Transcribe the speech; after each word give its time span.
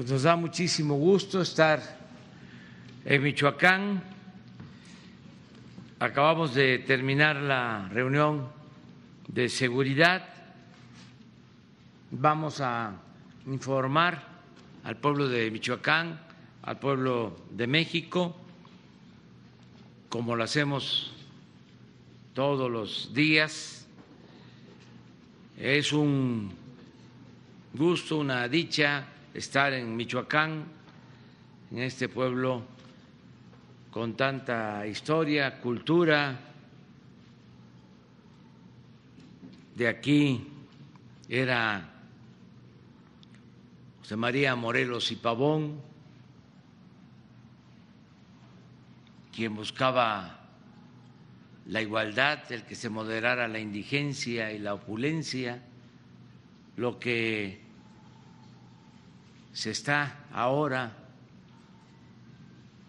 Pues 0.00 0.10
nos 0.10 0.22
da 0.22 0.34
muchísimo 0.34 0.94
gusto 0.94 1.42
estar 1.42 1.78
en 3.04 3.22
Michoacán. 3.22 4.02
Acabamos 5.98 6.54
de 6.54 6.78
terminar 6.78 7.36
la 7.36 7.86
reunión 7.90 8.48
de 9.28 9.50
seguridad. 9.50 10.26
Vamos 12.12 12.62
a 12.62 12.94
informar 13.46 14.26
al 14.84 14.96
pueblo 14.96 15.28
de 15.28 15.50
Michoacán, 15.50 16.18
al 16.62 16.78
pueblo 16.78 17.36
de 17.50 17.66
México, 17.66 18.34
como 20.08 20.34
lo 20.34 20.44
hacemos 20.44 21.12
todos 22.32 22.70
los 22.70 23.12
días. 23.12 23.86
Es 25.58 25.92
un 25.92 26.54
gusto, 27.74 28.16
una 28.16 28.48
dicha 28.48 29.06
estar 29.34 29.72
en 29.72 29.96
Michoacán, 29.96 30.64
en 31.70 31.78
este 31.78 32.08
pueblo 32.08 32.62
con 33.90 34.16
tanta 34.16 34.86
historia, 34.86 35.60
cultura. 35.60 36.38
De 39.74 39.88
aquí 39.88 40.46
era 41.28 41.90
José 44.00 44.16
María 44.16 44.54
Morelos 44.56 45.10
y 45.12 45.16
Pavón, 45.16 45.80
quien 49.34 49.54
buscaba 49.54 50.40
la 51.66 51.80
igualdad, 51.80 52.50
el 52.50 52.64
que 52.64 52.74
se 52.74 52.88
moderara 52.88 53.46
la 53.46 53.60
indigencia 53.60 54.52
y 54.52 54.58
la 54.58 54.74
opulencia, 54.74 55.62
lo 56.76 56.98
que 56.98 57.69
se 59.52 59.70
está 59.70 60.26
ahora 60.32 60.96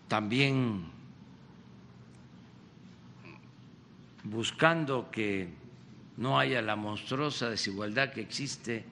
también 0.07 0.85
buscando 4.23 5.09
que 5.09 5.49
no 6.17 6.37
haya 6.37 6.61
la 6.61 6.75
monstruosa 6.75 7.49
desigualdad 7.49 8.11
que 8.11 8.21
existe 8.21 8.85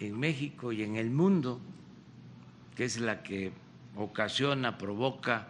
en 0.00 0.18
México 0.18 0.72
y 0.72 0.82
en 0.82 0.96
el 0.96 1.10
mundo, 1.10 1.60
que 2.74 2.84
es 2.84 2.98
la 2.98 3.22
que 3.22 3.52
ocasiona, 3.96 4.76
provoca 4.76 5.48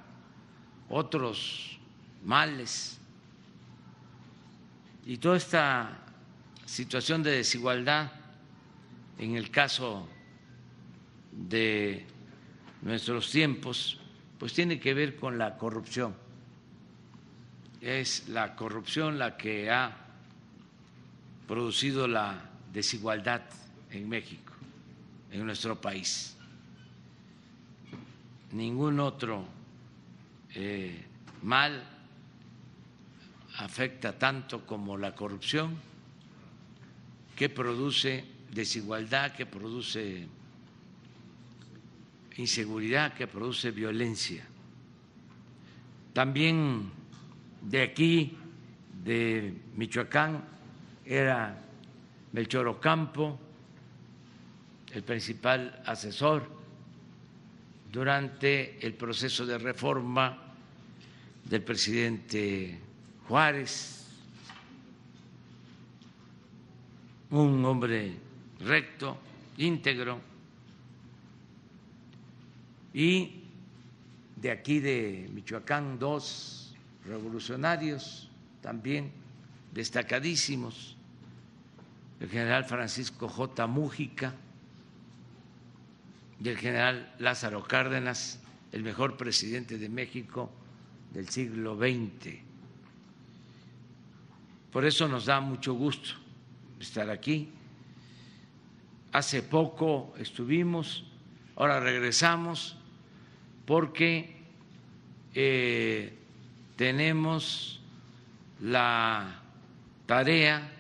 otros 0.90 1.78
males. 2.24 2.98
Y 5.06 5.16
toda 5.16 5.36
esta 5.36 5.98
situación 6.66 7.22
de 7.22 7.30
desigualdad, 7.30 8.12
en 9.18 9.36
el 9.36 9.50
caso 9.50 10.08
de 11.36 12.06
nuestros 12.82 13.30
tiempos, 13.30 13.98
pues 14.38 14.52
tiene 14.52 14.78
que 14.78 14.94
ver 14.94 15.16
con 15.16 15.38
la 15.38 15.56
corrupción. 15.56 16.14
Es 17.80 18.28
la 18.28 18.56
corrupción 18.56 19.18
la 19.18 19.36
que 19.36 19.70
ha 19.70 19.96
producido 21.46 22.08
la 22.08 22.50
desigualdad 22.72 23.42
en 23.90 24.08
México, 24.08 24.52
en 25.30 25.44
nuestro 25.44 25.80
país. 25.80 26.36
Ningún 28.52 29.00
otro 29.00 29.44
eh, 30.54 31.04
mal 31.42 31.82
afecta 33.58 34.18
tanto 34.18 34.66
como 34.66 34.96
la 34.96 35.14
corrupción, 35.14 35.76
que 37.36 37.48
produce 37.48 38.24
desigualdad, 38.52 39.32
que 39.32 39.46
produce 39.46 40.28
inseguridad 42.36 43.14
que 43.14 43.26
produce 43.26 43.70
violencia. 43.70 44.44
También 46.12 46.90
de 47.62 47.82
aquí, 47.82 48.36
de 49.04 49.54
Michoacán, 49.76 50.44
era 51.04 51.60
Melchor 52.32 52.68
Ocampo, 52.68 53.38
el 54.92 55.02
principal 55.02 55.82
asesor 55.86 56.48
durante 57.92 58.84
el 58.84 58.94
proceso 58.94 59.44
de 59.46 59.58
reforma 59.58 60.38
del 61.44 61.62
presidente 61.62 62.78
Juárez, 63.28 64.06
un 67.30 67.64
hombre 67.64 68.14
recto, 68.60 69.18
íntegro, 69.58 70.33
y 72.94 73.42
de 74.36 74.50
aquí 74.52 74.78
de 74.78 75.28
Michoacán 75.34 75.98
dos 75.98 76.74
revolucionarios 77.04 78.30
también 78.62 79.10
destacadísimos, 79.72 80.96
el 82.20 82.30
general 82.30 82.64
Francisco 82.64 83.28
J. 83.28 83.66
Mújica 83.66 84.34
y 86.42 86.48
el 86.48 86.56
general 86.56 87.12
Lázaro 87.18 87.64
Cárdenas, 87.64 88.40
el 88.70 88.82
mejor 88.84 89.16
presidente 89.16 89.76
de 89.76 89.88
México 89.88 90.50
del 91.12 91.28
siglo 91.28 91.76
XX. 91.76 92.38
Por 94.70 94.84
eso 94.84 95.08
nos 95.08 95.26
da 95.26 95.40
mucho 95.40 95.74
gusto 95.74 96.10
estar 96.80 97.10
aquí. 97.10 97.50
Hace 99.12 99.42
poco 99.42 100.14
estuvimos, 100.18 101.04
ahora 101.56 101.80
regresamos 101.80 102.76
porque 103.66 104.36
eh, 105.34 106.12
tenemos 106.76 107.80
la 108.60 109.40
tarea 110.06 110.70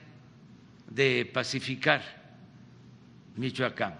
de 0.90 1.30
pacificar 1.32 2.02
Michoacán. 3.36 3.98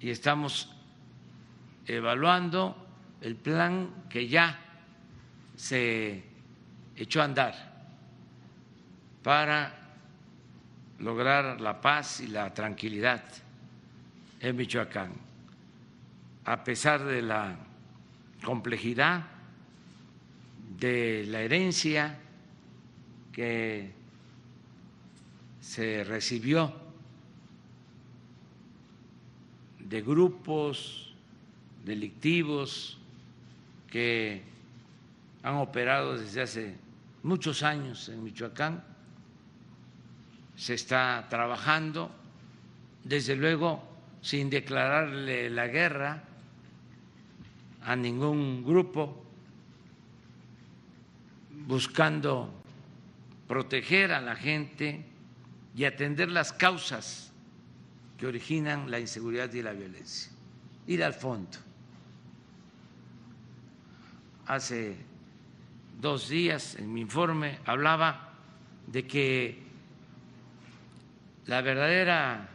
Y 0.00 0.10
estamos 0.10 0.70
evaluando 1.86 2.76
el 3.20 3.36
plan 3.36 4.04
que 4.08 4.28
ya 4.28 4.58
se 5.56 6.22
echó 6.96 7.22
a 7.22 7.24
andar 7.24 7.74
para 9.22 9.72
lograr 10.98 11.60
la 11.60 11.80
paz 11.80 12.20
y 12.20 12.26
la 12.26 12.52
tranquilidad 12.52 13.22
en 14.40 14.56
Michoacán 14.56 15.33
a 16.44 16.62
pesar 16.62 17.04
de 17.04 17.22
la 17.22 17.56
complejidad 18.44 19.24
de 20.78 21.24
la 21.26 21.40
herencia 21.40 22.18
que 23.32 23.92
se 25.60 26.04
recibió 26.04 26.72
de 29.78 30.02
grupos 30.02 31.14
delictivos 31.84 32.98
que 33.90 34.42
han 35.42 35.56
operado 35.56 36.18
desde 36.18 36.42
hace 36.42 36.76
muchos 37.22 37.62
años 37.62 38.08
en 38.08 38.22
Michoacán. 38.22 38.82
Se 40.56 40.74
está 40.74 41.26
trabajando, 41.28 42.10
desde 43.02 43.36
luego, 43.36 43.82
sin 44.20 44.50
declararle 44.50 45.50
la 45.50 45.66
guerra 45.68 46.24
a 47.84 47.94
ningún 47.94 48.64
grupo 48.64 49.22
buscando 51.66 52.52
proteger 53.46 54.12
a 54.12 54.20
la 54.20 54.36
gente 54.36 55.04
y 55.76 55.84
atender 55.84 56.30
las 56.30 56.52
causas 56.52 57.32
que 58.18 58.26
originan 58.26 58.90
la 58.90 59.00
inseguridad 59.00 59.52
y 59.52 59.62
la 59.62 59.72
violencia. 59.72 60.32
Ir 60.86 61.04
al 61.04 61.14
fondo. 61.14 61.58
Hace 64.46 64.96
dos 66.00 66.28
días 66.28 66.76
en 66.76 66.92
mi 66.92 67.00
informe 67.00 67.58
hablaba 67.64 68.32
de 68.86 69.06
que 69.06 69.62
la 71.46 71.60
verdadera 71.60 72.48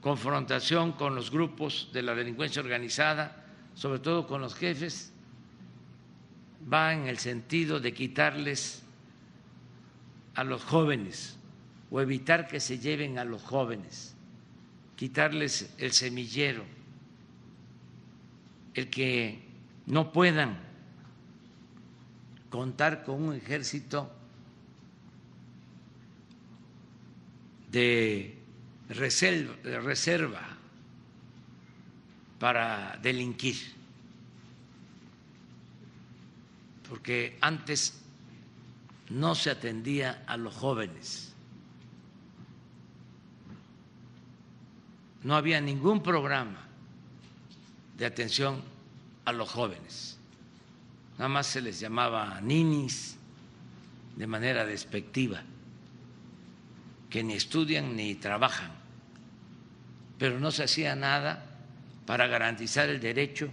confrontación 0.00 0.92
con 0.92 1.14
los 1.14 1.30
grupos 1.30 1.90
de 1.92 2.02
la 2.02 2.14
delincuencia 2.14 2.62
organizada 2.62 3.39
sobre 3.74 3.98
todo 3.98 4.26
con 4.26 4.40
los 4.40 4.54
jefes, 4.54 5.12
va 6.72 6.92
en 6.92 7.06
el 7.06 7.18
sentido 7.18 7.80
de 7.80 7.92
quitarles 7.92 8.82
a 10.34 10.44
los 10.44 10.62
jóvenes 10.62 11.36
o 11.90 12.00
evitar 12.00 12.46
que 12.46 12.60
se 12.60 12.78
lleven 12.78 13.18
a 13.18 13.24
los 13.24 13.42
jóvenes, 13.42 14.14
quitarles 14.96 15.74
el 15.78 15.92
semillero, 15.92 16.64
el 18.74 18.88
que 18.88 19.42
no 19.86 20.12
puedan 20.12 20.58
contar 22.48 23.02
con 23.02 23.22
un 23.22 23.34
ejército 23.34 24.10
de 27.70 28.36
reserva, 28.88 30.59
para 32.40 32.98
delinquir, 33.02 33.56
porque 36.88 37.36
antes 37.42 38.00
no 39.10 39.34
se 39.34 39.50
atendía 39.50 40.24
a 40.26 40.38
los 40.38 40.54
jóvenes, 40.54 41.34
no 45.22 45.36
había 45.36 45.60
ningún 45.60 46.02
programa 46.02 46.66
de 47.98 48.06
atención 48.06 48.62
a 49.26 49.32
los 49.32 49.50
jóvenes, 49.50 50.18
nada 51.18 51.28
más 51.28 51.46
se 51.46 51.60
les 51.60 51.78
llamaba 51.78 52.40
ninis 52.40 53.18
de 54.16 54.26
manera 54.26 54.64
despectiva, 54.64 55.42
que 57.10 57.22
ni 57.22 57.34
estudian 57.34 57.94
ni 57.94 58.14
trabajan, 58.14 58.72
pero 60.18 60.40
no 60.40 60.50
se 60.50 60.64
hacía 60.64 60.96
nada 60.96 61.49
para 62.10 62.26
garantizar 62.26 62.88
el 62.88 62.98
derecho 62.98 63.52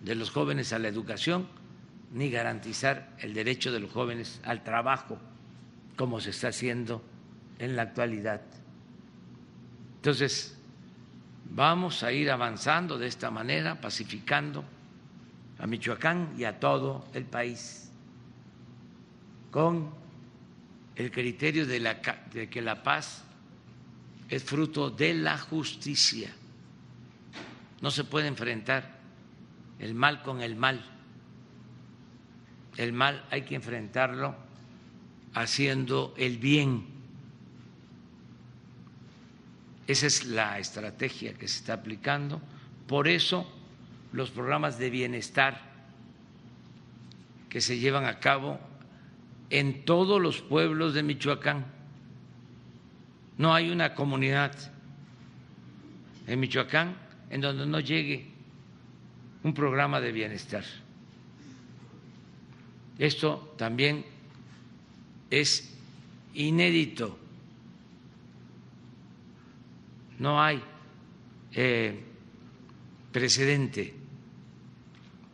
de 0.00 0.14
los 0.14 0.30
jóvenes 0.30 0.72
a 0.72 0.78
la 0.78 0.88
educación 0.88 1.46
ni 2.14 2.30
garantizar 2.30 3.14
el 3.18 3.34
derecho 3.34 3.70
de 3.70 3.80
los 3.80 3.92
jóvenes 3.92 4.40
al 4.44 4.64
trabajo, 4.64 5.18
como 5.94 6.22
se 6.22 6.30
está 6.30 6.48
haciendo 6.48 7.04
en 7.58 7.76
la 7.76 7.82
actualidad. 7.82 8.40
Entonces, 9.96 10.56
vamos 11.50 12.02
a 12.02 12.12
ir 12.12 12.30
avanzando 12.30 12.96
de 12.96 13.08
esta 13.08 13.30
manera, 13.30 13.78
pacificando 13.78 14.64
a 15.58 15.66
Michoacán 15.66 16.32
y 16.38 16.44
a 16.44 16.58
todo 16.58 17.08
el 17.12 17.26
país, 17.26 17.90
con 19.50 19.90
el 20.96 21.10
criterio 21.10 21.66
de, 21.66 22.48
que 22.48 22.62
la 22.62 22.82
paz 22.82 23.22
es 24.30 24.42
fruto 24.42 24.88
de 24.88 25.12
la 25.12 25.36
justicia 25.36 26.32
no 27.80 27.90
se 27.90 28.04
puede 28.04 28.26
enfrentar 28.26 28.98
el 29.78 29.94
mal 29.94 30.22
con 30.22 30.40
el 30.40 30.56
mal. 30.56 30.84
El 32.76 32.92
mal 32.92 33.24
hay 33.30 33.42
que 33.42 33.54
enfrentarlo 33.54 34.34
haciendo 35.34 36.14
el 36.16 36.38
bien. 36.38 36.86
Esa 39.86 40.06
es 40.06 40.26
la 40.26 40.58
estrategia 40.58 41.34
que 41.34 41.48
se 41.48 41.58
está 41.58 41.74
aplicando. 41.74 42.40
Por 42.86 43.08
eso 43.08 43.50
los 44.12 44.30
programas 44.30 44.78
de 44.78 44.90
bienestar 44.90 45.60
que 47.48 47.60
se 47.60 47.78
llevan 47.78 48.04
a 48.04 48.20
cabo 48.20 48.58
en 49.50 49.84
todos 49.84 50.20
los 50.20 50.42
pueblos 50.42 50.94
de 50.94 51.02
Michoacán. 51.02 51.64
No 53.38 53.54
hay 53.54 53.70
una 53.70 53.94
comunidad 53.94 54.52
en 56.26 56.40
Michoacán 56.40 57.07
en 57.30 57.40
donde 57.40 57.66
no 57.66 57.80
llegue 57.80 58.26
un 59.42 59.54
programa 59.54 60.00
de 60.00 60.12
bienestar. 60.12 60.64
Esto 62.98 63.54
también 63.56 64.04
es 65.30 65.74
inédito. 66.34 67.18
No 70.18 70.42
hay 70.42 70.60
eh, 71.52 72.04
precedente 73.12 73.94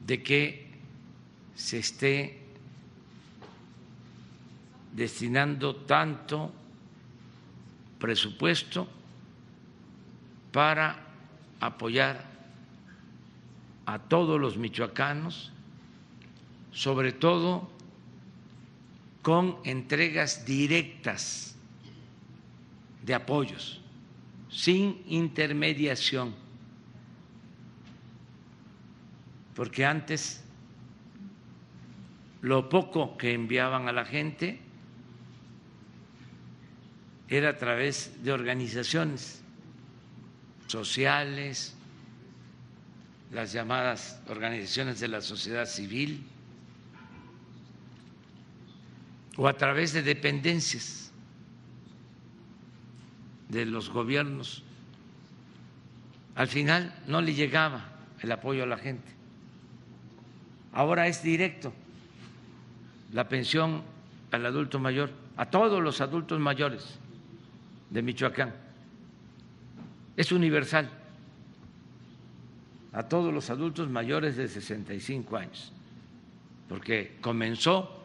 de 0.07 0.23
que 0.23 0.67
se 1.55 1.79
esté 1.79 2.39
destinando 4.93 5.77
tanto 5.77 6.53
presupuesto 7.99 8.87
para 10.53 11.14
apoyar 11.61 12.25
a 13.87 13.99
todos 13.99 14.41
los 14.41 14.57
michoacanos, 14.57 15.53
sobre 16.73 17.13
todo 17.13 17.71
con 19.23 19.59
entregas 19.65 20.45
directas 20.45 21.57
de 23.03 23.15
apoyos, 23.15 23.81
sin 24.51 25.03
intermediación, 25.07 26.35
porque 29.55 29.85
antes 29.85 30.43
lo 32.41 32.69
poco 32.69 33.17
que 33.17 33.33
enviaban 33.33 33.89
a 33.89 33.93
la 33.93 34.05
gente 34.05 34.61
era 37.29 37.51
a 37.51 37.57
través 37.57 38.23
de 38.23 38.33
organizaciones 38.33 39.44
sociales, 40.75 41.73
las 43.31 43.53
llamadas 43.53 44.21
organizaciones 44.29 44.99
de 44.99 45.07
la 45.07 45.21
sociedad 45.21 45.67
civil 45.67 46.27
o 49.37 49.47
a 49.47 49.53
través 49.57 49.93
de 49.93 50.03
dependencias 50.03 51.13
de 53.51 53.67
los 53.67 53.89
gobiernos. 53.89 54.65
Al 56.35 56.49
final 56.49 56.93
no 57.07 57.21
le 57.21 57.35
llegaba 57.35 57.93
el 58.21 58.33
apoyo 58.33 58.65
a 58.65 58.67
la 58.67 58.77
gente. 58.77 59.13
Ahora 60.73 61.07
es 61.07 61.23
directo 61.23 61.73
la 63.13 63.29
pensión 63.29 63.85
al 64.33 64.45
adulto 64.45 64.81
mayor, 64.81 65.13
a 65.37 65.47
todos 65.47 65.81
los 65.81 66.01
adultos 66.01 66.41
mayores 66.41 66.99
de 67.91 68.03
Michoacán 68.03 68.64
es 70.17 70.33
universal 70.33 70.91
a 72.93 73.03
todos 73.09 73.35
los 73.35 73.51
adultos 73.51 73.91
mayores 73.91 74.37
de 74.37 74.49
65 74.49 75.37
años, 75.37 75.73
porque 76.69 77.17
comenzó 77.21 78.03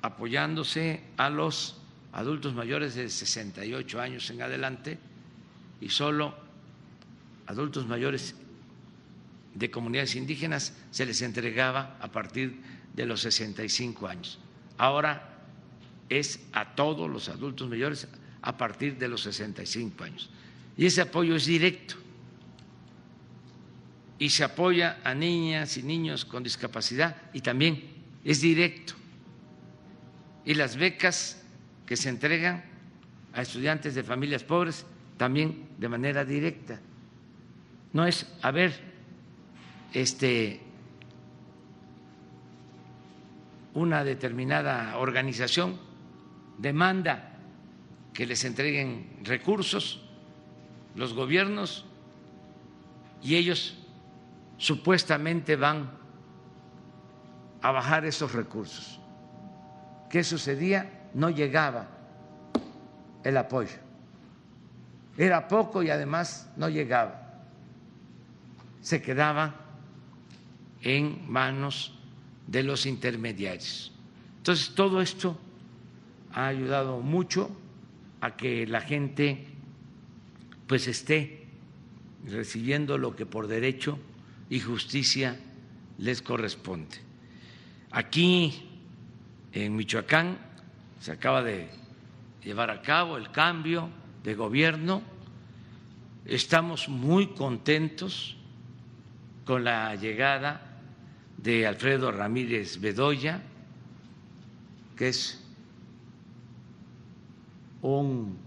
apoyándose 0.00 1.02
a 1.16 1.28
los 1.30 1.76
adultos 2.12 2.54
mayores 2.54 2.94
de 2.94 3.10
68 3.10 4.00
años 4.00 4.28
en 4.30 4.42
adelante 4.42 4.98
y 5.80 5.88
solo 5.88 6.34
adultos 7.46 7.86
mayores 7.86 8.34
de 9.54 9.70
comunidades 9.70 10.16
indígenas 10.16 10.74
se 10.90 11.06
les 11.06 11.22
entregaba 11.22 11.96
a 12.00 12.08
partir 12.08 12.60
de 12.94 13.06
los 13.06 13.20
65 13.20 14.06
años. 14.06 14.38
Ahora 14.78 15.38
es 16.08 16.40
a 16.52 16.74
todos 16.74 17.10
los 17.10 17.28
adultos 17.28 17.68
mayores 17.68 18.08
a 18.44 18.56
partir 18.56 18.98
de 18.98 19.08
los 19.08 19.22
65 19.22 20.04
años. 20.04 20.30
Y 20.76 20.84
ese 20.84 21.00
apoyo 21.00 21.34
es 21.34 21.46
directo. 21.46 21.94
Y 24.18 24.28
se 24.28 24.44
apoya 24.44 25.00
a 25.02 25.14
niñas 25.14 25.78
y 25.78 25.82
niños 25.82 26.26
con 26.26 26.42
discapacidad 26.42 27.16
y 27.32 27.40
también 27.40 27.82
es 28.22 28.42
directo. 28.42 28.92
Y 30.44 30.54
las 30.54 30.76
becas 30.76 31.42
que 31.86 31.96
se 31.96 32.10
entregan 32.10 32.62
a 33.32 33.40
estudiantes 33.40 33.94
de 33.94 34.04
familias 34.04 34.44
pobres 34.44 34.84
también 35.16 35.68
de 35.78 35.88
manera 35.88 36.24
directa. 36.24 36.78
No 37.94 38.06
es, 38.06 38.26
a 38.42 38.50
ver, 38.50 38.78
este, 39.94 40.60
una 43.72 44.04
determinada 44.04 44.98
organización 44.98 45.78
demanda 46.58 47.33
que 48.14 48.26
les 48.26 48.44
entreguen 48.44 49.18
recursos 49.24 50.00
los 50.94 51.12
gobiernos 51.12 51.84
y 53.20 53.34
ellos 53.34 53.76
supuestamente 54.56 55.56
van 55.56 55.90
a 57.60 57.72
bajar 57.72 58.04
esos 58.04 58.32
recursos. 58.32 59.00
¿Qué 60.08 60.22
sucedía? 60.22 61.08
No 61.12 61.30
llegaba 61.30 61.88
el 63.24 63.36
apoyo. 63.36 63.76
Era 65.18 65.48
poco 65.48 65.82
y 65.82 65.90
además 65.90 66.48
no 66.56 66.68
llegaba. 66.68 67.42
Se 68.80 69.02
quedaba 69.02 69.54
en 70.82 71.28
manos 71.30 71.98
de 72.46 72.62
los 72.62 72.86
intermediarios. 72.86 73.92
Entonces, 74.36 74.74
todo 74.74 75.00
esto 75.00 75.38
ha 76.32 76.46
ayudado 76.46 77.00
mucho 77.00 77.50
a 78.24 78.36
que 78.36 78.66
la 78.66 78.80
gente 78.80 79.44
pues 80.66 80.88
esté 80.88 81.44
recibiendo 82.26 82.96
lo 82.96 83.14
que 83.14 83.26
por 83.26 83.48
derecho 83.48 83.98
y 84.48 84.60
justicia 84.60 85.38
les 85.98 86.22
corresponde. 86.22 86.96
Aquí 87.90 88.66
en 89.52 89.76
Michoacán 89.76 90.38
se 91.00 91.12
acaba 91.12 91.42
de 91.42 91.68
llevar 92.42 92.70
a 92.70 92.80
cabo 92.80 93.18
el 93.18 93.30
cambio 93.30 93.90
de 94.22 94.34
gobierno. 94.34 95.02
Estamos 96.24 96.88
muy 96.88 97.26
contentos 97.34 98.38
con 99.44 99.64
la 99.64 99.94
llegada 99.96 100.80
de 101.36 101.66
Alfredo 101.66 102.10
Ramírez 102.10 102.80
Bedoya, 102.80 103.42
que 104.96 105.08
es 105.08 105.43
un 107.84 108.38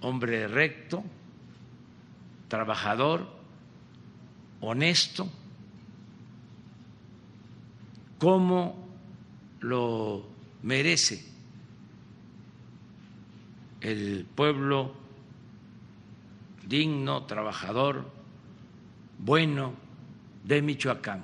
hombre 0.00 0.48
recto, 0.48 1.04
trabajador, 2.48 3.28
honesto, 4.62 5.28
como 8.18 8.88
lo 9.60 10.26
merece 10.62 11.26
el 13.82 14.24
pueblo 14.34 14.94
digno, 16.66 17.24
trabajador, 17.24 18.10
bueno 19.18 19.74
de 20.42 20.62
Michoacán. 20.62 21.22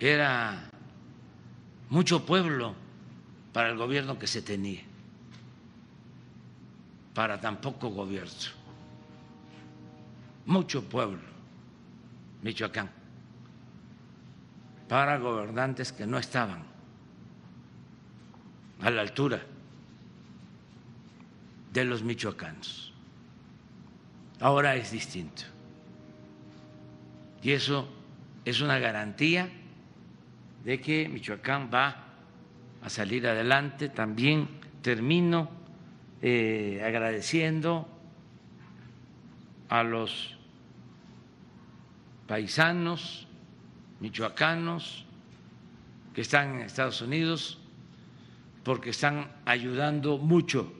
Era 0.00 0.71
mucho 1.92 2.24
pueblo 2.24 2.74
para 3.52 3.68
el 3.68 3.76
gobierno 3.76 4.18
que 4.18 4.26
se 4.26 4.40
tenía, 4.40 4.80
para 7.12 7.38
tan 7.38 7.60
poco 7.60 7.90
gobierno. 7.90 8.32
Mucho 10.46 10.82
pueblo, 10.88 11.20
Michoacán, 12.40 12.90
para 14.88 15.18
gobernantes 15.18 15.92
que 15.92 16.06
no 16.06 16.16
estaban 16.16 16.64
a 18.80 18.88
la 18.88 19.02
altura 19.02 19.42
de 21.74 21.84
los 21.84 22.02
michoacanos. 22.02 22.90
Ahora 24.40 24.76
es 24.76 24.92
distinto. 24.92 25.42
Y 27.42 27.52
eso 27.52 27.86
es 28.46 28.62
una 28.62 28.78
garantía 28.78 29.50
de 30.64 30.80
que 30.80 31.08
Michoacán 31.08 31.70
va 31.72 32.12
a 32.82 32.88
salir 32.88 33.26
adelante. 33.26 33.88
También 33.88 34.48
termino 34.80 35.50
eh, 36.20 36.82
agradeciendo 36.84 37.88
a 39.68 39.82
los 39.82 40.36
paisanos 42.26 43.26
michoacanos 44.00 45.04
que 46.14 46.20
están 46.22 46.56
en 46.56 46.62
Estados 46.62 47.00
Unidos 47.00 47.58
porque 48.64 48.90
están 48.90 49.30
ayudando 49.44 50.18
mucho 50.18 50.72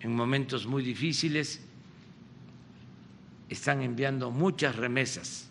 en 0.00 0.14
momentos 0.14 0.66
muy 0.66 0.82
difíciles, 0.82 1.66
están 3.48 3.82
enviando 3.82 4.30
muchas 4.30 4.76
remesas 4.76 5.47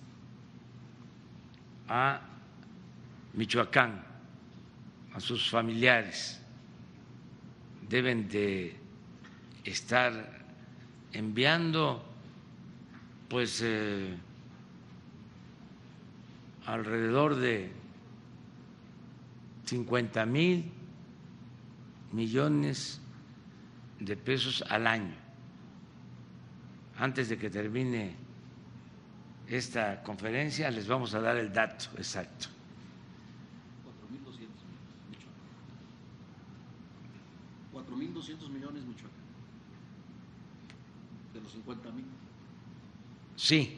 a 1.87 2.21
Michoacán, 3.33 4.03
a 5.13 5.19
sus 5.19 5.49
familiares. 5.49 6.41
Deben 7.87 8.27
de 8.27 8.75
estar 9.63 10.45
enviando 11.13 12.03
pues 13.29 13.61
eh, 13.63 14.15
alrededor 16.65 17.35
de 17.35 17.71
50 19.65 20.25
mil 20.25 20.71
millones 22.11 23.01
de 23.99 24.15
pesos 24.15 24.63
al 24.69 24.87
año. 24.87 25.15
Antes 26.97 27.29
de 27.29 27.37
que 27.37 27.49
termine 27.49 28.15
esta 29.49 30.03
conferencia 30.03 30.69
les 30.71 30.87
vamos 30.87 31.13
a 31.13 31.21
dar 31.21 31.37
el 31.37 31.51
dato 31.51 31.85
exacto. 31.97 32.47
4.200 37.73 38.49
millones 38.49 38.85
Michoacán. 38.85 39.11
De 41.33 41.41
los 41.41 41.51
50 41.51 41.91
mil. 41.91 42.05
Sí, 43.35 43.77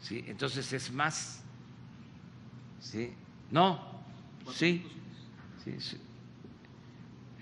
sí, 0.00 0.24
entonces 0.26 0.72
es 0.72 0.92
más. 0.92 1.42
Sí, 2.80 3.12
no, 3.50 3.94
Sí, 4.52 4.84
sí, 5.64 5.74
sí. 5.80 5.96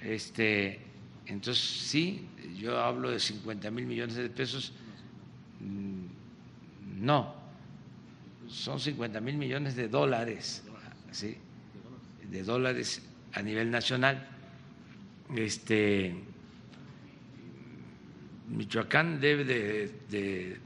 Este, 0.02 0.80
entonces, 1.26 1.62
sí, 1.64 2.28
yo 2.56 2.80
hablo 2.80 3.10
de 3.10 3.18
50 3.18 3.70
mil 3.70 3.86
millones 3.86 4.16
de 4.16 4.28
pesos. 4.28 4.72
Mm, 5.60 6.01
no, 7.02 7.34
son 8.46 8.78
50 8.78 9.20
mil 9.20 9.36
millones 9.36 9.74
de 9.74 9.88
dólares, 9.88 10.62
¿sí? 11.10 11.36
de 12.30 12.44
dólares 12.44 13.02
a 13.32 13.42
nivel 13.42 13.72
nacional. 13.72 14.24
Este, 15.34 16.14
Michoacán 18.50 19.20
debe 19.20 19.44
de, 19.44 20.60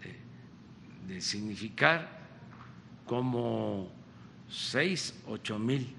significar 1.21 2.07
como 3.07 3.90
6, 4.50 5.23
8 5.28 5.59
mil 5.59 5.95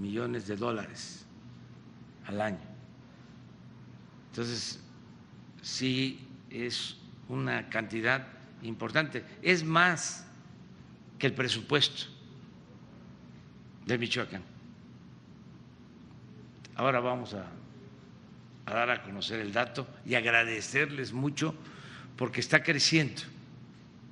millones 0.00 0.48
de 0.48 0.56
dólares 0.56 1.24
al 2.26 2.40
año. 2.40 2.58
Entonces, 4.30 4.80
sí 5.62 6.26
es 6.50 6.96
una 7.28 7.68
cantidad 7.68 8.35
importante. 8.62 9.24
Es 9.42 9.64
más 9.64 10.26
que 11.18 11.26
el 11.26 11.32
presupuesto 11.32 12.04
de 13.86 13.98
Michoacán. 13.98 14.42
Ahora 16.74 17.00
vamos 17.00 17.34
a, 17.34 17.46
a, 18.66 18.74
dar 18.74 18.90
a 18.90 19.02
conocer 19.02 19.40
el 19.40 19.52
dato 19.52 19.86
y 20.04 20.14
agradecerles 20.14 21.12
mucho 21.12 21.54
porque 22.16 22.40
está 22.40 22.62
creciendo. 22.62 23.22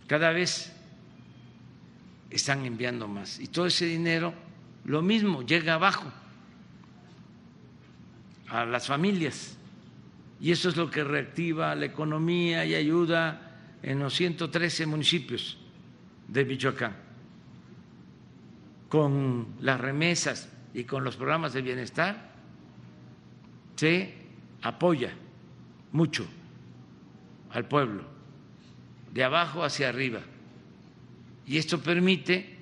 Cada 0.07 0.31
vez 0.31 0.73
están 2.31 2.65
enviando 2.65 3.07
más. 3.07 3.39
Y 3.39 3.49
todo 3.49 3.67
ese 3.67 3.87
dinero 3.87 4.35
lo 4.85 5.01
mismo, 5.01 5.43
llega 5.43 5.75
abajo 5.75 6.13
a 8.49 8.65
las 8.65 8.87
familias. 8.87 9.57
Y 10.41 10.53
eso 10.53 10.69
es 10.69 10.77
lo 10.77 10.91
que 10.91 11.03
reactiva 11.03 11.75
la 11.75 11.87
economía 11.87 12.65
y 12.67 12.75
ayuda 12.75 13.54
en 13.85 13.99
los 13.99 14.15
113 14.15 14.87
municipios 14.87 15.59
de 16.27 16.45
Michoacán. 16.45 16.97
Con 18.89 19.49
las 19.61 19.79
remesas 19.81 20.49
y 20.73 20.85
con 20.85 21.05
los 21.05 21.17
programas 21.17 21.53
de 21.53 21.63
bienestar 21.63 22.33
se 23.77 24.15
apoya 24.63 25.13
mucho 25.93 26.27
al 27.51 27.69
pueblo, 27.69 28.05
de 29.13 29.23
abajo 29.23 29.63
hacia 29.63 29.91
arriba. 29.91 30.21
Y 31.47 31.59
esto 31.59 31.81
permite 31.81 32.57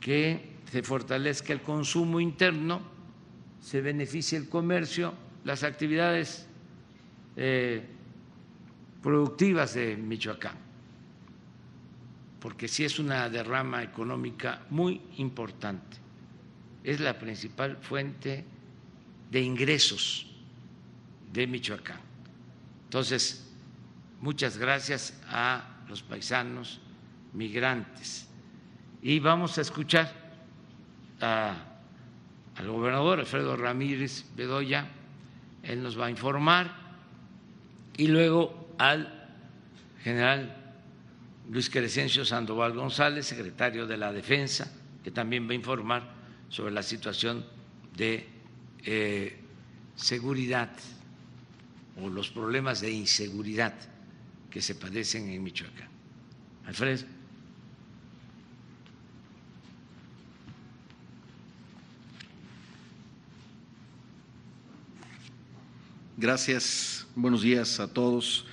que 0.00 0.52
se 0.70 0.82
fortalezca 0.82 1.52
el 1.54 1.62
consumo 1.62 2.20
interno, 2.20 2.82
se 3.60 3.80
beneficie 3.80 4.36
el 4.36 4.50
comercio, 4.50 5.14
las 5.44 5.62
actividades 5.62 6.46
eh, 7.36 7.93
productivas 9.04 9.74
de 9.74 9.98
Michoacán, 9.98 10.56
porque 12.40 12.66
sí 12.68 12.86
es 12.86 12.98
una 12.98 13.28
derrama 13.28 13.82
económica 13.82 14.62
muy 14.70 14.98
importante, 15.18 15.98
es 16.82 17.00
la 17.00 17.18
principal 17.18 17.76
fuente 17.76 18.46
de 19.30 19.40
ingresos 19.42 20.26
de 21.30 21.46
Michoacán. 21.46 22.00
Entonces, 22.84 23.52
muchas 24.22 24.56
gracias 24.56 25.20
a 25.28 25.82
los 25.86 26.02
paisanos 26.02 26.80
migrantes. 27.34 28.26
Y 29.02 29.18
vamos 29.18 29.58
a 29.58 29.60
escuchar 29.60 30.10
al 31.20 32.66
gobernador 32.66 33.20
Alfredo 33.20 33.54
Ramírez 33.54 34.24
Bedoya, 34.34 34.88
él 35.62 35.82
nos 35.82 36.00
va 36.00 36.06
a 36.06 36.10
informar, 36.10 36.74
y 37.98 38.06
luego 38.06 38.63
al 38.78 39.28
general 40.02 40.64
Luis 41.50 41.68
Crescencio 41.68 42.24
Sandoval 42.24 42.72
González, 42.72 43.26
secretario 43.26 43.86
de 43.86 43.96
la 43.96 44.12
Defensa, 44.12 44.72
que 45.02 45.10
también 45.10 45.46
va 45.46 45.52
a 45.52 45.54
informar 45.54 46.14
sobre 46.48 46.72
la 46.72 46.82
situación 46.82 47.44
de 47.96 48.26
eh, 48.84 49.36
seguridad 49.94 50.70
o 52.02 52.08
los 52.08 52.30
problemas 52.30 52.80
de 52.80 52.90
inseguridad 52.90 53.74
que 54.50 54.62
se 54.62 54.74
padecen 54.74 55.28
en 55.28 55.42
Michoacán. 55.42 55.88
Alfredo. 56.66 57.04
Gracias, 66.16 67.06
buenos 67.16 67.42
días 67.42 67.80
a 67.80 67.92
todos. 67.92 68.46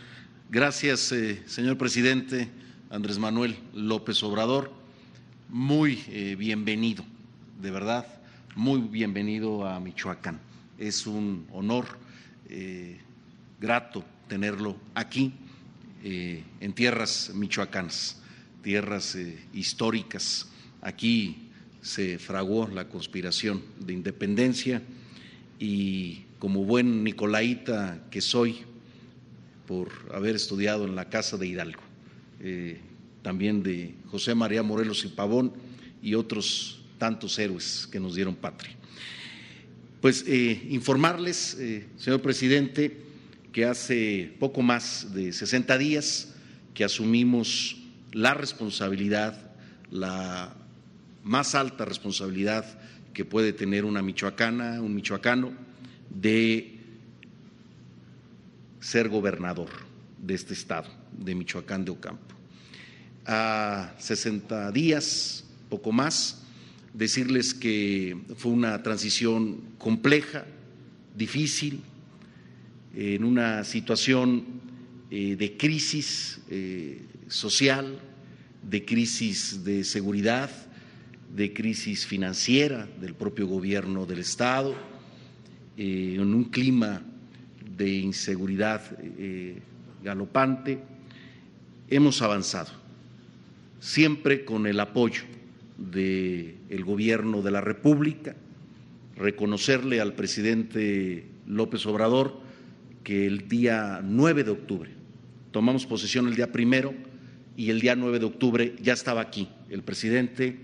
Gracias, 0.53 1.13
eh, 1.13 1.41
señor 1.46 1.77
presidente 1.77 2.50
Andrés 2.89 3.17
Manuel 3.17 3.55
López 3.74 4.22
Obrador. 4.22 4.70
Muy 5.48 6.03
eh, 6.10 6.36
bienvenido, 6.38 7.05
de 7.62 7.72
verdad, 7.72 8.05
muy 8.58 8.81
bienvenido 8.81 9.65
a 9.65 9.79
Michoacán. 9.79 10.41
Es 10.77 11.08
un 11.08 11.48
honor 11.53 11.86
eh, 12.50 13.00
grato 13.62 14.03
tenerlo 14.27 14.75
aquí, 14.93 15.31
en 16.03 16.74
tierras 16.74 17.31
michoacanas, 17.34 18.22
tierras 18.62 19.17
históricas. 19.53 20.50
Aquí 20.81 21.48
se 21.81 22.20
fraguó 22.20 22.67
la 22.67 22.89
conspiración 22.89 23.63
de 23.79 23.93
independencia 23.93 24.81
y 25.60 26.25
como 26.39 26.65
buen 26.65 27.05
nicolaita 27.05 28.03
que 28.12 28.20
soy, 28.20 28.65
por 29.72 29.88
haber 30.13 30.36
estudiado 30.36 30.84
en 30.84 30.98
la 30.98 31.08
Casa 31.08 31.38
de 31.38 31.48
Hidalgo, 31.48 31.80
también 33.22 33.63
de 33.63 33.96
José 34.08 34.36
María 34.36 34.63
Morelos 34.63 35.06
y 35.06 35.08
Pavón 35.08 35.54
y 36.04 36.13
otros 36.13 36.82
tantos 36.98 37.40
héroes 37.40 37.88
que 37.90 37.98
nos 37.98 38.16
dieron 38.16 38.36
patria. 38.36 38.75
Pues 40.01 40.25
eh, 40.28 40.68
informarles, 40.72 41.56
eh, 41.58 41.88
señor 41.96 42.22
presidente, 42.22 42.98
que 43.54 43.63
hace 43.63 44.36
poco 44.42 44.62
más 44.62 45.13
de 45.13 45.32
60 45.32 45.78
días 45.78 46.36
que 46.74 46.84
asumimos 46.84 47.78
la 48.12 48.34
responsabilidad, 48.34 49.54
la 49.90 50.54
más 51.24 51.56
alta 51.56 51.86
responsabilidad 51.86 52.66
que 53.13 53.24
puede 53.24 53.54
tener 53.54 53.86
una 53.86 54.01
michoacana, 54.01 54.82
un 54.82 54.94
michoacano, 54.94 55.54
de 56.10 56.80
ser 58.81 59.07
gobernador 59.07 59.69
de 60.17 60.33
este 60.33 60.53
estado, 60.53 60.89
de 61.17 61.35
Michoacán 61.35 61.85
de 61.85 61.91
Ocampo. 61.91 62.35
A 63.25 63.93
60 64.00 64.71
días, 64.71 65.45
poco 65.69 65.91
más, 65.91 66.43
decirles 66.93 67.53
que 67.53 68.17
fue 68.35 68.51
una 68.51 68.83
transición 68.83 69.61
compleja, 69.77 70.45
difícil, 71.15 71.81
en 72.95 73.23
una 73.23 73.63
situación 73.63 74.45
eh, 75.09 75.35
de 75.38 75.55
crisis 75.55 76.41
eh, 76.50 77.01
social, 77.27 78.00
de 78.67 78.83
crisis 78.83 79.63
de 79.63 79.83
seguridad, 79.83 80.50
de 81.33 81.53
crisis 81.53 82.05
financiera 82.05 82.88
del 83.00 83.13
propio 83.13 83.47
gobierno 83.47 84.05
del 84.05 84.19
Estado, 84.19 84.75
eh, 85.77 86.15
en 86.15 86.33
un 86.33 86.45
clima 86.45 87.03
de 87.81 87.89
inseguridad 87.89 88.81
galopante, 90.03 90.79
hemos 91.89 92.21
avanzado, 92.21 92.69
siempre 93.79 94.45
con 94.45 94.67
el 94.67 94.79
apoyo 94.79 95.23
del 95.79 96.85
gobierno 96.85 97.41
de 97.41 97.50
la 97.50 97.61
República, 97.61 98.35
reconocerle 99.15 100.00
al 100.00 100.13
presidente 100.13 101.25
López 101.47 101.83
Obrador 101.88 102.39
que 103.03 103.25
el 103.25 103.47
día 103.47 104.01
9 104.03 104.43
de 104.43 104.51
octubre, 104.51 104.91
tomamos 105.51 105.88
posesión 105.88 106.27
el 106.27 106.35
día 106.35 106.51
primero 106.51 106.93
y 107.57 107.71
el 107.71 107.81
día 107.81 107.95
9 107.95 108.19
de 108.19 108.25
octubre 108.25 108.75
ya 108.79 108.93
estaba 108.93 109.21
aquí 109.21 109.50
el 109.71 109.81
presidente 109.81 110.55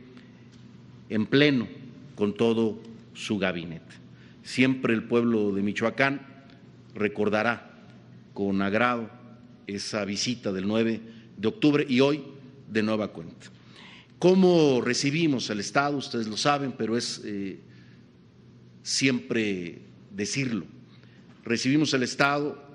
en 1.10 1.26
pleno 1.26 1.68
con 2.14 2.36
todo 2.36 2.80
su 3.16 3.40
gabinete. 3.40 3.96
Siempre 4.44 4.94
el 4.94 5.04
pueblo 5.04 5.52
de 5.52 5.64
Michoacán 5.64 6.37
recordará 6.98 7.72
con 8.34 8.62
agrado 8.62 9.10
esa 9.68 10.04
visita 10.06 10.52
del 10.52 10.68
9 10.68 11.02
de 11.38 11.48
octubre 11.48 11.86
y 11.88 12.00
hoy 12.00 12.24
de 12.70 12.84
nueva 12.84 13.10
cuenta. 13.10 13.48
¿Cómo 14.20 14.82
recibimos 14.82 15.50
el 15.50 15.60
Estado? 15.60 15.98
Ustedes 15.98 16.28
lo 16.28 16.38
saben, 16.38 16.72
pero 16.72 16.98
es 16.98 17.22
eh, 17.24 17.60
siempre 18.82 19.82
decirlo. 20.12 20.66
Recibimos 21.44 21.94
el 21.94 22.04
Estado 22.04 22.66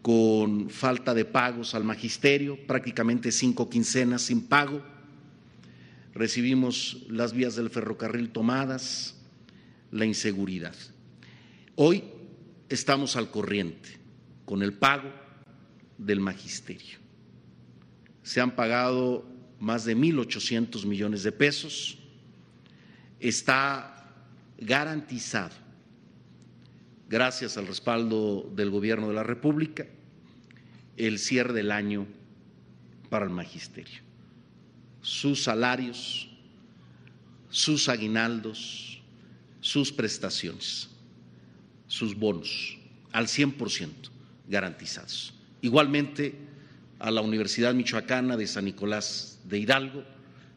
con 0.00 0.70
falta 0.70 1.14
de 1.14 1.24
pagos 1.24 1.74
al 1.74 1.84
magisterio, 1.84 2.58
prácticamente 2.66 3.30
cinco 3.30 3.68
quincenas 3.68 4.22
sin 4.22 4.42
pago. 4.42 4.82
Recibimos 6.14 7.04
las 7.08 7.32
vías 7.32 7.54
del 7.54 7.70
ferrocarril 7.70 8.30
tomadas, 8.30 9.14
la 9.90 10.06
inseguridad. 10.06 10.74
Hoy 11.76 12.02
estamos 12.74 13.16
al 13.16 13.30
corriente 13.30 13.90
con 14.44 14.62
el 14.62 14.72
pago 14.72 15.10
del 15.98 16.20
magisterio. 16.20 16.98
Se 18.22 18.40
han 18.40 18.54
pagado 18.54 19.26
más 19.58 19.84
de 19.84 19.96
1.800 19.96 20.84
millones 20.86 21.22
de 21.22 21.32
pesos. 21.32 21.98
Está 23.20 24.14
garantizado, 24.58 25.54
gracias 27.08 27.56
al 27.56 27.66
respaldo 27.66 28.50
del 28.54 28.70
Gobierno 28.70 29.08
de 29.08 29.14
la 29.14 29.22
República, 29.22 29.86
el 30.96 31.18
cierre 31.18 31.52
del 31.52 31.70
año 31.70 32.06
para 33.08 33.24
el 33.24 33.30
magisterio. 33.30 34.00
Sus 35.00 35.44
salarios, 35.44 36.28
sus 37.50 37.88
aguinaldos, 37.88 39.02
sus 39.60 39.92
prestaciones, 39.92 40.88
sus 41.92 42.16
bonos, 42.16 42.78
al 43.12 43.26
100% 43.26 43.90
garantizados. 44.48 45.34
Igualmente, 45.60 46.34
a 46.98 47.10
la 47.10 47.20
Universidad 47.20 47.74
Michoacana 47.74 48.34
de 48.34 48.46
San 48.46 48.64
Nicolás 48.64 49.40
de 49.44 49.58
Hidalgo 49.58 50.02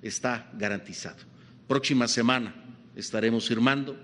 está 0.01 0.49
garantizado. 0.57 1.17
Próxima 1.67 2.07
semana 2.07 2.55
estaremos 2.95 3.49
firmando 3.49 3.97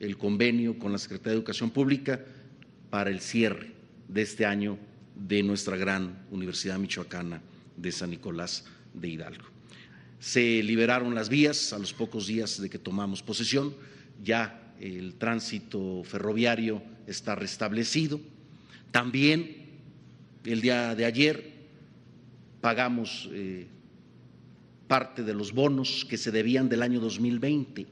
el 0.00 0.16
convenio 0.16 0.78
con 0.78 0.90
la 0.90 0.96
Secretaría 0.96 1.32
de 1.32 1.38
Educación 1.40 1.68
Pública 1.68 2.24
para 2.88 3.10
el 3.10 3.20
cierre 3.20 3.74
de 4.08 4.22
este 4.22 4.46
año 4.46 4.78
de 5.14 5.42
nuestra 5.42 5.76
gran 5.76 6.24
Universidad 6.30 6.78
Michoacana 6.78 7.42
de 7.76 7.92
San 7.92 8.08
Nicolás 8.08 8.64
de 8.94 9.08
Hidalgo. 9.08 9.44
Se 10.20 10.62
liberaron 10.62 11.14
las 11.14 11.28
vías 11.28 11.74
a 11.74 11.78
los 11.78 11.92
pocos 11.92 12.26
días 12.26 12.58
de 12.58 12.70
que 12.70 12.78
tomamos 12.78 13.22
posesión, 13.22 13.74
ya 14.24 14.67
el 14.80 15.14
tránsito 15.14 16.02
ferroviario 16.04 16.82
está 17.06 17.34
restablecido. 17.34 18.20
También 18.90 19.68
el 20.44 20.60
día 20.60 20.94
de 20.94 21.04
ayer 21.04 21.52
pagamos 22.60 23.28
eh, 23.32 23.66
parte 24.86 25.22
de 25.22 25.34
los 25.34 25.52
bonos 25.52 26.06
que 26.08 26.16
se 26.16 26.30
debían 26.30 26.68
del 26.68 26.82
año 26.82 27.00
2020. 27.00 27.86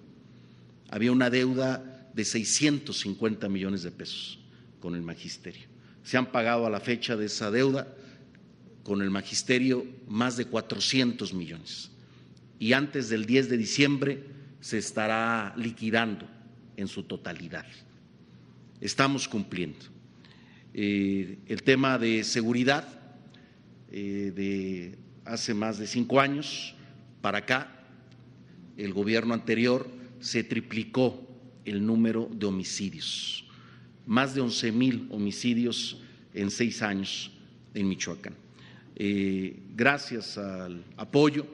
Había 0.90 1.12
una 1.12 1.31
deuda 1.31 2.11
de 2.14 2.25
650 2.25 3.49
millones 3.49 3.83
de 3.83 3.90
pesos 3.90 4.38
con 4.81 4.94
el 4.94 5.03
magisterio. 5.03 5.66
Se 6.03 6.16
han 6.16 6.27
pagado 6.27 6.66
a 6.66 6.70
la 6.70 6.81
fecha 6.81 7.16
de 7.16 7.27
esa 7.27 7.51
deuda 7.51 7.92
con 8.85 9.03
el 9.03 9.11
magisterio 9.11 9.85
más 10.09 10.37
de 10.37 10.46
400 10.46 11.35
millones. 11.35 11.90
Y 12.59 12.72
antes 12.72 13.09
del 13.09 13.27
10 13.27 13.51
de 13.51 13.57
diciembre 13.57 14.25
se 14.61 14.79
estará 14.79 15.53
liquidando 15.57 16.36
en 16.76 16.88
su 16.88 17.02
totalidad. 17.02 17.66
Estamos 18.80 19.28
cumpliendo. 19.28 19.78
Eh, 20.74 21.38
el 21.46 21.62
tema 21.62 21.98
de 21.98 22.22
seguridad, 22.22 22.86
eh, 23.90 24.32
de 24.34 24.98
hace 25.24 25.54
más 25.54 25.78
de 25.78 25.86
cinco 25.86 26.20
años 26.20 26.74
para 27.22 27.38
acá, 27.38 27.72
el 28.76 28.92
gobierno 28.92 29.32
anterior 29.32 29.88
se 30.20 30.44
triplicó 30.44 31.26
el 31.64 31.84
número 31.84 32.28
de 32.32 32.46
homicidios, 32.46 33.44
más 34.06 34.34
de 34.34 34.40
11 34.40 34.72
mil 34.72 35.08
homicidios 35.10 36.00
en 36.34 36.50
seis 36.50 36.82
años 36.82 37.32
en 37.74 37.88
Michoacán. 37.88 38.34
Eh, 38.94 39.58
gracias 39.74 40.38
al 40.38 40.84
apoyo, 40.96 41.46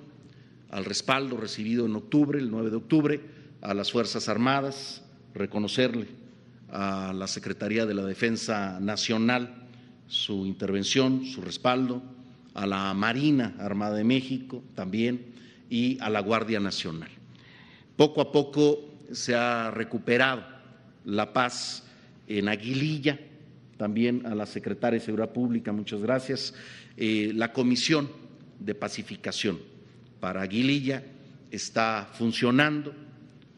al 0.71 0.85
respaldo 0.85 1.37
recibido 1.37 1.87
en 1.87 1.95
octubre, 1.97 2.39
el 2.39 2.51
9 2.51 2.71
de 2.71 2.77
octubre, 2.77 3.21
a 3.61 3.75
las 3.75 3.93
Fuerzas 3.93 4.29
Armadas, 4.29 5.02
reconocerle 5.35 6.07
a 6.71 7.13
la 7.15 7.27
Secretaría 7.27 7.87
de 7.87 7.95
la 7.95 8.05
Defensa 8.05 8.79
Nacional 8.81 9.67
su 10.07 10.47
intervención, 10.47 11.25
su 11.25 11.41
respaldo, 11.41 12.03
a 12.55 12.67
la 12.67 12.93
Marina 12.95 13.55
Armada 13.59 13.97
de 13.97 14.05
México 14.05 14.63
también 14.75 15.25
y 15.71 15.99
a 16.01 16.11
la 16.11 16.21
Guardia 16.21 16.61
Nacional. 16.61 17.09
Poco 17.97 18.21
a 18.21 18.33
poco 18.33 18.79
se 19.13 19.35
ha 19.35 19.71
recuperado 19.71 20.43
la 21.05 21.33
paz 21.33 21.85
en 22.29 22.49
Aguililla, 22.49 23.19
también 23.77 24.27
a 24.27 24.35
la 24.35 24.47
Secretaria 24.47 24.99
de 24.99 25.05
Seguridad 25.05 25.33
Pública, 25.33 25.73
muchas 25.73 26.01
gracias. 26.01 26.55
Eh, 26.97 27.33
la 27.35 27.53
Comisión 27.53 28.09
de 28.59 28.75
Pacificación 28.75 29.59
para 30.21 30.43
Aguililla 30.43 31.03
está 31.51 32.09
funcionando 32.13 32.95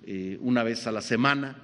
eh, 0.06 0.38
una 0.40 0.62
vez 0.62 0.86
a 0.86 0.92
la 0.92 1.00
semana, 1.00 1.56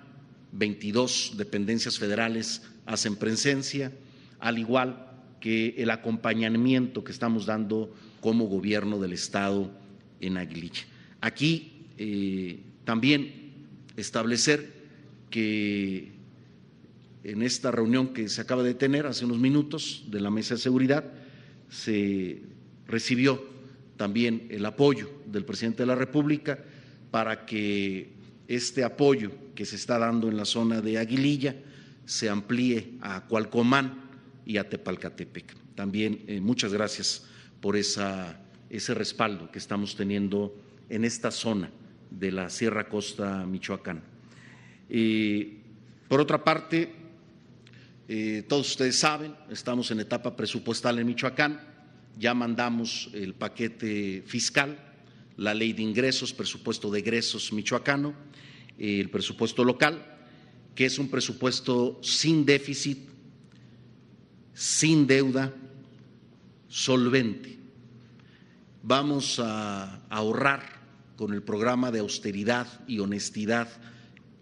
22 0.53 1.35
dependencias 1.37 1.99
federales 1.99 2.63
hacen 2.87 3.17
presencia, 3.17 3.93
al 4.39 4.59
igual 4.59 5.07
que 5.41 5.75
el 5.79 5.91
acompañamiento 5.91 7.05
que 7.05 7.13
estamos 7.13 7.47
dando 7.47 7.95
como 8.21 8.47
gobierno 8.47 8.99
del 8.99 9.13
Estado 9.13 9.71
en 10.21 10.37
Aguililla. 10.37 10.85
Aquí 11.21 11.87
eh, 11.97 12.61
también 12.85 13.53
establecer 13.97 14.81
que 15.31 16.13
en 17.25 17.43
esta 17.43 17.71
reunión 17.71 18.13
que 18.13 18.29
se 18.29 18.41
acaba 18.41 18.63
de 18.63 18.75
tener 18.75 19.07
hace 19.07 19.25
unos 19.25 19.39
minutos 19.39 20.05
de 20.09 20.21
la 20.21 20.31
Mesa 20.31 20.55
de 20.55 20.61
Seguridad 20.61 21.05
se 21.69 22.43
recibió 22.87 23.43
también 23.97 24.47
el 24.51 24.65
apoyo 24.65 25.11
del 25.27 25.45
presidente 25.45 25.83
de 25.83 25.87
la 25.87 25.95
República 25.95 26.59
para 27.11 27.45
que 27.45 28.20
este 28.51 28.83
apoyo 28.83 29.31
que 29.55 29.65
se 29.65 29.77
está 29.77 29.97
dando 29.97 30.29
en 30.29 30.37
la 30.37 30.45
zona 30.45 30.81
de 30.81 30.99
Aguililla 30.99 31.55
se 32.05 32.29
amplíe 32.29 32.99
a 33.01 33.27
Cualcomán 33.27 34.11
y 34.45 34.57
a 34.57 34.69
Tepalcatepec. 34.69 35.55
También 35.77 36.25
eh, 36.27 36.41
muchas 36.41 36.73
gracias 36.73 37.25
por 37.61 37.77
ese 37.77 38.95
respaldo 38.95 39.53
que 39.53 39.61
estamos 39.61 39.95
teniendo 39.95 40.57
en 40.89 41.05
esta 41.05 41.31
zona 41.31 41.71
de 42.11 42.33
la 42.33 42.51
Sierra 42.51 42.89
Costa 42.89 43.47
Michoacán. 43.47 44.03
por 46.09 46.21
otra 46.21 46.43
parte, 46.43 46.93
eh, 48.09 48.45
todos 48.49 48.69
ustedes 48.71 48.99
saben, 48.99 49.37
estamos 49.49 49.93
en 49.93 50.01
etapa 50.01 50.35
presupuestal 50.35 50.99
en 50.99 51.07
Michoacán, 51.07 51.61
ya 52.19 52.35
mandamos 52.35 53.11
el 53.15 53.35
paquete 53.35 54.25
fiscal, 54.27 54.90
la 55.41 55.55
ley 55.55 55.73
de 55.73 55.81
ingresos, 55.81 56.35
presupuesto 56.35 56.91
de 56.91 56.99
egresos 56.99 57.51
michoacano, 57.51 58.13
el 58.79 59.09
presupuesto 59.09 59.65
local, 59.65 60.05
que 60.75 60.85
es 60.85 60.99
un 60.99 61.09
presupuesto 61.09 61.99
sin 62.03 62.45
déficit, 62.45 63.09
sin 64.53 65.07
deuda, 65.07 65.55
solvente. 66.69 67.57
Vamos 68.83 69.41
a 69.43 70.05
ahorrar 70.11 70.79
con 71.17 71.33
el 71.33 71.43
programa 71.43 71.91
de 71.91 72.01
austeridad 72.01 72.67
y 72.87 72.99
honestidad 72.99 73.69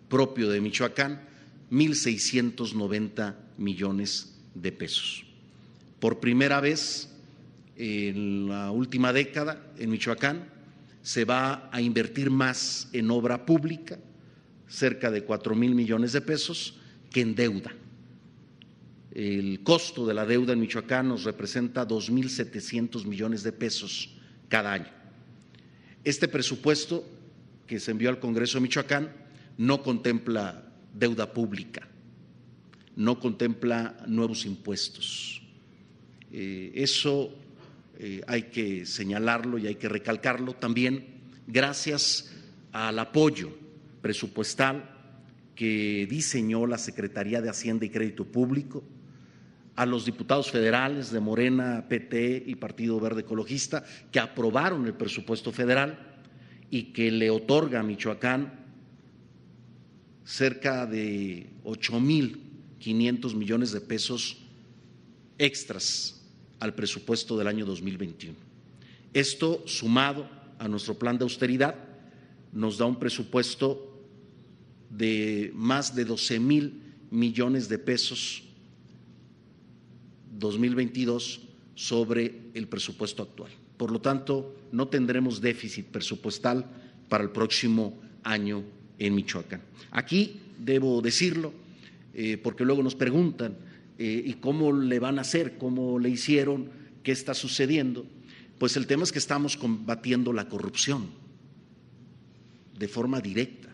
propio 0.09 0.51
de 0.51 0.61
Michoacán 0.61 1.23
1.690 1.71 3.37
millones 3.57 4.35
de 4.53 4.73
pesos. 4.73 5.25
Por 6.01 6.19
primera 6.19 6.61
vez 6.61 7.09
en 7.77 8.49
la 8.49 8.73
última 8.73 9.13
década 9.13 9.65
en 9.79 9.91
Michoacán 9.91 10.58
se 11.09 11.25
va 11.25 11.71
a 11.73 11.81
invertir 11.81 12.29
más 12.29 12.91
en 12.93 13.11
obra 13.11 13.47
pública, 13.47 13.99
cerca 14.69 15.11
de 15.11 15.25
cuatro 15.25 15.55
mil 15.55 15.75
millones 15.75 16.13
de 16.13 16.21
pesos, 16.21 16.75
que 17.11 17.23
en 17.23 17.35
deuda. 17.35 17.73
El 19.13 19.63
costo 19.63 20.07
de 20.07 20.13
la 20.13 20.27
deuda 20.27 20.53
en 20.53 20.61
Michoacán 20.61 21.09
nos 21.09 21.25
representa 21.25 21.89
2.700 21.89 23.07
millones 23.07 23.43
de 23.43 23.53
pesos 23.53 24.19
cada 24.51 24.75
año. 24.75 24.91
Este 26.05 26.29
presupuesto 26.29 27.09
que 27.67 27.81
se 27.81 27.93
envió 27.93 28.11
al 28.11 28.21
Congreso 28.21 28.59
de 28.59 28.65
Michoacán 28.65 29.11
no 29.57 29.83
contempla 29.83 30.71
deuda 30.93 31.33
pública, 31.33 31.89
no 32.97 33.19
contempla 33.19 33.97
nuevos 34.07 34.45
impuestos. 34.45 35.41
Eh, 36.31 36.71
eso 36.75 37.35
eh, 38.01 38.23
hay 38.29 38.45
que 38.45 38.87
señalarlo 38.87 39.59
y 39.59 39.67
hay 39.67 39.75
que 39.75 39.89
recalcarlo 39.89 40.53
también 40.53 41.05
gracias 41.49 42.31
al 42.71 42.97
apoyo 43.01 43.51
presupuestal 44.01 44.89
que 45.57 46.07
diseñó 46.09 46.65
la 46.67 46.79
Secretaría 46.79 47.41
de 47.41 47.51
Hacienda 47.51 47.85
y 47.85 47.91
Crédito 47.91 48.25
Público, 48.25 48.85
a 49.75 49.85
los 49.85 50.05
diputados 50.05 50.49
federales 50.51 51.11
de 51.11 51.19
Morena, 51.19 51.87
PT 51.89 52.45
y 52.47 52.55
Partido 52.55 53.01
Verde 53.01 53.23
Ecologista 53.23 53.85
que 54.13 54.21
aprobaron 54.21 54.87
el 54.87 54.95
presupuesto 54.95 55.51
federal 55.51 55.99
y 56.71 56.93
que 56.93 57.11
le 57.11 57.31
otorga 57.31 57.81
a 57.81 57.83
Michoacán 57.83 58.53
cerca 60.25 60.87
de 60.87 61.49
8 61.65 62.01
mil 62.01 62.43
500 62.79 63.35
millones 63.35 63.73
de 63.73 63.81
pesos 63.81 64.39
extras 65.39 66.18
al 66.61 66.75
presupuesto 66.75 67.37
del 67.37 67.47
año 67.47 67.65
2021. 67.65 68.37
Esto, 69.13 69.63
sumado 69.67 70.29
a 70.59 70.69
nuestro 70.69 70.95
plan 70.95 71.19
de 71.19 71.25
austeridad, 71.25 71.75
nos 72.53 72.79
da 72.79 72.87
un 72.87 72.99
presupuesto 72.99 73.89
de 74.91 75.53
más 75.55 75.95
de 75.95 76.05
12 76.05 76.41
mil 76.41 76.83
millones 77.11 77.69
de 77.69 77.79
pesos 77.79 78.43
2022 80.39 81.41
sobre 81.75 82.51
el 82.55 82.69
presupuesto 82.69 83.23
actual. 83.23 83.51
Por 83.77 83.93
lo 83.93 84.01
tanto, 84.01 84.57
no 84.73 84.89
tendremos 84.89 85.41
déficit 85.41 85.87
presupuestal 85.87 86.67
para 87.09 87.25
el 87.25 87.31
próximo 87.31 87.99
año 88.25 88.65
en 88.99 89.15
Michoacán. 89.15 89.63
Aquí, 89.91 90.41
debo 90.59 91.01
decirlo, 91.01 91.53
eh, 92.15 92.37
porque 92.37 92.65
luego 92.65 92.83
nos 92.83 92.95
preguntan, 92.95 93.57
eh, 93.99 94.23
¿y 94.25 94.35
cómo 94.35 94.73
le 94.73 94.99
van 94.99 95.19
a 95.19 95.23
hacer? 95.23 95.59
¿Cómo 95.59 95.99
le 95.99 96.09
hicieron? 96.09 96.71
¿Qué 97.03 97.13
está 97.13 97.35
sucediendo? 97.35 98.07
Pues 98.59 98.77
el 98.77 98.87
tema 98.87 99.03
es 99.03 99.13
que 99.13 99.19
estamos 99.19 99.57
combatiendo 99.57 100.33
la 100.33 100.49
corrupción 100.49 101.09
de 102.79 102.89
forma 102.89 103.21
directa. 103.21 103.69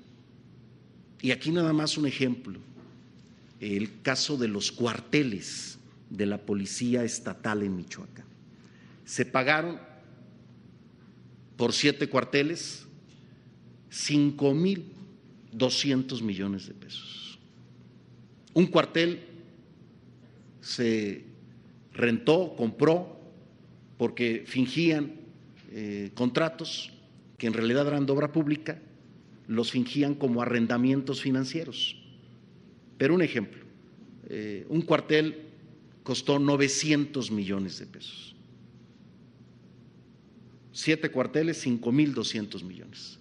Y 1.20 1.30
aquí 1.30 1.50
nada 1.50 1.72
más 1.72 1.96
un 1.96 2.06
ejemplo, 2.06 2.58
el 3.60 4.02
caso 4.02 4.36
de 4.36 4.48
los 4.48 4.72
cuarteles 4.72 5.78
de 6.10 6.26
la 6.26 6.38
Policía 6.38 7.04
Estatal 7.04 7.62
en 7.62 7.76
Michoacán. 7.76 8.26
Se 9.04 9.24
pagaron 9.24 9.78
por 11.56 11.72
siete 11.72 12.08
cuarteles 12.08 12.86
cinco 13.90 14.54
mil 14.54 14.84
doscientos 15.52 16.22
millones 16.22 16.66
de 16.66 16.74
pesos. 16.74 17.38
Un 18.52 18.66
cuartel 18.66 19.33
se 20.64 21.24
rentó, 21.92 22.56
compró, 22.56 23.20
porque 23.98 24.44
fingían 24.46 25.12
eh, 25.70 26.10
contratos 26.14 26.90
que 27.36 27.46
en 27.46 27.52
realidad 27.52 27.86
eran 27.86 28.06
de 28.06 28.12
obra 28.12 28.32
pública, 28.32 28.80
los 29.46 29.70
fingían 29.70 30.14
como 30.14 30.40
arrendamientos 30.40 31.20
financieros. 31.20 32.02
Pero 32.96 33.14
un 33.14 33.20
ejemplo, 33.20 33.62
eh, 34.28 34.64
un 34.70 34.80
cuartel 34.82 35.42
costó 36.02 36.38
900 36.38 37.30
millones 37.30 37.78
de 37.78 37.86
pesos. 37.86 38.34
Siete 40.72 41.10
cuarteles, 41.10 41.64
5.200 41.66 42.64
millones. 42.64 43.18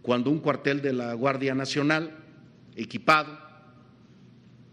Cuando 0.00 0.30
un 0.30 0.38
cuartel 0.38 0.80
de 0.80 0.92
la 0.92 1.12
Guardia 1.14 1.54
Nacional, 1.54 2.16
equipado, 2.76 3.41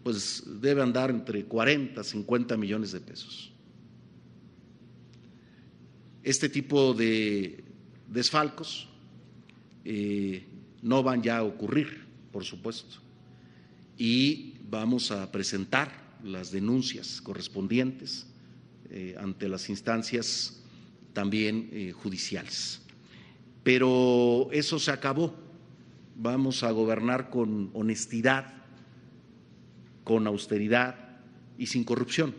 pues 0.02 0.42
debe 0.60 0.82
andar 0.82 1.10
entre 1.10 1.44
40, 1.44 2.02
50 2.02 2.56
millones 2.56 2.92
de 2.92 3.00
pesos. 3.00 3.52
Este 6.22 6.48
tipo 6.48 6.92
de 6.94 7.64
desfalcos 8.08 8.88
eh, 9.84 10.44
no 10.82 11.02
van 11.02 11.22
ya 11.22 11.38
a 11.38 11.42
ocurrir, 11.42 12.04
por 12.32 12.44
supuesto, 12.44 12.96
y 13.96 14.54
vamos 14.68 15.10
a 15.10 15.30
presentar 15.30 16.18
las 16.22 16.50
denuncias 16.50 17.20
correspondientes 17.20 18.26
eh, 18.90 19.14
ante 19.18 19.48
las 19.48 19.68
instancias 19.68 20.60
también 21.12 21.68
eh, 21.72 21.92
judiciales. 21.92 22.82
Pero 23.62 24.48
eso 24.52 24.78
se 24.78 24.90
acabó. 24.90 25.34
Vamos 26.16 26.62
a 26.62 26.70
gobernar 26.70 27.30
con 27.30 27.70
honestidad, 27.72 28.59
con 30.04 30.26
austeridad 30.26 30.96
y 31.58 31.66
sin 31.66 31.84
corrupción. 31.84 32.34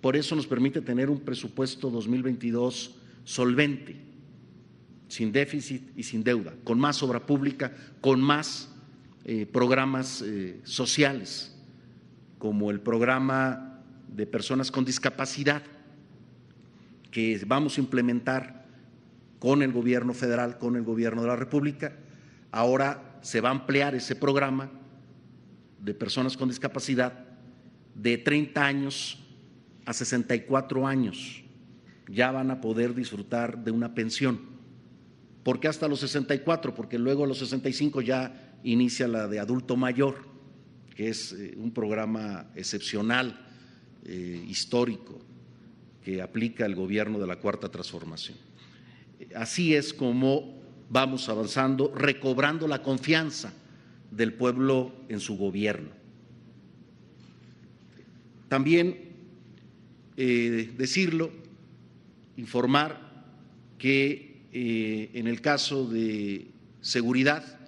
Por 0.00 0.16
eso 0.16 0.34
nos 0.34 0.46
permite 0.46 0.80
tener 0.80 1.08
un 1.08 1.20
presupuesto 1.20 1.88
2022 1.90 2.96
solvente, 3.24 3.96
sin 5.08 5.30
déficit 5.30 5.96
y 5.96 6.02
sin 6.02 6.24
deuda, 6.24 6.54
con 6.64 6.78
más 6.78 7.02
obra 7.02 7.24
pública, 7.24 7.72
con 8.00 8.20
más 8.20 8.68
eh, 9.24 9.46
programas 9.46 10.22
eh, 10.22 10.60
sociales, 10.64 11.54
como 12.38 12.72
el 12.72 12.80
programa 12.80 13.80
de 14.08 14.26
personas 14.26 14.72
con 14.72 14.84
discapacidad, 14.84 15.62
que 17.12 17.40
vamos 17.46 17.78
a 17.78 17.80
implementar 17.80 18.66
con 19.38 19.62
el 19.62 19.72
gobierno 19.72 20.14
federal, 20.14 20.58
con 20.58 20.74
el 20.74 20.82
gobierno 20.82 21.22
de 21.22 21.28
la 21.28 21.36
República. 21.36 21.92
Ahora 22.50 23.18
se 23.22 23.40
va 23.40 23.50
a 23.50 23.52
ampliar 23.52 23.94
ese 23.94 24.16
programa 24.16 24.70
de 25.82 25.94
personas 25.94 26.36
con 26.36 26.48
discapacidad 26.48 27.12
de 27.94 28.16
30 28.18 28.64
años 28.64 29.18
a 29.84 29.92
64 29.92 30.86
años 30.86 31.42
ya 32.08 32.30
van 32.30 32.50
a 32.50 32.60
poder 32.60 32.94
disfrutar 32.94 33.64
de 33.64 33.70
una 33.70 33.94
pensión. 33.94 34.40
¿Por 35.42 35.58
qué 35.60 35.68
hasta 35.68 35.88
los 35.88 36.00
64? 36.00 36.74
Porque 36.74 36.98
luego 36.98 37.24
a 37.24 37.26
los 37.26 37.38
65 37.38 38.00
ya 38.00 38.58
inicia 38.62 39.08
la 39.08 39.26
de 39.28 39.40
adulto 39.40 39.76
mayor, 39.76 40.24
que 40.94 41.08
es 41.08 41.32
eh, 41.32 41.54
un 41.56 41.72
programa 41.72 42.46
excepcional, 42.54 43.46
eh, 44.04 44.44
histórico, 44.48 45.20
que 46.04 46.22
aplica 46.22 46.66
el 46.66 46.74
gobierno 46.74 47.18
de 47.18 47.26
la 47.26 47.36
Cuarta 47.36 47.70
Transformación. 47.70 48.36
Así 49.34 49.74
es 49.74 49.94
como 49.94 50.60
vamos 50.90 51.28
avanzando, 51.28 51.92
recobrando 51.94 52.68
la 52.68 52.82
confianza 52.82 53.52
del 54.12 54.34
pueblo 54.34 54.92
en 55.08 55.20
su 55.20 55.36
gobierno. 55.36 55.88
También 58.48 58.98
eh, 60.16 60.72
decirlo, 60.76 61.30
informar 62.36 63.00
que 63.78 64.42
eh, 64.52 65.10
en 65.14 65.26
el 65.26 65.40
caso 65.40 65.88
de 65.88 66.48
seguridad 66.82 67.58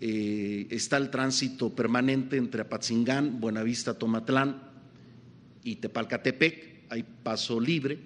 eh, 0.00 0.68
está 0.70 0.96
el 0.98 1.10
tránsito 1.10 1.74
permanente 1.74 2.36
entre 2.36 2.62
Apatzingán, 2.62 3.40
Buenavista, 3.40 3.94
Tomatlán 3.94 4.62
y 5.64 5.76
Tepalcatepec, 5.76 6.84
hay 6.90 7.04
paso 7.24 7.60
libre. 7.60 7.98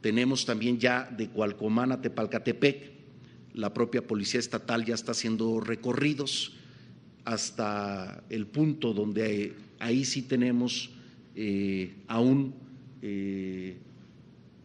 Tenemos 0.00 0.44
también 0.44 0.78
ya 0.78 1.04
de 1.04 1.28
Cualcomán 1.28 1.92
a 1.92 2.00
Tepalcatepec, 2.00 2.92
la 3.54 3.72
propia 3.72 4.04
Policía 4.04 4.40
Estatal 4.40 4.84
ya 4.84 4.94
está 4.94 5.12
haciendo 5.12 5.60
recorridos 5.60 6.57
hasta 7.28 8.24
el 8.30 8.46
punto 8.46 8.94
donde 8.94 9.54
ahí 9.80 10.06
sí 10.06 10.22
tenemos 10.22 10.88
eh, 11.36 11.92
aún 12.06 12.54
eh, 13.02 13.76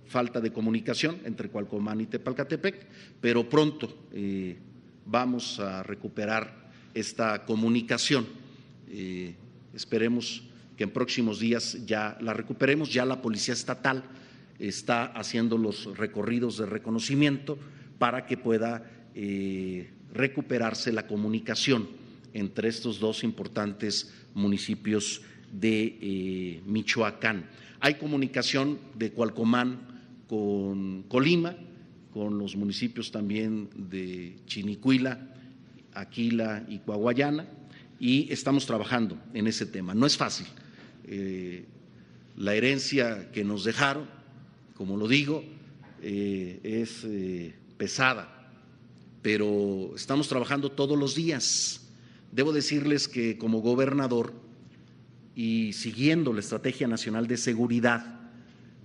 falta 0.08 0.40
de 0.40 0.54
comunicación 0.54 1.18
entre 1.26 1.50
Cualcomán 1.50 2.00
y 2.00 2.06
Tepalcatepec, 2.06 2.88
pero 3.20 3.50
pronto 3.50 4.08
eh, 4.14 4.56
vamos 5.06 5.60
a 5.60 5.84
recuperar 5.84 6.72
esta 6.94 7.44
comunicación. 7.44 8.26
esperemos 9.74 10.44
que 10.78 10.86
en 10.86 10.92
próximos 10.92 11.40
días 11.40 11.86
ya 11.86 12.18
la 12.22 12.32
recuperemos, 12.32 12.94
ya 12.94 13.04
la 13.04 13.22
Policía 13.22 13.54
Estatal 13.54 14.06
está 14.58 15.08
haciendo 15.08 15.58
los 15.58 15.98
recorridos 15.98 16.60
de 16.60 16.66
reconocimiento 16.66 17.58
para 18.00 18.26
que 18.26 18.38
pueda 18.38 18.90
recuperarse 20.14 20.94
la 20.94 21.08
comunicación 21.08 22.03
entre 22.34 22.68
estos 22.68 23.00
dos 23.00 23.24
importantes 23.24 24.12
municipios 24.34 25.22
de 25.52 25.98
eh, 26.02 26.62
Michoacán. 26.66 27.50
Hay 27.80 27.96
comunicación 27.96 28.80
de 28.96 29.12
Cualcomán 29.12 30.02
con 30.28 31.04
Colima, 31.04 31.56
con 32.12 32.38
los 32.38 32.56
municipios 32.56 33.12
también 33.12 33.70
de 33.76 34.38
Chinicuila, 34.46 35.30
Aquila 35.94 36.66
y 36.68 36.80
Coahuayana, 36.80 37.48
y 38.00 38.32
estamos 38.32 38.66
trabajando 38.66 39.18
en 39.34 39.48
ese 39.48 39.66
tema. 39.66 39.94
No 39.94 40.06
es 40.06 40.18
fácil. 40.18 40.48
Eh, 41.06 41.66
la 42.38 42.56
herencia 42.56 43.32
que 43.32 43.44
nos 43.44 43.64
dejaron, 43.64 44.08
como 44.76 44.98
lo 44.98 45.08
digo, 45.08 45.44
eh, 46.02 46.60
es 46.64 47.06
pesada, 47.78 48.50
pero 49.22 49.94
estamos 49.96 50.28
trabajando 50.28 50.72
todos 50.72 50.98
los 50.98 51.16
días 51.16 51.83
Debo 52.34 52.52
decirles 52.52 53.08
que 53.08 53.38
como 53.38 53.62
gobernador 53.62 54.34
y 55.36 55.74
siguiendo 55.74 56.34
la 56.34 56.40
Estrategia 56.40 56.88
Nacional 56.88 57.28
de 57.28 57.38
Seguridad, 57.38 58.22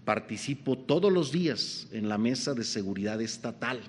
participo 0.05 0.77
todos 0.77 1.11
los 1.11 1.33
días 1.33 1.89
en 1.91 2.11
la 2.11 2.19
mesa 2.19 2.53
de 2.53 2.63
seguridad 2.63 3.23
estatal, 3.23 3.81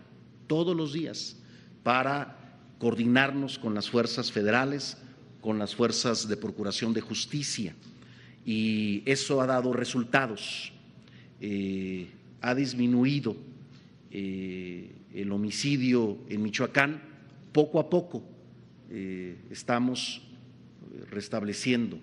todos 0.48 0.78
los 0.78 0.94
días, 0.94 1.36
para 1.84 2.58
coordinarnos 2.78 3.60
con 3.60 3.74
las 3.74 3.90
fuerzas 3.90 4.32
federales, 4.32 4.96
con 5.42 5.60
las 5.60 5.76
fuerzas 5.76 6.30
de 6.30 6.38
Procuración 6.38 6.94
de 6.94 7.02
Justicia. 7.02 7.76
Y 8.46 9.04
eso 9.06 9.42
ha 9.42 9.46
dado 9.46 9.74
resultados. 9.74 10.72
Eh, 11.42 12.10
ha 12.40 12.56
disminuido 12.56 13.36
eh, 14.10 14.90
el 15.14 15.30
homicidio 15.34 16.18
en 16.30 16.44
Michoacán 16.44 17.02
poco 17.52 17.82
a 17.82 17.90
poco 17.90 18.39
eh, 18.92 19.36
estamos 19.52 20.24
restableciendo 21.12 22.00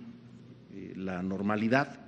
eh, 0.73 0.93
la 0.97 1.21
normalidad. 1.21 1.99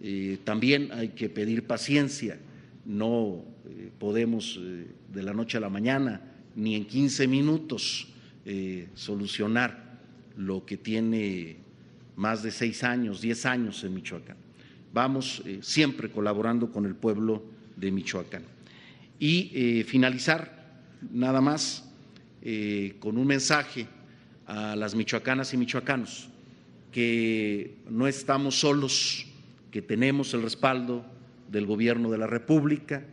Eh, 0.00 0.38
también 0.42 0.90
hay 0.92 1.10
que 1.10 1.28
pedir 1.28 1.66
paciencia, 1.66 2.38
no 2.86 3.44
podemos 3.98 4.60
de 5.12 5.22
la 5.22 5.34
noche 5.34 5.58
a 5.58 5.60
la 5.60 5.68
mañana 5.68 6.20
ni 6.54 6.76
en 6.76 6.84
15 6.84 7.26
minutos 7.26 8.08
solucionar 8.94 9.98
lo 10.36 10.64
que 10.64 10.76
tiene 10.76 11.56
más 12.14 12.44
de 12.44 12.52
seis 12.52 12.84
años, 12.84 13.20
diez 13.20 13.44
años 13.44 13.82
en 13.82 13.94
Michoacán. 13.94 14.36
Vamos 14.92 15.42
siempre 15.62 16.10
colaborando 16.10 16.70
con 16.70 16.86
el 16.86 16.94
pueblo 16.94 17.42
de 17.74 17.90
Michoacán. 17.90 18.44
Y 19.18 19.82
finalizar 19.84 20.78
nada 21.10 21.40
más 21.40 21.90
con 23.00 23.18
un 23.18 23.26
mensaje 23.26 23.88
a 24.46 24.76
las 24.76 24.94
michoacanas 24.94 25.52
y 25.54 25.56
michoacanos 25.56 26.28
que 26.96 27.76
no 27.90 28.06
estamos 28.06 28.58
solos, 28.58 29.26
que 29.70 29.82
tenemos 29.82 30.32
el 30.32 30.42
respaldo 30.42 31.04
del 31.50 31.66
Gobierno 31.66 32.10
de 32.10 32.16
la 32.16 32.26
República, 32.26 33.04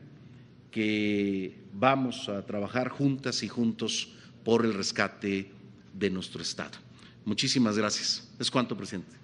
que 0.72 1.60
vamos 1.74 2.30
a 2.30 2.46
trabajar 2.46 2.88
juntas 2.88 3.44
y 3.44 3.50
juntos 3.50 4.14
por 4.46 4.66
el 4.66 4.74
rescate 4.74 5.52
de 5.94 6.10
nuestro 6.10 6.42
Estado. 6.42 6.78
Muchísimas 7.26 7.78
gracias. 7.78 8.32
Es 8.40 8.50
cuanto, 8.50 8.78
presidente. 8.78 9.18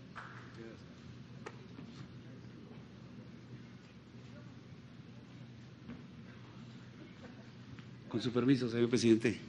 Con 8.09 8.21
su 8.21 8.31
permiso, 8.31 8.69
señor 8.69 8.89
presidente. 8.89 9.48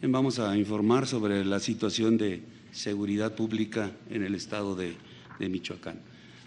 Vamos 0.00 0.38
a 0.38 0.56
informar 0.56 1.08
sobre 1.08 1.44
la 1.44 1.58
situación 1.58 2.18
de 2.18 2.40
seguridad 2.70 3.34
pública 3.34 3.90
en 4.08 4.22
el 4.22 4.36
estado 4.36 4.76
de, 4.76 4.94
Michoacán. 5.40 5.98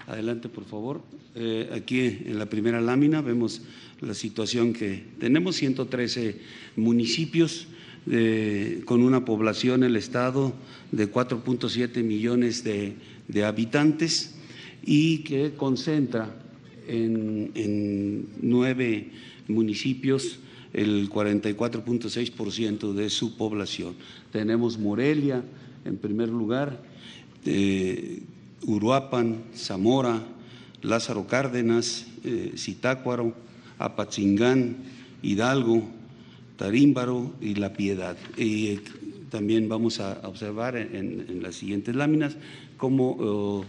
Adelante, 0.07 0.47
por 0.47 0.63
favor. 0.63 1.01
Eh, 1.35 1.69
aquí 1.73 1.99
en 1.99 2.39
la 2.39 2.45
primera 2.45 2.79
lámina 2.79 3.21
vemos 3.21 3.61
la 3.99 4.13
situación 4.13 4.71
que 4.71 5.03
tenemos, 5.19 5.57
113 5.57 6.39
municipios 6.77 7.67
con 8.85 9.03
una 9.03 9.25
población 9.25 9.83
en 9.83 9.91
el 9.91 9.95
estado 9.97 10.53
de 10.91 11.11
4.7 11.11 12.03
millones 12.03 12.63
de, 12.63 12.95
habitantes 13.45 14.33
y 14.83 15.19
que 15.19 15.53
concentra 15.55 16.33
en, 16.87 17.51
en 17.53 18.27
nueve 18.41 19.11
municipios 19.49 20.39
el 20.73 21.09
44.6% 21.09 22.93
de 22.93 23.09
su 23.09 23.35
población. 23.35 23.95
Tenemos 24.31 24.77
Morelia 24.77 25.43
en 25.85 25.97
primer 25.97 26.29
lugar, 26.29 26.81
eh, 27.45 28.21
Uruapan, 28.65 29.43
Zamora, 29.55 30.21
Lázaro 30.81 31.27
Cárdenas, 31.27 32.05
eh, 32.23 32.53
Apatzingán, 33.79 34.77
Hidalgo, 35.23 35.83
Tarímbaro 36.57 37.33
y 37.41 37.55
La 37.55 37.73
Piedad. 37.73 38.15
Y 38.37 38.67
eh, 38.67 38.81
también 39.29 39.67
vamos 39.69 39.99
a 39.99 40.21
observar 40.23 40.75
en, 40.75 41.41
las 41.41 41.55
siguientes 41.55 41.95
láminas 41.95 42.35
cómo 42.77 43.17
oh, 43.19 43.65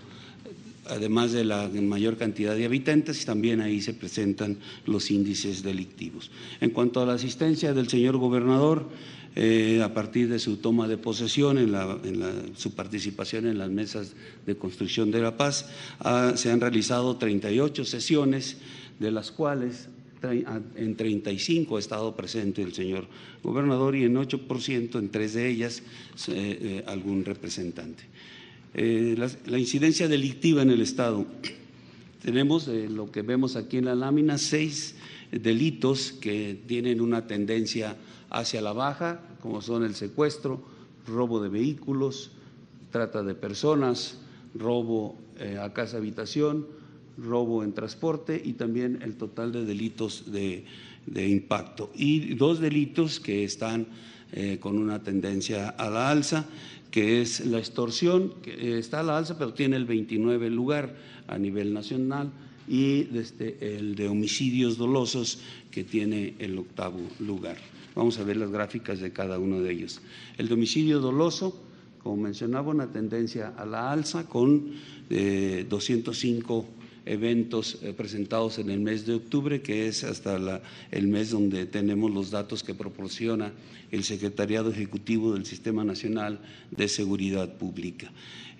además 0.87 1.33
de 1.33 1.45
la 1.45 1.69
mayor 1.69 2.17
cantidad 2.17 2.55
de 2.55 2.65
habitantes, 2.65 3.25
también 3.25 3.61
ahí 3.61 3.81
se 3.81 3.95
presentan 3.95 4.59
los 4.87 5.11
índices 5.11 5.63
delictivos. 5.63 6.31
En 6.61 6.71
cuanto 6.71 7.01
a 7.01 7.07
la 7.07 7.15
asistencia 7.15 7.73
del 7.73 7.89
señor 7.89 8.17
gobernador, 8.17 8.89
eh, 9.35 9.81
a 9.83 9.95
partir 9.95 10.29
de 10.29 10.39
su 10.39 10.59
toma 10.59 10.89
de 10.89 10.99
posesión, 10.99 11.57
en, 11.57 11.73
su 12.55 12.75
participación 12.75 13.47
en 13.47 13.59
las 13.59 13.71
mesas 13.71 14.15
de 14.45 14.57
construcción 14.57 15.11
de 15.11 15.21
la 15.21 15.37
paz, 15.37 15.71
se 16.35 16.51
han 16.51 16.61
realizado 16.61 17.17
38 17.17 17.85
sesiones, 17.85 18.59
de 18.99 19.11
las 19.11 19.31
cuales 19.31 19.89
en 20.23 20.97
35 20.97 21.77
ha 21.77 21.81
estado 21.81 22.15
presente 22.15 22.63
el 22.63 22.73
señor 22.73 23.07
gobernador 23.43 23.97
y 23.97 24.05
en 24.05 24.15
8%, 24.15 24.99
en 24.99 25.09
tres 25.11 25.35
de 25.35 25.49
ellas, 25.49 25.83
eh, 26.29 26.59
eh, 26.61 26.85
algún 26.87 27.25
representante. 27.25 28.05
Eh, 28.75 29.17
la, 29.19 29.59
incidencia 29.59 30.09
delictiva 30.09 30.63
en 30.63 30.71
el 30.71 30.81
Estado. 30.81 31.27
Tenemos 32.23 32.69
eh, 32.69 32.89
lo 32.89 33.11
que 33.11 33.21
vemos 33.21 33.57
aquí 33.57 33.77
en 33.77 33.85
la 33.85 33.95
lámina, 33.95 34.39
seis 34.39 34.95
delitos 35.31 36.13
que 36.13 36.59
tienen 36.67 37.03
una 37.03 37.27
tendencia 37.27 37.97
hacia 38.31 38.63
la 38.63 38.73
baja, 38.73 39.21
como 39.43 39.61
son 39.61 39.85
el 39.85 39.95
secuestro, 39.95 40.63
robo 41.07 41.43
de 41.43 41.51
vehículos, 41.51 42.31
trata 42.91 43.23
de 43.23 43.35
personas, 43.35 44.19
robo 44.55 45.19
eh, 45.39 45.59
a 45.61 45.75
casa 45.75 45.99
habitación, 45.99 46.67
robo 47.19 47.65
en 47.65 47.75
transporte 47.75 48.41
y 48.43 48.55
también 48.55 49.01
el 49.03 49.17
total 49.17 49.53
de 49.53 49.67
delitos 49.67 50.33
de, 50.33 50.65
impacto. 51.15 51.91
Y 51.95 52.37
dos 52.37 52.59
delitos 52.59 53.21
que 53.21 53.45
están 53.45 53.87
con 54.61 54.79
una 54.79 55.03
tendencia 55.03 55.69
a 55.69 55.91
la 55.91 56.09
alza, 56.09 56.47
que 56.93 57.21
es 57.21 57.45
la 57.45 57.59
extorsión, 57.59 58.35
que 58.43 58.79
está 58.79 59.01
a 59.01 59.03
la 59.03 59.19
alza, 59.19 59.37
pero 59.37 59.53
tiene 59.53 59.75
el 59.75 59.85
29 59.87 60.49
lugar 60.51 60.95
a 61.27 61.37
nivel 61.39 61.75
nacional, 61.75 62.31
y 62.69 63.03
desde 63.05 63.77
el 63.77 63.97
de 63.97 64.07
homicidios 64.07 64.79
dolosos, 64.79 65.41
que 65.73 65.83
tiene 65.83 66.35
el 66.39 66.57
octavo 66.57 67.01
lugar. 67.19 67.57
Vamos 67.97 68.21
a 68.21 68.25
ver 68.25 68.37
las 68.37 68.53
gráficas 68.53 69.01
de 69.01 69.13
cada 69.13 69.41
uno 69.41 69.61
de 69.61 69.73
ellos. 69.73 70.01
El 70.39 70.47
de 70.47 70.55
homicidio 70.55 71.01
doloso 71.01 71.61
como 72.03 72.17
mencionaba, 72.17 72.71
una 72.71 72.91
tendencia 72.91 73.55
a 73.57 73.65
la 73.65 73.93
alza 73.93 74.29
con 74.29 74.73
eh, 75.09 75.67
205 75.69 76.67
eventos 77.05 77.79
eh, 77.83 77.93
presentados 77.93 78.59
en 78.59 78.71
el 78.71 78.81
mes 78.81 79.07
de 79.07 79.15
octubre, 79.15 79.63
que 79.63 79.89
es 79.89 80.05
hasta 80.05 80.63
el 80.91 81.09
mes 81.09 81.31
donde 81.31 81.67
tenemos 81.67 82.11
los 82.11 82.31
datos 82.31 82.63
que 82.63 82.75
proporciona 82.75 83.53
el 83.91 84.05
Secretariado 84.05 84.71
Ejecutivo 84.71 85.35
del 85.35 85.45
Sistema 85.45 85.85
Nacional 85.85 86.41
de 86.71 86.89
Seguridad 86.89 87.57
Pública. 87.57 88.11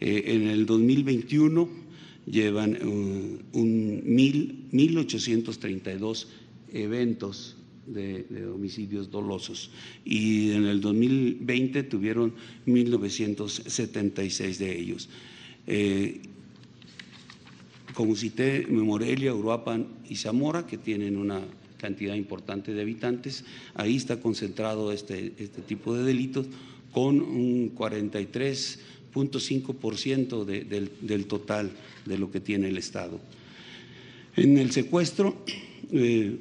Eh, 0.01 0.25
en 0.27 0.49
el 0.49 0.67
2021 0.67 1.69
llevan 2.27 2.75
uh, 2.75 3.59
un 3.59 4.03
mil, 4.05 4.69
1.832 4.73 6.27
eventos 6.73 7.57
de, 7.87 8.47
homicidios 8.53 9.11
dolosos 9.11 9.71
y 10.05 10.53
en 10.53 10.67
el 10.67 10.81
2020 10.81 11.83
tuvieron 11.85 12.35
1.976 12.67 14.57
de 14.59 14.79
ellos. 14.79 15.09
Eh, 15.67 16.21
como 17.95 18.17
cité, 18.17 18.67
Morelia, 18.69 19.33
Uruapan 19.35 19.87
y 20.09 20.17
Zamora, 20.17 20.67
que 20.67 20.79
tienen 20.79 21.17
una 21.17 21.41
cantidad 21.77 22.15
importante 22.15 22.73
de 22.73 22.81
habitantes, 22.81 23.45
ahí 23.75 23.97
está 23.97 24.19
concentrado 24.21 24.91
este, 24.93 25.35
este 25.39 25.61
tipo 25.63 25.95
de 25.95 26.03
delitos 26.05 26.47
con 26.93 27.21
un 27.21 27.75
43.5% 27.75 30.45
de, 30.45 30.65
del, 30.65 30.93
del 31.01 31.27
total 31.27 31.73
de 32.07 32.19
lo 32.19 32.31
que 32.31 32.39
tiene 32.41 32.69
el 32.69 32.79
Estado. 32.79 33.19
En 34.37 34.59
el 34.59 34.71
secuestro, 34.71 35.35
eh, 35.91 36.39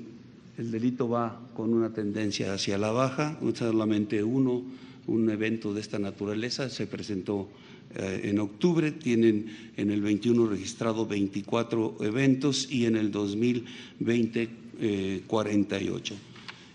el 0.58 0.72
delito 0.72 1.10
va 1.10 1.42
con 1.56 1.74
una 1.74 1.92
tendencia 1.92 2.54
hacia 2.54 2.78
la 2.78 2.92
baja, 2.92 3.40
solamente 3.56 4.24
uno, 4.24 4.64
un 5.08 5.30
evento 5.30 5.74
de 5.74 5.82
esta 5.82 6.00
naturaleza 6.00 6.70
se 6.70 6.88
presentó 6.88 7.50
en 7.96 8.40
octubre, 8.40 8.92
tienen 8.92 9.72
en 9.78 9.92
el 9.92 10.02
21 10.02 10.48
registrado 10.48 11.06
24 11.06 11.98
eventos 12.02 12.72
y 12.72 12.86
en 12.86 12.96
el 12.96 13.12
2020 13.12 14.50
eh, 14.80 15.22
48. 15.28 16.16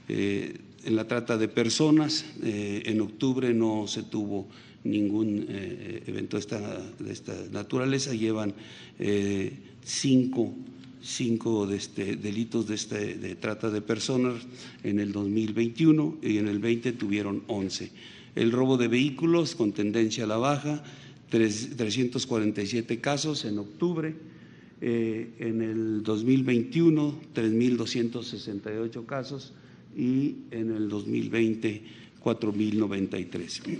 Eh, 0.08 0.56
en 0.84 0.94
la 0.94 1.08
trata 1.08 1.36
de 1.36 1.48
personas, 1.48 2.24
eh, 2.42 2.84
en 2.86 3.00
octubre 3.00 3.52
no 3.52 3.88
se 3.88 4.04
tuvo 4.04 4.46
ningún 4.84 5.46
eh, 5.48 6.04
evento 6.06 6.36
de 6.36 6.40
esta, 6.40 6.80
de 7.00 7.12
esta, 7.12 7.34
naturaleza, 7.50 8.14
llevan 8.14 8.54
cinco, 9.82 10.54
cinco 11.02 11.66
de 11.66 11.76
este, 11.76 12.14
delitos 12.14 12.68
de, 12.68 12.76
este, 12.76 13.14
de 13.16 13.34
trata 13.34 13.68
de 13.70 13.80
personas 13.80 14.46
en 14.84 15.00
el 15.00 15.10
2021 15.10 16.18
y 16.22 16.38
en 16.38 16.46
el 16.46 16.60
20 16.60 16.92
tuvieron 16.92 17.42
11. 17.48 17.90
El 18.36 18.52
robo 18.52 18.76
de 18.76 18.86
vehículos 18.86 19.56
con 19.56 19.72
tendencia 19.72 20.22
a 20.22 20.28
la 20.28 20.36
baja, 20.36 20.84
347 21.30 23.00
casos 23.00 23.44
en 23.44 23.58
octubre, 23.58 24.14
eh, 24.80 25.30
en 25.38 25.62
el 25.62 26.02
2021 26.02 27.14
3.268 27.34 29.06
casos 29.06 29.54
y 29.96 30.36
en 30.50 30.70
el 30.70 30.88
2020 30.88 31.82
4.093. 32.26 33.78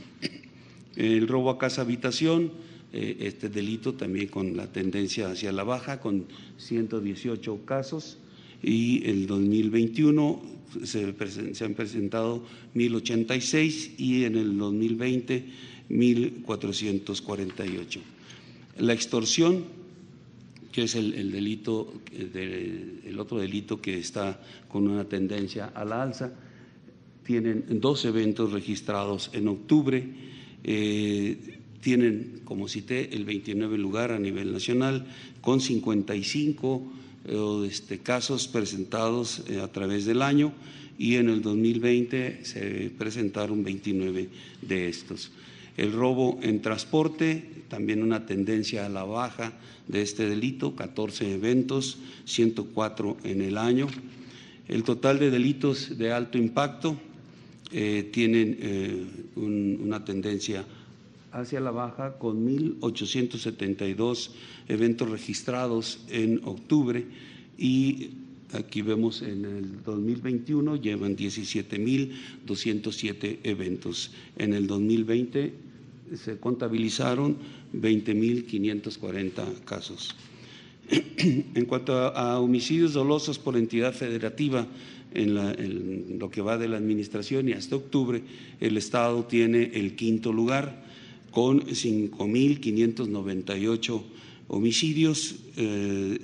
El 0.95 1.27
robo 1.27 1.51
a 1.51 1.59
casa 1.59 1.83
habitación, 1.83 2.53
eh, 2.93 3.17
este 3.21 3.49
delito 3.49 3.95
también 3.95 4.29
con 4.29 4.57
la 4.57 4.71
tendencia 4.71 5.31
hacia 5.31 5.51
la 5.51 5.65
baja, 5.65 6.01
con 6.01 6.27
118 6.57 7.65
casos 7.65 8.19
y 8.63 9.05
el 9.05 9.27
2021 9.27 10.41
se, 10.85 11.15
se 11.55 11.65
han 11.65 11.75
presentado 11.75 12.45
1.086 12.75 13.99
y 13.99 14.25
en 14.25 14.37
el 14.37 14.57
2020 14.57 15.45
1.448. 15.91 18.01
La 18.79 18.93
extorsión, 18.93 19.65
que 20.73 20.85
es 20.85 20.95
el, 20.95 21.15
el 21.15 21.33
delito, 21.33 21.93
de, 22.13 23.01
el 23.05 23.19
otro 23.19 23.39
delito 23.39 23.81
que 23.81 23.99
está 23.99 24.41
con 24.69 24.89
una 24.89 25.05
tendencia 25.05 25.67
a 25.67 25.85
la 25.85 26.03
alza, 26.03 26.33
tienen 27.27 27.65
dos 27.81 28.05
eventos 28.05 28.53
registrados 28.53 29.31
en 29.33 29.49
octubre, 29.49 30.05
eh, 30.63 31.59
tienen, 31.81 32.41
como 32.45 32.69
cité, 32.69 33.15
el 33.15 33.25
29 33.25 33.77
lugar 33.79 34.13
a 34.13 34.19
nivel 34.19 34.53
nacional, 34.53 35.07
con 35.41 35.61
55 35.61 36.93
eh, 37.27 37.69
este, 37.69 37.99
casos 37.99 38.49
presentados 38.49 39.43
eh, 39.49 39.61
a 39.61 39.71
través 39.73 40.05
del 40.05 40.23
año 40.23 40.53
y 40.99 41.17
en 41.17 41.29
el 41.29 41.43
2020 41.43 42.45
se 42.45 42.91
presentaron 42.97 43.65
29 43.65 44.29
de 44.63 44.89
estos. 44.89 45.31
El 45.77 45.93
robo 45.93 46.39
en 46.43 46.63
transporte, 46.63 47.65
también 47.69 48.03
una 48.03 48.27
tendencia 48.27 48.87
a 48.87 48.89
la 48.89 49.05
baja 49.05 49.53
de 49.89 50.03
este 50.03 50.29
delito, 50.29 50.75
14 50.75 51.35
eventos, 51.35 51.99
104 52.25 53.19
en 53.25 53.43
el 53.43 53.59
año. 53.59 53.89
El 54.69 54.83
total 54.83 55.19
de 55.19 55.31
delitos 55.31 55.99
de 55.99 56.13
alto 56.13 56.39
impacto 56.39 56.97
eh, 57.73 58.09
tienen 58.13 58.57
eh, 58.61 59.07
un, 59.37 59.79
una 59.83 60.05
tendencia 60.05 60.65
hacia 61.33 61.61
la 61.61 61.71
baja 61.71 62.19
con 62.19 62.47
1.872 62.81 64.31
eventos 64.69 65.09
registrados 65.11 66.01
en 66.09 66.41
octubre 66.45 67.05
y 67.59 68.11
aquí 68.53 68.83
vemos 68.83 69.23
en 69.23 69.45
el 69.45 69.83
2021 69.83 70.77
llevan 70.77 71.17
17.207 71.17 73.39
eventos. 73.43 74.13
En 74.39 74.55
el 74.55 74.67
2020 74.67 75.66
se 76.15 76.39
contabilizaron 76.39 77.37
20.540 77.75 79.65
casos. 79.65 80.15
En 80.89 81.65
cuanto 81.67 81.95
a, 81.95 82.39
homicidios 82.39 82.93
dolosos 82.93 83.41
por 83.41 83.57
entidad 83.57 83.93
federativa, 83.93 84.69
en, 85.13 85.35
la, 85.35 85.53
lo 85.53 86.31
que 86.31 86.43
va 86.43 86.59
de 86.59 86.69
la 86.69 86.77
administración 86.77 87.49
y 87.49 87.53
hasta 87.53 87.75
octubre, 87.77 88.23
el 88.61 88.77
Estado 88.77 89.25
tiene 89.25 89.73
el 89.75 89.97
quinto 89.97 90.33
lugar 90.33 90.85
con 91.33 91.63
5.598 91.63 94.03
homicidios, 94.49 95.37
eh, 95.57 96.21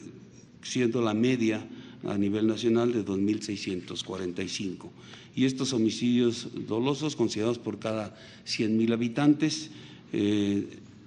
siendo 0.63 1.03
la 1.03 1.15
media 1.15 1.67
a 2.05 2.17
nivel 2.17 2.47
nacional 2.47 2.93
de 2.93 3.05
2.645 3.05 4.91
y 5.35 5.45
estos 5.47 5.73
homicidios 5.73 6.49
dolosos 6.69 7.17
considerados 7.17 7.59
por 7.59 7.79
cada 7.79 8.15
100.000 8.47 8.93
habitantes. 8.93 9.71
Eh, 10.13 10.67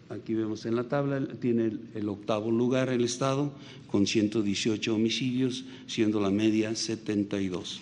aquí 0.10 0.34
vemos 0.34 0.66
en 0.66 0.76
la 0.76 0.86
tabla, 0.86 1.26
tiene 1.40 1.72
el, 1.94 2.10
octavo 2.10 2.52
lugar 2.52 2.90
el 2.90 3.04
Estado 3.04 3.52
con 3.92 4.08
118 4.08 4.96
homicidios, 4.96 5.66
siendo 5.88 6.20
la 6.20 6.32
media 6.32 6.76
72. 6.76 7.82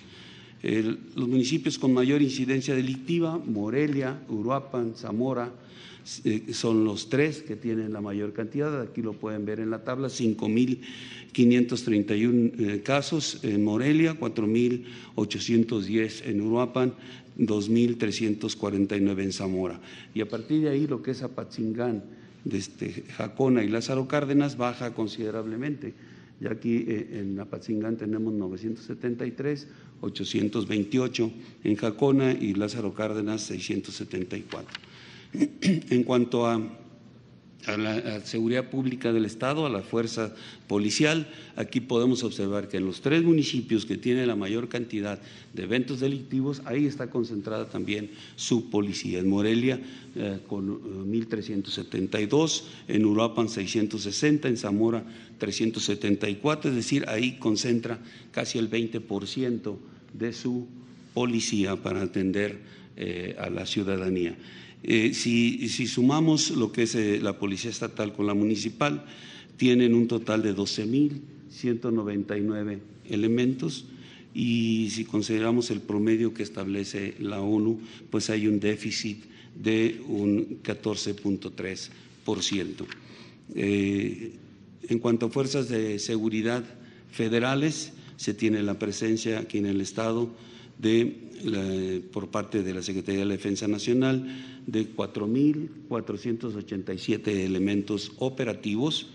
El, 0.62 1.00
los 1.16 1.28
municipios 1.28 1.78
con 1.78 1.94
mayor 1.94 2.22
incidencia 2.22 2.76
delictiva, 2.76 3.38
Morelia, 3.38 4.22
Uruapan, 4.30 4.94
Zamora, 4.96 5.52
son 6.04 6.84
los 6.84 7.10
tres 7.10 7.44
que 7.44 7.56
tienen 7.56 7.94
la 7.94 8.02
mayor 8.02 8.34
cantidad, 8.34 8.82
aquí 8.82 9.02
lo 9.02 9.14
pueden 9.14 9.46
ver 9.46 9.60
en 9.60 9.70
la 9.70 9.84
tabla, 9.84 10.08
5.531 10.10 12.60
eh, 12.60 12.82
casos 12.84 13.40
en 13.44 13.64
Morelia, 13.64 14.20
4.810 14.20 16.26
en 16.26 16.42
Uruapan, 16.42 16.94
2.349 17.38 19.24
en 19.24 19.32
Zamora. 19.32 19.80
Y 20.14 20.20
a 20.22 20.28
partir 20.28 20.64
de 20.64 20.70
ahí 20.70 20.86
lo 20.88 21.02
que 21.02 21.12
es 21.12 21.24
Apatzingán, 21.24 22.04
desde 22.44 23.06
Jacona 23.16 23.64
y 23.64 23.70
Lázaro 23.70 24.06
Cárdenas 24.08 24.58
baja 24.58 24.94
considerablemente. 24.94 25.94
Ya 26.42 26.52
aquí 26.52 26.84
eh, 26.88 27.22
en 27.22 27.40
Apatzingán 27.40 27.96
tenemos 27.96 28.34
973, 28.34 29.68
828 30.02 31.32
en 31.64 31.76
Jacona 31.78 32.34
y 32.34 32.54
Lázaro 32.54 32.94
Cárdenas 32.94 33.44
674. 33.44 34.93
En 35.64 36.04
cuanto 36.04 36.46
a, 36.48 36.62
la 37.78 38.20
seguridad 38.26 38.70
pública 38.70 39.14
del 39.14 39.24
Estado, 39.24 39.66
a 39.66 39.70
la 39.70 39.82
fuerza 39.82 40.36
policial, 40.68 41.30
aquí 41.56 41.80
podemos 41.80 42.22
observar 42.24 42.68
que 42.68 42.76
en 42.76 42.86
los 42.86 43.00
tres 43.00 43.24
municipios 43.24 43.86
que 43.86 43.96
tienen 43.96 44.28
la 44.28 44.36
mayor 44.36 44.68
cantidad 44.68 45.22
de 45.54 45.64
eventos 45.64 46.02
delictivos, 46.02 46.62
ahí 46.66 46.86
está 46.86 47.10
concentrada 47.10 47.70
también 47.70 48.12
su 48.36 48.70
policía. 48.70 49.20
En 49.20 49.30
Morelia 49.30 49.80
eh, 50.16 50.40
con 50.46 50.70
eh, 50.70 51.26
1.372, 51.26 52.64
en 52.90 53.06
Uruapan 53.06 53.48
660, 53.48 54.50
en 54.50 54.58
Zamora 54.58 55.06
374, 55.38 56.70
es 56.70 56.76
decir, 56.76 57.06
ahí 57.08 57.38
concentra 57.40 57.98
casi 58.32 58.60
el 58.60 58.70
20% 58.70 59.78
de 60.14 60.34
su 60.34 60.68
policía 61.14 61.78
para 61.78 62.02
atender 62.02 62.60
eh, 62.98 63.36
a 63.40 63.50
la 63.50 63.66
ciudadanía. 63.66 64.36
Eh, 64.84 65.14
si, 65.14 65.70
sumamos 65.88 66.52
lo 66.52 66.72
que 66.74 66.84
es 66.84 66.94
eh, 66.96 67.20
la 67.22 67.40
Policía 67.40 67.72
Estatal 67.72 68.12
con 68.14 68.28
la 68.28 68.34
municipal, 68.34 69.06
tienen 69.56 69.96
un 69.96 70.10
total 70.10 70.44
de 70.44 70.54
12.199 70.54 72.80
elementos 73.10 73.86
y 74.34 74.90
si 74.92 75.06
consideramos 75.06 75.72
el 75.72 75.80
promedio 75.80 76.34
que 76.34 76.44
establece 76.44 77.16
la 77.20 77.40
ONU, 77.42 77.80
pues 78.10 78.30
hay 78.30 78.48
un 78.48 78.60
déficit 78.60 79.24
de 79.56 80.02
un 80.08 80.62
14.3%. 80.64 82.86
Eh, 83.56 84.34
en 84.90 85.00
cuanto 85.00 85.28
a 85.28 85.30
fuerzas 85.30 85.70
de 85.70 85.98
seguridad 86.00 86.66
federales, 87.12 87.94
se 88.18 88.34
tiene 88.34 88.64
la 88.64 88.80
presencia 88.80 89.40
aquí 89.40 89.60
en 89.60 89.68
el 89.68 89.80
Estado 89.82 90.30
de, 90.78 92.04
por 92.12 92.30
parte 92.30 92.64
de 92.64 92.74
la 92.74 92.82
Secretaría 92.82 93.20
de 93.22 93.26
la 93.26 93.34
Defensa 93.34 93.68
Nacional 93.68 94.26
de 94.66 94.96
4.487 94.96 97.28
elementos 97.28 98.14
operativos, 98.18 99.08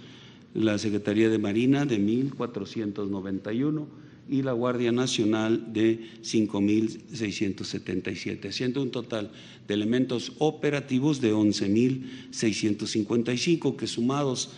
la 0.54 0.78
Secretaría 0.78 1.28
de 1.28 1.38
Marina 1.38 1.84
de 1.84 2.00
1.491 2.00 3.86
y 4.28 4.42
la 4.42 4.52
Guardia 4.52 4.92
Nacional 4.92 5.72
de 5.72 5.98
5.677, 6.22 8.48
haciendo 8.48 8.80
un 8.82 8.90
total 8.90 9.32
de 9.66 9.74
elementos 9.74 10.34
operativos 10.38 11.20
de 11.20 11.34
11.655 11.34 13.76
que 13.76 13.86
sumados 13.86 14.50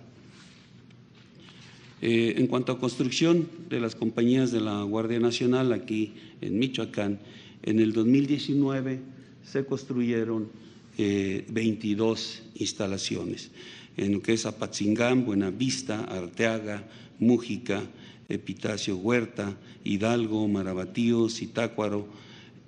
Eh, 2.05 2.34
en 2.36 2.48
cuanto 2.48 2.72
a 2.72 2.80
construcción 2.80 3.46
de 3.70 3.78
las 3.78 3.94
compañías 3.94 4.50
de 4.50 4.61
la 4.61 4.82
Guardia 4.82 5.20
Nacional 5.20 5.72
aquí 5.72 6.14
en 6.40 6.59
Michoacán, 6.59 7.20
en 7.62 7.78
el 7.78 7.92
2019 7.92 8.98
se 9.44 9.64
construyeron 9.64 10.48
22 10.98 12.42
eh, 12.42 12.48
instalaciones. 12.57 13.53
En 13.96 14.14
lo 14.14 14.20
que 14.20 14.32
es 14.32 14.46
Apatzingán, 14.46 15.24
Buenavista, 15.24 16.00
Arteaga, 16.00 16.88
Mújica, 17.20 17.84
Epitacio 18.28 18.96
Huerta, 18.96 19.57
Hidalgo, 19.84 20.48
Marabatío, 20.48 21.28
Zitácuaro, 21.28 22.09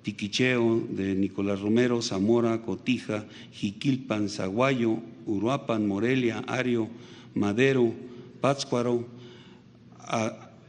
Tiquicheo 0.01 0.87
de 0.91 1.13
Nicolás 1.13 1.59
Romero, 1.59 2.01
Zamora, 2.01 2.61
Cotija, 2.61 3.25
Jiquilpan, 3.51 4.29
Zaguayo, 4.29 4.99
Uruapan, 5.25 5.85
Morelia, 5.85 6.39
Ario, 6.47 6.87
Madero, 7.33 7.91
Pátzcuaro, 8.39 9.14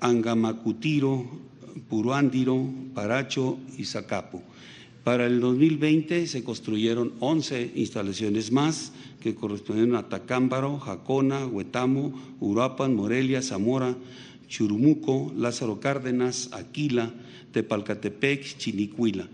Angamacutiro, 0.01 1.27
Puruándiro, 1.89 2.69
Paracho 2.95 3.59
y 3.77 3.85
Zacapo. 3.85 4.43
Para 5.05 5.27
el 5.27 5.41
2020 5.41 6.27
se 6.27 6.43
construyeron 6.43 7.13
11 7.21 7.73
instalaciones 7.77 8.51
más 8.51 8.93
que 9.21 9.35
corresponden 9.35 9.95
a 9.95 10.09
Tacámbaro, 10.09 10.79
Jacona, 10.79 11.47
Huetamo, 11.47 12.37
Uruapan, 12.41 12.95
Morelia, 12.95 13.41
Zamora, 13.43 13.97
Churumuco, 14.49 15.33
Lázaro 15.37 15.81
Cárdenas, 15.81 16.51
Aquila, 16.53 17.13
Tepalcatepec, 17.53 18.57
Chinicuila. 18.59 19.29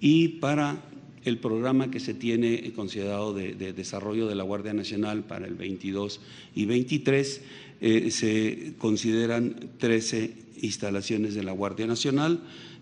Y 0.00 0.28
para 0.28 0.80
el 1.24 1.38
programa 1.38 1.90
que 1.90 1.98
se 1.98 2.14
tiene 2.14 2.72
considerado 2.72 3.34
de, 3.34 3.54
desarrollo 3.72 4.28
de 4.28 4.36
la 4.36 4.44
Guardia 4.44 4.72
Nacional 4.74 5.24
para 5.24 5.46
el 5.46 5.54
22 5.54 6.20
y 6.54 6.66
23, 6.66 7.42
eh, 7.80 8.10
se 8.10 8.74
consideran 8.78 9.70
13 9.78 10.34
instalaciones 10.62 11.34
de 11.34 11.42
la 11.42 11.52
Guardia 11.52 11.86
Nacional 11.86 12.40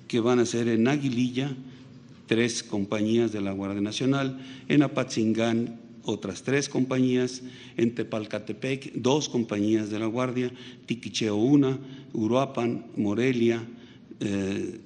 que 0.08 0.20
van 0.20 0.38
a 0.38 0.46
ser 0.46 0.68
en 0.68 0.86
Aguililla, 0.86 1.56
tres 2.26 2.62
compañías 2.62 3.32
de 3.32 3.40
la 3.40 3.52
Guardia 3.52 3.80
Nacional, 3.80 4.38
en 4.68 4.82
Apatzingán 4.82 5.80
otras 6.04 6.42
tres 6.42 6.68
compañías, 6.68 7.40
en 7.76 7.94
Tepalcatepec 7.94 8.92
dos 8.94 9.30
compañías 9.30 9.90
de 9.90 9.98
la 9.98 10.06
Guardia, 10.06 10.52
Tiquicheo 10.86 11.34
una, 11.36 11.78
Uruapan, 12.12 12.86
Morelia, 12.96 13.66
eh, 14.20 14.78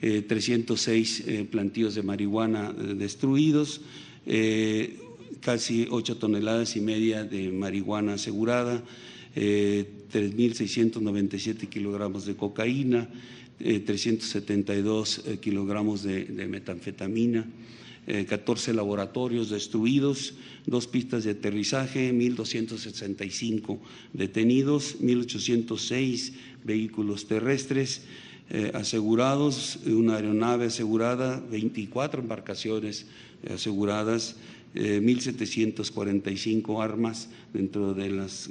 306 0.05 1.21
eh, 1.21 1.25
eh, 1.27 1.45
plantíos 1.45 1.95
de 1.95 2.03
marihuana 2.03 2.75
eh, 2.77 2.95
destruidos, 2.95 3.81
casi 5.41 5.87
8 5.91 6.17
toneladas 6.17 6.77
y 6.77 6.81
media 6.81 7.25
de 7.25 7.53
marihuana 7.53 8.15
asegurada, 8.15 8.83
3.697 9.35 11.69
kilogramos 11.69 12.25
de 12.25 12.35
cocaína, 12.35 13.11
372 13.59 15.25
kilogramos 15.41 16.03
de 16.03 16.25
metanfetamina. 16.49 17.47
14 18.07 18.75
laboratorios 18.75 19.49
destruidos, 19.49 20.35
dos 20.67 20.87
pistas 20.87 21.25
de 21.25 21.31
aterrizaje, 21.31 22.13
1.265 22.13 23.79
detenidos, 24.13 25.01
1.806 25.01 26.35
vehículos 26.65 27.27
terrestres, 27.27 28.03
eh, 28.57 28.71
asegurados, 28.73 29.81
una 29.85 30.15
aeronave 30.15 30.67
asegurada, 30.67 31.43
24 31.51 32.21
embarcaciones 32.21 33.05
eh, 33.43 33.55
aseguradas, 33.55 34.37
1.745 34.77 36.79
eh, 36.79 36.81
armas, 36.81 37.31
dentro 37.53 37.95
de 37.95 38.11
las, 38.11 38.49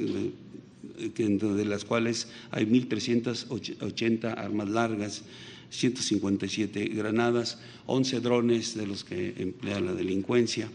dentro 1.16 1.56
de 1.56 1.64
las 1.64 1.86
cuales 1.86 2.28
hay 2.52 2.66
1.380 2.66 4.38
armas 4.38 4.68
largas, 4.68 5.22
157 5.70 6.84
granadas, 6.88 7.60
11 7.86 8.20
drones 8.20 8.76
de 8.76 8.86
los 8.86 9.06
que 9.06 9.36
emplea 9.38 9.80
la 9.80 9.94
delincuencia. 9.94 10.70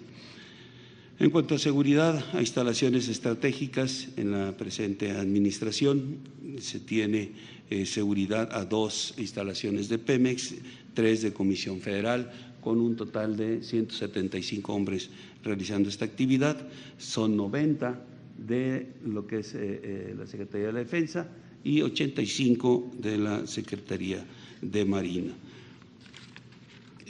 En 1.19 1.29
cuanto 1.29 1.57
a 1.57 1.59
seguridad, 1.59 2.25
a 2.33 2.41
instalaciones 2.41 3.09
estratégicas 3.09 4.09
en 4.17 4.31
la 4.31 4.57
presente 4.57 5.11
administración 5.11 6.17
se 6.61 6.81
tiene 6.81 7.33
eh, 7.71 7.85
seguridad 7.85 8.49
a 8.53 8.65
dos 8.65 9.13
instalaciones 9.19 9.91
de 9.91 9.99
Pemex, 9.99 10.55
tres 10.95 11.21
de 11.21 11.35
Comisión 11.35 11.81
Federal, 11.81 12.33
con 12.63 12.81
un 12.81 12.97
total 12.97 13.37
de 13.37 13.63
175 13.63 14.73
hombres 14.73 15.11
realizando 15.45 15.91
esta 15.91 16.07
actividad. 16.07 16.57
Son 16.97 17.37
90 17.37 18.01
de 18.39 18.87
lo 19.05 19.27
que 19.27 19.41
es 19.41 19.55
eh, 19.55 19.59
eh, 19.61 20.15
la 20.17 20.27
Secretaría 20.27 20.69
de 20.69 20.79
Defensa 20.79 21.29
y 21.63 21.83
85 21.83 22.93
de 23.01 23.19
la 23.19 23.47
Secretaría 23.47 24.25
de 24.63 24.85
Marina. 24.87 25.35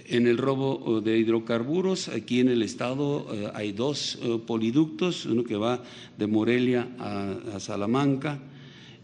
En 0.07 0.27
el 0.27 0.39
robo 0.39 1.01
de 1.01 1.19
hidrocarburos, 1.19 2.09
aquí 2.09 2.41
en 2.41 2.49
el 2.49 2.63
estado 2.63 3.29
hay 3.55 3.73
dos 3.73 4.19
poliductos, 4.47 5.27
uno 5.27 5.45
que 5.45 5.55
va 5.55 5.85
de 6.17 6.27
Morelia 6.27 6.89
a 6.99 7.61
Salamanca, 7.61 8.41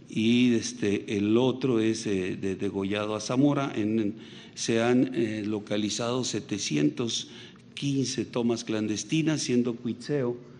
y 0.09 0.55
este, 0.55 1.17
el 1.17 1.37
otro 1.37 1.81
es 1.81 2.07
eh, 2.07 2.37
de 2.37 2.57
Degollado 2.57 3.15
a 3.15 3.21
Zamora. 3.21 3.73
En, 3.75 4.17
se 4.55 4.83
han 4.83 5.15
eh, 5.15 5.43
localizado 5.45 6.25
715 6.25 8.25
tomas 8.27 8.65
clandestinas, 8.65 9.43
siendo 9.43 9.75
Cuitzeo 9.75 10.54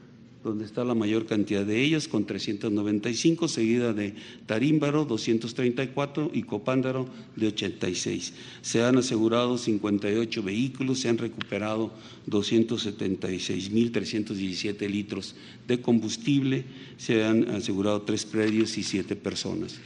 donde 0.45 0.65
está 0.67 0.85
la 0.85 0.95
mayor 0.95 1.25
cantidad 1.25 1.65
de 1.65 1.83
ellas, 1.83 2.07
con 2.07 2.27
395, 2.27 3.49
seguida 3.49 3.95
de 3.95 4.15
Tarímbaro, 4.45 5.07
234 5.07 6.33
y 6.35 6.43
Copándaro, 6.43 7.09
de 7.35 7.47
86. 7.47 8.35
Se 8.61 8.85
han 8.85 8.99
asegurado 8.99 9.57
58 9.57 10.43
vehículos, 10.43 11.01
se 11.01 11.09
han 11.09 11.17
recuperado 11.17 11.93
276.317 12.29 14.91
litros 14.91 15.35
de 15.67 15.81
combustible, 15.81 16.67
se 16.99 17.25
han 17.25 17.49
asegurado 17.49 18.03
tres 18.03 18.27
predios 18.27 18.77
y 18.77 18.83
siete 18.83 19.17
personas. 19.17 19.79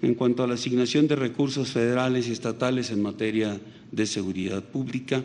En 0.00 0.14
cuanto 0.14 0.44
a 0.44 0.46
la 0.46 0.54
asignación 0.54 1.08
de 1.08 1.16
recursos 1.16 1.72
federales 1.72 2.28
y 2.28 2.32
estatales 2.32 2.92
en 2.92 3.02
materia 3.02 3.60
de 3.90 4.06
seguridad 4.06 4.62
pública, 4.62 5.24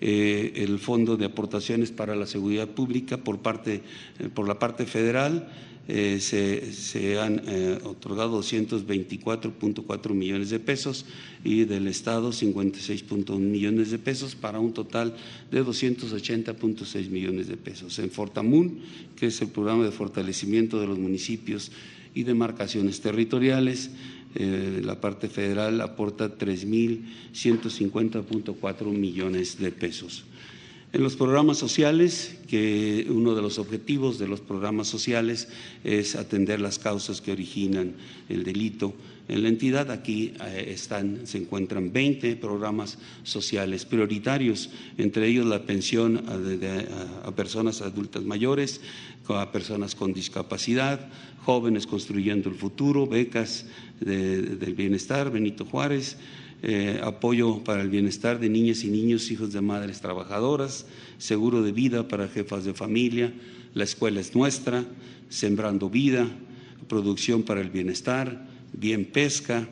el 0.00 0.78
Fondo 0.78 1.16
de 1.16 1.26
Aportaciones 1.26 1.90
para 1.90 2.14
la 2.14 2.26
Seguridad 2.26 2.68
Pública 2.68 3.18
por, 3.18 3.38
parte, 3.38 3.82
eh, 4.18 4.28
por 4.32 4.46
la 4.46 4.58
parte 4.58 4.86
federal. 4.86 5.48
Eh, 5.90 6.20
se, 6.20 6.70
se, 6.74 7.18
han 7.18 7.40
eh, 7.46 7.78
otorgado 7.82 8.42
224.4 8.42 10.12
millones 10.12 10.50
de 10.50 10.60
pesos 10.60 11.06
y 11.42 11.64
del 11.64 11.88
Estado 11.88 12.30
56.1 12.30 13.38
millones 13.38 13.90
de 13.90 13.98
pesos 13.98 14.34
para 14.34 14.60
un 14.60 14.74
total 14.74 15.16
de 15.50 15.64
280.6 15.64 17.08
millones 17.08 17.48
de 17.48 17.56
pesos. 17.56 17.98
En 18.00 18.10
Fortamun, 18.10 18.80
que 19.16 19.28
es 19.28 19.40
el 19.40 19.48
programa 19.48 19.82
de 19.82 19.90
fortalecimiento 19.90 20.78
de 20.78 20.88
los 20.88 20.98
municipios 20.98 21.72
y 22.14 22.24
demarcaciones 22.24 23.00
territoriales, 23.00 23.90
eh, 24.34 24.82
la 24.84 25.00
parte 25.00 25.28
federal 25.28 25.80
aporta 25.80 26.36
3.150.4 26.36 28.84
millones 28.86 29.58
de 29.58 29.72
pesos. 29.72 30.24
En 30.92 31.02
los 31.02 31.16
programas 31.16 31.56
sociales, 31.58 32.38
que 32.48 33.06
uno 33.10 33.34
de 33.34 33.42
los 33.42 33.58
objetivos 33.58 34.18
de 34.18 34.26
los 34.26 34.40
programas 34.40 34.88
sociales 34.88 35.48
es 35.84 36.16
atender 36.16 36.60
las 36.60 36.78
causas 36.78 37.20
que 37.20 37.32
originan 37.32 37.92
el 38.30 38.42
delito 38.42 38.94
en 39.28 39.42
la 39.42 39.50
entidad, 39.50 39.90
aquí 39.90 40.32
eh, 40.42 40.70
están, 40.72 41.26
se 41.26 41.36
encuentran 41.36 41.92
20 41.92 42.36
programas 42.36 42.96
sociales 43.24 43.84
prioritarios, 43.84 44.70
entre 44.96 45.28
ellos 45.28 45.44
la 45.44 45.64
pensión 45.64 46.24
a, 46.26 47.28
a 47.28 47.36
personas 47.36 47.82
adultas 47.82 48.24
mayores, 48.24 48.80
a 49.28 49.52
personas 49.52 49.94
con 49.94 50.14
discapacidad, 50.14 51.08
jóvenes 51.44 51.86
construyendo 51.86 52.48
el 52.48 52.54
futuro, 52.54 53.06
becas 53.06 53.66
de, 54.00 54.42
del 54.42 54.74
bienestar, 54.74 55.30
Benito 55.30 55.64
Juárez, 55.64 56.16
eh, 56.62 57.00
apoyo 57.04 57.62
para 57.62 57.82
el 57.82 57.88
bienestar 57.88 58.40
de 58.40 58.48
niñas 58.48 58.82
y 58.82 58.88
niños, 58.88 59.30
hijos 59.30 59.52
de 59.52 59.60
madres 59.60 60.00
trabajadoras, 60.00 60.86
seguro 61.18 61.62
de 61.62 61.72
vida 61.72 62.08
para 62.08 62.28
jefas 62.28 62.64
de 62.64 62.74
familia, 62.74 63.32
la 63.74 63.84
escuela 63.84 64.20
es 64.20 64.34
nuestra, 64.34 64.84
sembrando 65.28 65.88
vida, 65.88 66.26
producción 66.88 67.42
para 67.42 67.60
el 67.60 67.70
bienestar, 67.70 68.46
bien 68.72 69.04
pesca, 69.04 69.68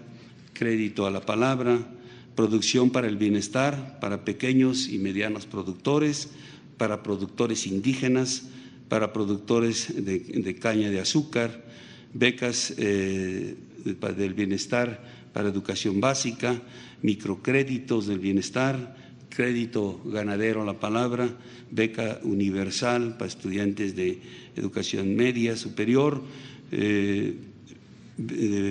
crédito 0.53 1.07
a 1.07 1.11
la 1.11 1.23
palabra, 1.23 1.79
producción 2.37 2.91
para 2.91 3.09
el 3.09 3.17
bienestar, 3.17 3.99
para 4.01 4.25
pequeños 4.25 4.89
y 4.89 4.99
medianos 4.99 5.47
productores, 5.47 6.29
para 6.77 7.03
productores 7.03 7.67
indígenas, 7.67 8.45
para 8.89 9.13
productores 9.13 10.05
de, 10.05 10.21
de 10.21 10.55
caña 10.55 10.91
de 10.91 11.01
azúcar, 11.01 11.65
becas 12.15 12.75
eh, 12.79 13.57
del 13.95 14.35
bienestar 14.35 15.03
para 15.33 15.49
educación 15.49 16.01
básica, 16.01 16.61
microcréditos 17.03 18.07
del 18.07 18.19
bienestar, 18.19 18.97
crédito 19.29 20.01
ganadero 20.05 20.63
a 20.63 20.65
la 20.65 20.81
palabra, 20.81 21.29
beca 21.71 22.21
universal 22.23 23.17
para 23.19 23.29
estudiantes 23.29 23.95
de 23.95 24.21
educación 24.57 25.15
media 25.15 25.57
superior, 25.57 26.23
eh, 26.73 27.37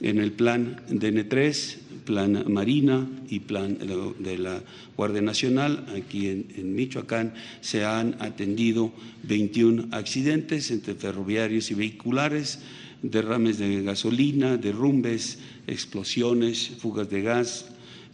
En 0.00 0.18
el 0.18 0.32
plan 0.32 0.80
DN3, 0.88 1.76
plan 2.04 2.44
Marina 2.52 3.08
y 3.28 3.40
plan 3.40 3.78
de 4.18 4.38
la 4.38 4.62
Guardia 4.96 5.22
Nacional, 5.22 5.86
aquí 5.96 6.28
en, 6.28 6.74
Michoacán, 6.74 7.34
se 7.60 7.84
han 7.84 8.16
atendido 8.20 8.92
21 9.22 9.88
accidentes 9.92 10.70
entre 10.70 10.94
ferroviarios 10.94 11.70
y 11.70 11.74
vehiculares, 11.74 12.60
derrames 13.02 13.58
de 13.58 13.82
gasolina, 13.82 14.56
derrumbes, 14.56 15.38
explosiones, 15.66 16.70
fugas 16.78 17.08
de 17.10 17.22
gas, 17.22 17.66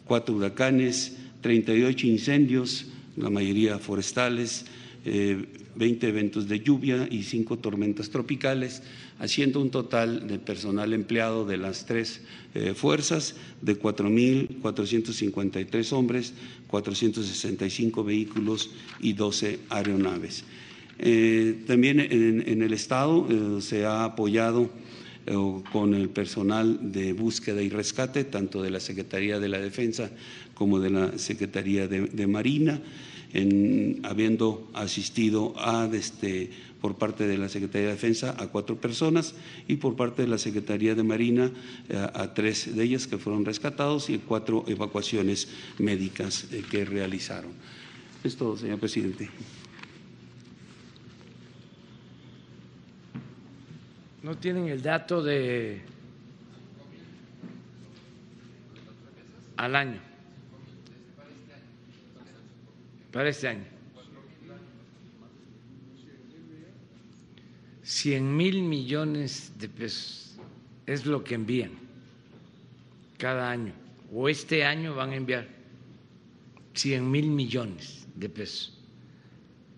cuatro 0.04 0.36
huracanes, 0.36 1.16
38 1.40 2.06
incendios, 2.06 2.86
la 3.16 3.30
mayoría 3.30 3.78
forestales, 3.78 4.66
eh, 5.04 5.46
20 5.78 6.08
eventos 6.08 6.48
de 6.48 6.60
lluvia 6.60 7.06
y 7.08 7.22
cinco 7.22 7.56
tormentas 7.58 8.10
tropicales, 8.10 8.82
haciendo 9.20 9.60
un 9.60 9.70
total 9.70 10.26
de 10.26 10.38
personal 10.38 10.92
empleado 10.92 11.46
de 11.46 11.56
las 11.56 11.86
tres 11.86 12.20
eh, 12.54 12.74
fuerzas 12.74 13.36
de 13.62 13.80
4.453 13.80 15.92
hombres, 15.92 16.34
465 16.66 18.02
vehículos 18.02 18.70
y 19.00 19.12
12 19.12 19.60
aeronaves. 19.70 20.42
Eh, 20.98 21.62
también 21.66 22.00
en, 22.00 22.60
el 22.60 22.72
Estado 22.72 23.28
eh, 23.30 23.60
se 23.62 23.84
ha 23.84 24.02
apoyado 24.04 24.68
eh, 25.28 25.62
con 25.72 25.92
el 25.92 26.08
personal 26.08 26.92
de 26.92 27.12
búsqueda 27.12 27.60
y 27.60 27.68
rescate, 27.68 28.24
tanto 28.24 28.62
de 28.62 28.70
la 28.70 28.80
Secretaría 28.80 29.38
de 29.38 29.48
la 29.48 29.58
Defensa 29.58 30.10
como 30.54 30.80
de 30.80 30.88
la 30.88 31.18
Secretaría 31.18 31.86
de, 31.86 32.26
Marina, 32.26 32.80
en, 33.34 34.00
habiendo 34.04 34.70
asistido 34.72 35.52
a 35.58 35.86
este, 35.92 36.50
por 36.80 36.96
parte 36.96 37.26
de 37.26 37.36
la 37.36 37.50
Secretaría 37.50 37.88
de 37.88 37.92
Defensa 37.92 38.34
a 38.38 38.46
cuatro 38.46 38.80
personas 38.80 39.34
y 39.68 39.76
por 39.76 39.96
parte 39.96 40.22
de 40.22 40.28
la 40.28 40.38
Secretaría 40.38 40.94
de 40.94 41.02
Marina 41.02 41.52
a, 41.94 42.22
a 42.22 42.32
tres 42.32 42.74
de 42.74 42.82
ellas 42.82 43.06
que 43.06 43.18
fueron 43.18 43.44
rescatados 43.44 44.08
y 44.08 44.18
cuatro 44.18 44.64
evacuaciones 44.66 45.48
médicas 45.78 46.46
eh, 46.52 46.62
que 46.70 46.86
realizaron. 46.86 47.50
Es 48.24 48.34
todo, 48.36 48.56
señor 48.56 48.78
presidente. 48.78 49.28
No 54.28 54.36
tienen 54.36 54.68
el 54.68 54.82
dato 54.82 55.22
de 55.22 55.80
al 59.56 59.74
año 59.74 59.98
para 63.10 63.30
este 63.30 63.48
año. 63.48 63.64
100 67.82 68.36
mil 68.36 68.64
millones 68.64 69.58
de 69.58 69.66
pesos 69.66 70.36
es 70.84 71.06
lo 71.06 71.24
que 71.24 71.34
envían 71.34 71.70
cada 73.16 73.50
año 73.50 73.72
o 74.12 74.28
este 74.28 74.62
año 74.62 74.94
van 74.94 75.12
a 75.12 75.16
enviar 75.16 75.48
100 76.74 77.10
mil 77.10 77.30
millones 77.30 78.06
de 78.14 78.28
pesos. 78.28 78.78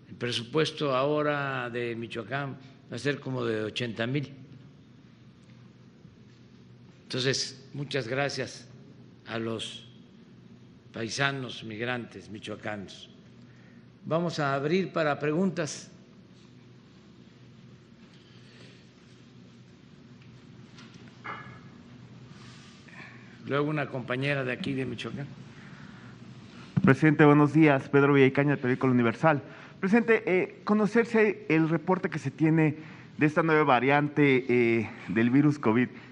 El 0.09 0.15
presupuesto 0.15 0.93
ahora 0.93 1.69
de 1.69 1.95
Michoacán 1.95 2.57
va 2.91 2.97
a 2.97 2.99
ser 2.99 3.21
como 3.21 3.45
de 3.45 3.63
80 3.63 4.07
mil. 4.07 4.40
Entonces, 7.11 7.61
muchas 7.73 8.07
gracias 8.07 8.65
a 9.27 9.37
los 9.37 9.85
paisanos 10.93 11.61
migrantes 11.61 12.29
michoacanos. 12.29 13.09
Vamos 14.05 14.39
a 14.39 14.55
abrir 14.55 14.93
para 14.93 15.19
preguntas. 15.19 15.91
Luego 23.45 23.69
una 23.69 23.87
compañera 23.87 24.45
de 24.45 24.53
aquí 24.53 24.73
de 24.73 24.85
Michoacán. 24.85 25.27
Presidente, 26.81 27.25
buenos 27.25 27.51
días. 27.51 27.89
Pedro 27.89 28.13
Villacaña, 28.13 28.55
periódico 28.55 28.87
Universal. 28.87 29.43
Presidente, 29.81 30.23
eh, 30.25 30.61
conocerse 30.63 31.45
el 31.49 31.67
reporte 31.67 32.09
que 32.09 32.19
se 32.19 32.31
tiene 32.31 32.77
de 33.17 33.25
esta 33.25 33.43
nueva 33.43 33.65
variante 33.65 34.45
eh, 34.47 34.89
del 35.09 35.29
virus 35.29 35.59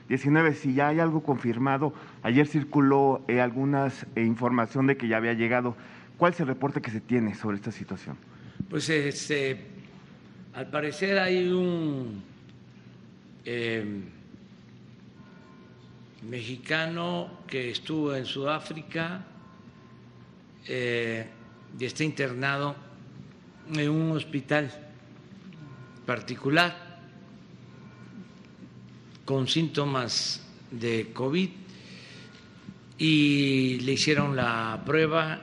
COVID-19, 0.10 0.54
si 0.56 0.74
ya 0.74 0.90
hay 0.90 1.00
algo 1.00 1.22
confirmado. 1.22 1.94
Ayer 2.24 2.48
circuló 2.48 3.24
eh, 3.28 3.40
alguna 3.42 3.92
información 4.16 4.88
de 4.88 4.98
que 4.98 5.08
ya 5.08 5.18
había 5.18 5.34
llegado. 5.34 5.76
¿Cuál 6.18 6.34
es 6.34 6.40
el 6.40 6.48
reporte 6.48 6.82
que 6.82 6.92
se 6.92 7.00
tiene 7.00 7.36
sobre 7.36 7.58
esta 7.58 7.72
situación? 7.72 8.18
Pues 8.70 8.90
este, 8.90 9.58
al 10.54 10.70
parecer 10.70 11.18
hay 11.20 11.48
un 11.48 12.22
eh, 13.46 14.02
mexicano 16.30 17.40
que 17.48 17.72
estuvo 17.72 18.14
en 18.16 18.26
Sudáfrica 18.26 19.26
y 20.68 21.86
está 21.86 22.04
internado 22.04 22.76
en 23.74 23.90
un 23.90 24.12
hospital 24.12 24.70
particular 26.06 26.89
con 29.30 29.48
síntomas 29.48 30.42
de 30.72 31.12
COVID 31.14 31.50
y 32.98 33.80
le 33.82 33.92
hicieron 33.92 34.36
la 34.36 34.82
prueba 34.84 35.40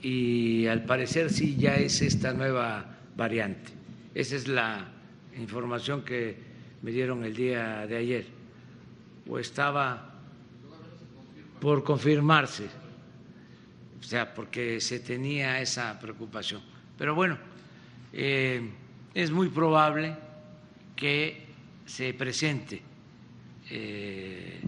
y 0.00 0.64
al 0.68 0.84
parecer 0.84 1.28
sí 1.30 1.56
ya 1.56 1.74
es 1.74 2.02
esta 2.02 2.32
nueva 2.32 2.98
variante. 3.16 3.72
Esa 4.14 4.36
es 4.36 4.46
la 4.46 4.92
información 5.36 6.04
que 6.04 6.36
me 6.82 6.92
dieron 6.92 7.24
el 7.24 7.34
día 7.34 7.84
de 7.88 7.96
ayer. 7.96 8.26
O 9.28 9.40
estaba 9.40 10.14
por 11.60 11.82
confirmarse, 11.82 12.66
o 13.98 14.04
sea, 14.04 14.32
porque 14.32 14.80
se 14.80 15.00
tenía 15.00 15.60
esa 15.60 15.98
preocupación. 15.98 16.62
Pero 16.96 17.16
bueno, 17.16 17.38
eh, 18.12 18.70
es 19.14 19.32
muy 19.32 19.48
probable 19.48 20.14
que 20.94 21.47
se 21.88 22.12
presente 22.12 22.82
eh, 23.70 24.60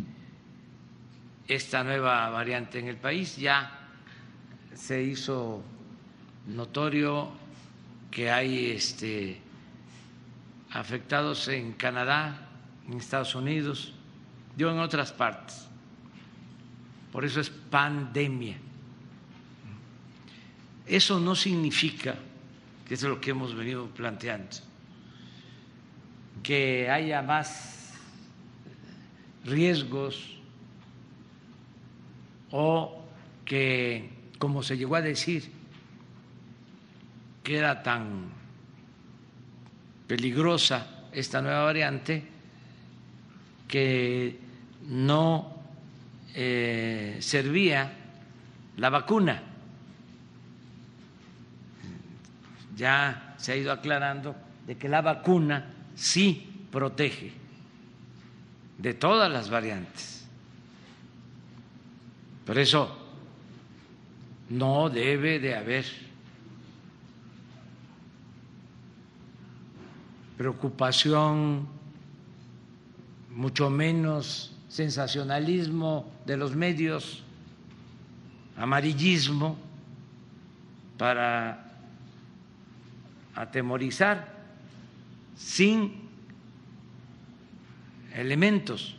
esta 1.46 1.84
nueva 1.84 2.30
variante 2.30 2.78
en 2.78 2.88
el 2.88 2.96
país. 2.96 3.36
Ya 3.36 3.88
se 4.74 5.02
hizo 5.02 5.62
notorio 6.46 7.30
que 8.10 8.30
hay 8.30 8.70
este, 8.70 9.38
afectados 10.72 11.46
en 11.48 11.74
Canadá, 11.74 12.48
en 12.88 12.94
Estados 12.98 13.34
Unidos, 13.34 13.92
yo 14.56 14.70
en 14.70 14.78
otras 14.78 15.12
partes. 15.12 15.66
Por 17.12 17.24
eso 17.26 17.40
es 17.40 17.50
pandemia. 17.50 18.56
Eso 20.86 21.20
no 21.20 21.36
significa, 21.36 22.14
que 22.88 22.94
es 22.94 23.02
lo 23.02 23.20
que 23.20 23.30
hemos 23.30 23.54
venido 23.54 23.86
planteando, 23.88 24.69
que 26.42 26.90
haya 26.90 27.22
más 27.22 27.92
riesgos 29.44 30.36
o 32.50 33.04
que, 33.44 34.10
como 34.38 34.62
se 34.62 34.76
llegó 34.76 34.96
a 34.96 35.02
decir, 35.02 35.50
que 37.42 37.56
era 37.58 37.82
tan 37.82 38.30
peligrosa 40.06 41.06
esta 41.12 41.40
nueva 41.40 41.64
variante 41.64 42.24
que 43.68 44.38
no 44.88 45.54
eh, 46.34 47.18
servía 47.20 47.92
la 48.76 48.90
vacuna. 48.90 49.42
Ya 52.76 53.34
se 53.36 53.52
ha 53.52 53.56
ido 53.56 53.72
aclarando 53.72 54.34
de 54.66 54.76
que 54.76 54.88
la 54.88 55.02
vacuna 55.02 55.79
sí 56.00 56.48
protege 56.72 57.30
de 58.78 58.94
todas 58.94 59.30
las 59.30 59.50
variantes. 59.50 60.26
Por 62.46 62.58
eso 62.58 62.96
no 64.48 64.88
debe 64.88 65.38
de 65.38 65.54
haber 65.54 65.84
preocupación, 70.38 71.68
mucho 73.30 73.68
menos 73.68 74.56
sensacionalismo 74.68 76.10
de 76.24 76.38
los 76.38 76.56
medios, 76.56 77.22
amarillismo 78.56 79.58
para 80.96 81.74
atemorizar 83.34 84.29
sin 85.40 85.92
elementos. 88.14 88.94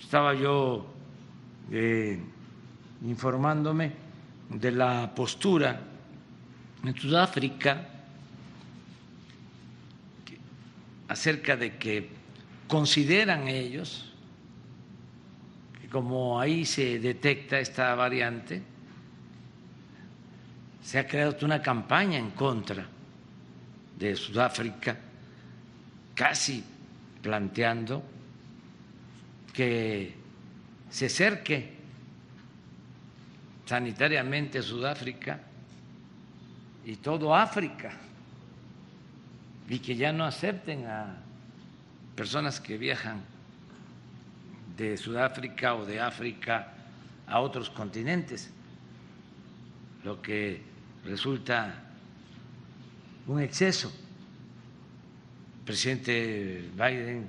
Estaba 0.00 0.34
yo 0.34 0.86
eh, 1.72 2.20
informándome 3.02 3.92
de 4.48 4.70
la 4.70 5.12
postura 5.14 5.80
en 6.84 6.94
Sudáfrica 6.96 7.88
acerca 11.08 11.56
de 11.56 11.76
que 11.76 12.08
consideran 12.68 13.48
ellos 13.48 14.12
que 15.80 15.88
como 15.88 16.40
ahí 16.40 16.64
se 16.64 16.98
detecta 16.98 17.58
esta 17.58 17.94
variante, 17.94 18.62
se 20.82 20.98
ha 20.98 21.06
creado 21.06 21.44
una 21.44 21.60
campaña 21.60 22.18
en 22.18 22.30
contra 22.30 22.93
de 23.98 24.16
Sudáfrica, 24.16 24.96
casi 26.14 26.62
planteando 27.22 28.02
que 29.52 30.14
se 30.90 31.06
acerque 31.06 31.72
sanitariamente 33.66 34.62
Sudáfrica 34.62 35.40
y 36.84 36.96
todo 36.96 37.34
África 37.34 37.92
y 39.68 39.78
que 39.78 39.96
ya 39.96 40.12
no 40.12 40.24
acepten 40.24 40.86
a 40.86 41.16
personas 42.14 42.60
que 42.60 42.76
viajan 42.76 43.22
de 44.76 44.96
Sudáfrica 44.96 45.74
o 45.74 45.86
de 45.86 46.00
África 46.00 46.68
a 47.26 47.40
otros 47.40 47.70
continentes, 47.70 48.50
lo 50.04 50.20
que 50.20 50.62
resulta 51.04 51.83
un 53.26 53.40
exceso. 53.40 53.92
El 55.60 55.64
presidente 55.64 56.70
Biden 56.74 57.26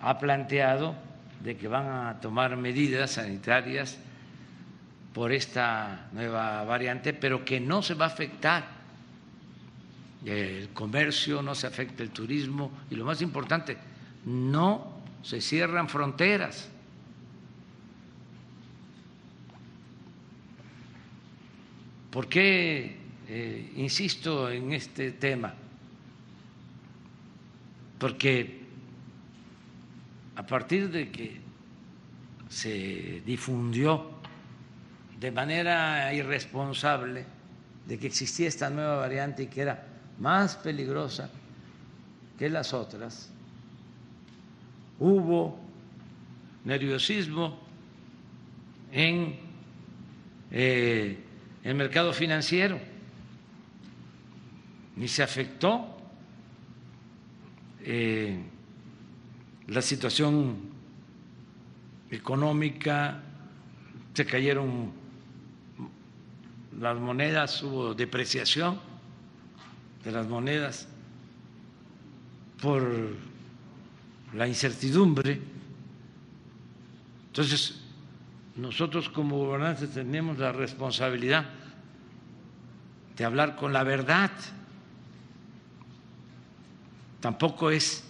ha 0.00 0.18
planteado 0.18 0.94
de 1.42 1.56
que 1.56 1.68
van 1.68 2.06
a 2.06 2.20
tomar 2.20 2.56
medidas 2.56 3.12
sanitarias 3.12 3.98
por 5.14 5.32
esta 5.32 6.08
nueva 6.12 6.64
variante, 6.64 7.12
pero 7.12 7.44
que 7.44 7.60
no 7.60 7.82
se 7.82 7.94
va 7.94 8.06
a 8.06 8.08
afectar 8.08 8.64
el 10.24 10.68
comercio, 10.72 11.42
no 11.42 11.54
se 11.54 11.66
afecta 11.66 12.02
el 12.02 12.10
turismo 12.10 12.70
y 12.90 12.94
lo 12.94 13.04
más 13.04 13.22
importante, 13.22 13.76
no 14.24 15.02
se 15.22 15.40
cierran 15.40 15.88
fronteras. 15.88 16.68
¿Por 22.10 22.28
qué 22.28 23.01
eh, 23.28 23.72
insisto 23.76 24.50
en 24.50 24.72
este 24.72 25.12
tema? 25.12 25.54
Porque 27.98 28.62
a 30.36 30.46
partir 30.46 30.90
de 30.90 31.10
que 31.10 31.40
se 32.48 33.22
difundió 33.24 34.10
de 35.18 35.30
manera 35.30 36.12
irresponsable 36.12 37.24
de 37.86 37.98
que 37.98 38.06
existía 38.06 38.48
esta 38.48 38.70
nueva 38.70 38.96
variante 38.96 39.44
y 39.44 39.46
que 39.46 39.62
era 39.62 39.86
más 40.18 40.56
peligrosa 40.56 41.30
que 42.38 42.48
las 42.48 42.72
otras, 42.72 43.30
hubo 44.98 45.58
nerviosismo 46.64 47.58
en 48.92 49.36
eh, 50.50 51.18
el 51.64 51.74
mercado 51.74 52.12
financiero, 52.12 52.78
ni 54.96 55.08
se 55.08 55.22
afectó 55.22 55.96
eh, 57.80 58.40
la 59.68 59.82
situación 59.82 60.56
económica, 62.10 63.22
se 64.14 64.26
cayeron 64.26 64.92
las 66.78 66.98
monedas, 66.98 67.62
hubo 67.62 67.94
depreciación 67.94 68.78
de 70.04 70.12
las 70.12 70.26
monedas 70.26 70.88
por 72.60 72.82
la 74.34 74.46
incertidumbre. 74.46 75.40
Entonces, 77.28 77.80
nosotros 78.56 79.08
como 79.08 79.38
gobernantes 79.38 79.90
tenemos 79.90 80.38
la 80.38 80.52
responsabilidad 80.52 81.46
de 83.16 83.24
hablar 83.24 83.56
con 83.56 83.72
la 83.72 83.82
verdad. 83.84 84.30
Tampoco 87.22 87.70
es 87.70 88.02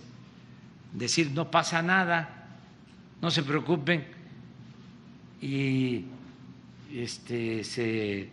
decir 0.90 1.32
no 1.32 1.50
pasa 1.50 1.82
nada, 1.82 2.48
no 3.20 3.30
se 3.30 3.42
preocupen 3.42 4.06
y 5.42 6.06
este 6.90 7.62
se 7.62 8.20
eh, 8.20 8.30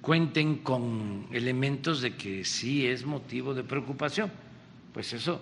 cuenten 0.00 0.58
con 0.58 1.28
elementos 1.30 2.00
de 2.00 2.16
que 2.16 2.44
sí 2.44 2.88
es 2.88 3.06
motivo 3.06 3.54
de 3.54 3.62
preocupación. 3.62 4.32
Pues 4.92 5.12
eso 5.12 5.40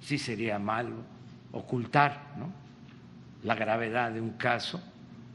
sí 0.00 0.18
sería 0.18 0.58
malo 0.58 0.96
ocultar 1.52 2.34
la 3.44 3.54
gravedad 3.54 4.10
de 4.10 4.20
un 4.20 4.30
caso 4.30 4.82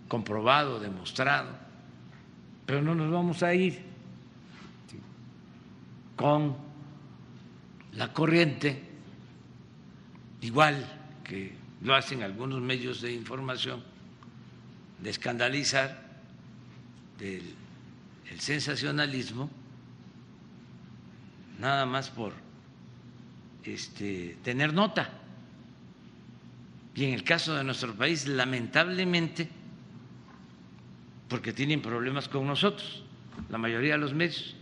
comprobado, 0.10 0.82
demostrado, 0.82 1.48
pero 2.66 2.82
no 2.82 2.94
nos 2.94 3.10
vamos 3.10 3.42
a 3.42 3.54
ir 3.54 3.82
con 6.18 6.67
la 7.94 8.14
corriente 8.14 8.82
igual 10.42 10.86
que 11.24 11.54
lo 11.82 11.96
hacen 11.96 12.24
algunos 12.24 12.62
medios 12.62 13.02
de 13.02 13.14
información, 13.14 13.84
de 15.02 15.10
escandalizar 15.10 16.06
del 17.20 17.56
el 18.32 18.40
sensacionalismo, 18.40 19.50
nada 21.60 21.86
más 21.86 22.10
por 22.10 22.34
este, 23.64 24.38
tener 24.44 24.74
nota. 24.74 25.10
Y 26.94 27.06
en 27.06 27.14
el 27.14 27.24
caso 27.24 27.56
de 27.56 27.64
nuestro 27.64 27.94
país, 27.94 28.28
lamentablemente, 28.28 29.48
porque 31.30 31.54
tienen 31.54 31.82
problemas 31.82 32.28
con 32.28 32.48
nosotros, 32.48 33.04
la 33.50 33.58
mayoría 33.58 33.94
de 33.94 34.00
los 34.00 34.14
medios, 34.14 34.56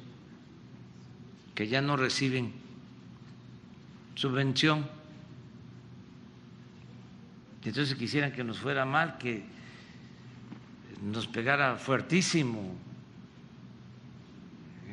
que 1.54 1.68
ya 1.68 1.82
no 1.82 1.96
reciben 1.96 2.54
subvención. 4.16 4.90
Entonces 7.64 7.96
quisieran 7.96 8.32
que 8.32 8.44
nos 8.44 8.60
fuera 8.60 8.86
mal, 8.86 9.18
que 9.18 9.44
nos 11.02 11.28
pegara 11.28 11.78
fuertísimo 11.78 12.76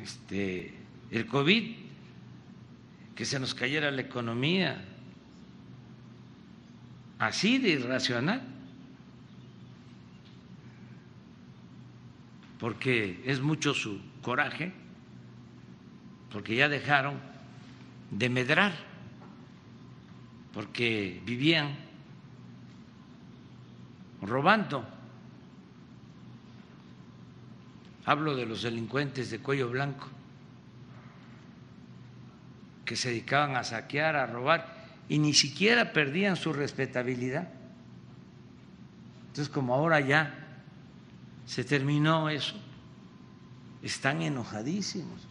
este, 0.01 0.73
el 1.11 1.25
COVID, 1.27 1.75
que 3.15 3.25
se 3.25 3.39
nos 3.39 3.53
cayera 3.53 3.91
la 3.91 4.01
economía, 4.01 4.83
así 7.19 7.57
de 7.59 7.69
irracional, 7.69 8.41
porque 12.59 13.21
es 13.25 13.39
mucho 13.39 13.73
su 13.73 14.01
coraje, 14.21 14.73
porque 16.31 16.55
ya 16.55 16.69
dejaron 16.69 17.19
de 18.09 18.29
medrar, 18.29 18.92
porque 20.53 21.21
vivían 21.25 21.75
robando. 24.21 24.85
Hablo 28.05 28.35
de 28.35 28.45
los 28.45 28.61
delincuentes 28.61 29.31
de 29.31 29.39
cuello 29.39 29.69
blanco 29.69 30.07
que 32.85 32.95
se 32.95 33.09
dedicaban 33.09 33.55
a 33.55 33.63
saquear, 33.63 34.15
a 34.15 34.27
robar 34.27 34.83
y 35.09 35.19
ni 35.19 35.33
siquiera 35.33 35.93
perdían 35.93 36.35
su 36.35 36.53
respetabilidad. 36.53 37.49
Entonces, 39.21 39.49
como 39.49 39.73
ahora 39.73 39.99
ya 39.99 40.61
se 41.45 41.63
terminó 41.63 42.29
eso, 42.29 42.55
están 43.81 44.21
enojadísimos. 44.21 45.27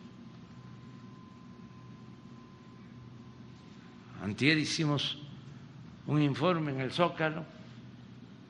Antier 4.22 4.56
hicimos 4.56 5.18
un 6.06 6.22
informe 6.22 6.70
en 6.70 6.80
el 6.80 6.92
Zócalo, 6.92 7.44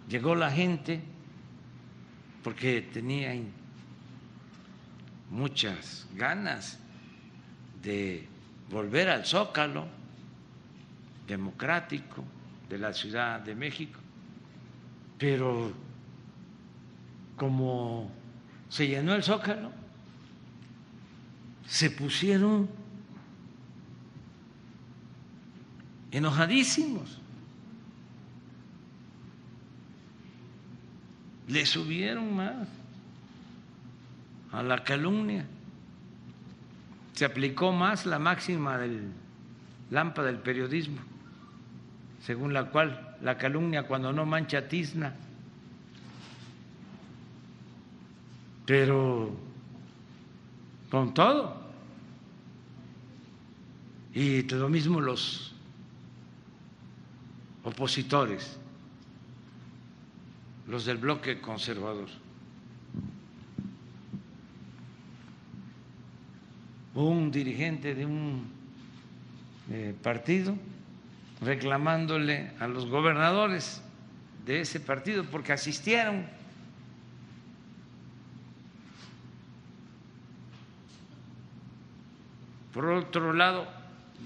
llegó 0.08 0.34
la 0.34 0.50
gente 0.50 1.00
porque 2.44 2.82
tenía 2.82 3.34
muchas 5.30 6.06
ganas 6.14 6.78
de 7.82 8.28
volver 8.70 9.08
al 9.08 9.24
zócalo 9.24 9.86
democrático 11.26 12.22
de 12.68 12.78
la 12.78 12.92
Ciudad 12.92 13.40
de 13.40 13.54
México, 13.54 13.98
pero 15.18 15.72
como 17.36 18.10
se 18.68 18.88
llenó 18.88 19.14
el 19.14 19.22
zócalo, 19.22 19.72
se 21.66 21.90
pusieron 21.90 22.81
enojadísimos. 26.12 27.18
Le 31.48 31.66
subieron 31.66 32.36
más 32.36 32.68
a 34.52 34.62
la 34.62 34.84
calumnia. 34.84 35.44
Se 37.14 37.24
aplicó 37.24 37.72
más 37.72 38.06
la 38.06 38.18
máxima 38.18 38.78
del 38.78 39.10
lámpara 39.90 40.28
del 40.28 40.38
periodismo, 40.38 40.98
según 42.24 42.54
la 42.54 42.70
cual 42.70 43.16
la 43.20 43.36
calumnia 43.36 43.86
cuando 43.86 44.12
no 44.12 44.24
mancha 44.24 44.68
tizna. 44.68 45.14
Pero 48.64 49.34
con 50.90 51.12
todo. 51.12 51.60
Y 54.14 54.42
lo 54.42 54.68
mismo 54.68 55.00
los 55.00 55.51
opositores, 57.64 58.58
los 60.66 60.84
del 60.84 60.98
bloque 60.98 61.40
conservador. 61.40 62.08
un 66.94 67.30
dirigente 67.30 67.94
de 67.94 68.04
un 68.04 68.50
eh, 69.70 69.94
partido 70.02 70.56
reclamándole 71.40 72.52
a 72.60 72.66
los 72.66 72.86
gobernadores 72.86 73.82
de 74.44 74.60
ese 74.60 74.78
partido 74.80 75.24
porque 75.24 75.52
asistieron. 75.52 76.26
Por 82.72 82.86
otro 82.86 83.32
lado, 83.32 83.66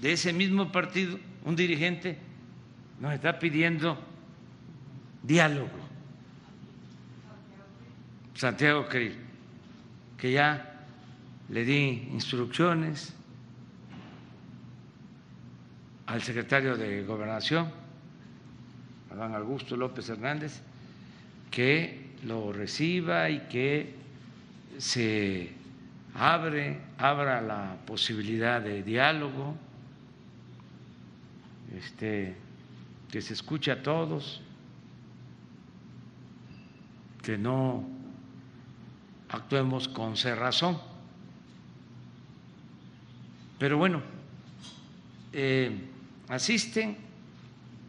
de 0.01 0.13
ese 0.13 0.31
mismo 0.31 0.71
partido, 0.71 1.19
un 1.43 1.55
dirigente 1.55 2.17
nos 2.99 3.13
está 3.13 3.37
pidiendo 3.37 3.97
diálogo. 5.23 5.69
Santiago 8.33 8.87
Krill, 8.87 9.15
que 10.17 10.31
ya 10.31 10.85
le 11.49 11.65
di 11.65 12.09
instrucciones 12.11 13.13
al 16.05 16.21
secretario 16.21 16.77
de 16.77 17.03
Gobernación, 17.03 17.71
Adán 19.11 19.35
Augusto 19.35 19.75
López 19.75 20.09
Hernández, 20.09 20.61
que 21.51 22.11
lo 22.23 22.53
reciba 22.53 23.29
y 23.29 23.39
que 23.47 23.95
se 24.77 25.51
abre, 26.13 26.79
abra 26.97 27.41
la 27.41 27.77
posibilidad 27.85 28.61
de 28.61 28.83
diálogo, 28.83 29.55
este, 31.75 32.35
que 33.11 33.21
se 33.21 33.33
escuche 33.33 33.71
a 33.71 33.81
todos, 33.81 34.41
que 37.21 37.37
no 37.37 37.83
actuemos 39.29 39.87
con 39.87 40.15
cerrazón. 40.17 40.77
Pero 43.59 43.77
bueno, 43.77 44.01
eh, 45.33 45.71
asisten 46.29 46.97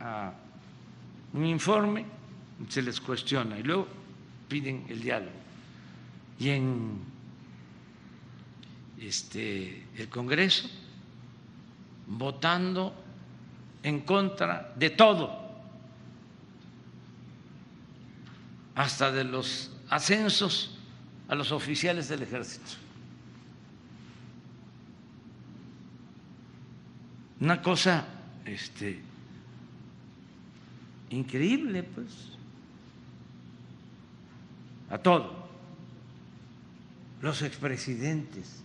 a 0.00 0.32
un 1.32 1.44
informe, 1.44 2.04
se 2.68 2.82
les 2.82 3.00
cuestiona 3.00 3.58
y 3.58 3.62
luego 3.62 3.86
piden 4.48 4.86
el 4.88 5.00
diálogo. 5.00 5.36
Y 6.38 6.48
en 6.50 6.98
este, 9.00 9.84
el 9.96 10.08
Congreso, 10.08 10.68
votando 12.06 12.94
en 13.88 14.00
contra 14.00 14.74
de 14.76 14.90
todo, 14.90 15.48
hasta 18.74 19.10
de 19.10 19.24
los 19.24 19.72
ascensos 19.88 20.76
a 21.26 21.34
los 21.34 21.52
oficiales 21.52 22.10
del 22.10 22.22
ejército. 22.22 22.66
Una 27.40 27.62
cosa 27.62 28.04
este, 28.44 29.00
increíble, 31.08 31.82
pues, 31.82 32.32
a 34.90 34.98
todo. 34.98 35.48
Los 37.22 37.40
expresidentes 37.40 38.62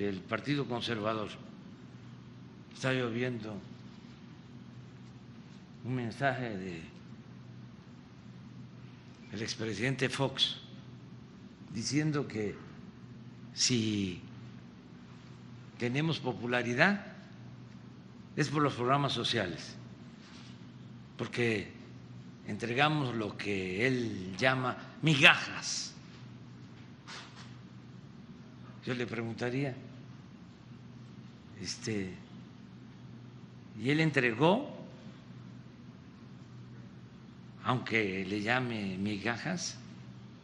del 0.00 0.20
Partido 0.20 0.64
Conservador. 0.64 1.28
Está 2.72 2.90
lloviendo 2.94 3.54
un 5.84 5.94
mensaje 5.94 6.56
de 6.56 6.80
el 9.32 9.42
expresidente 9.42 10.08
Fox 10.08 10.56
diciendo 11.74 12.26
que 12.26 12.56
si 13.52 14.22
tenemos 15.78 16.18
popularidad 16.18 17.04
es 18.36 18.48
por 18.48 18.62
los 18.62 18.72
programas 18.72 19.12
sociales, 19.12 19.76
porque 21.18 21.70
entregamos 22.46 23.14
lo 23.14 23.36
que 23.36 23.86
él 23.86 24.34
llama 24.38 24.78
migajas. 25.02 25.92
Yo 28.86 28.94
le 28.94 29.06
preguntaría, 29.06 29.76
este, 31.60 32.14
y 33.80 33.90
él 33.90 34.00
entregó, 34.00 34.76
aunque 37.64 38.24
le 38.26 38.40
llame 38.40 38.96
migajas, 38.98 39.78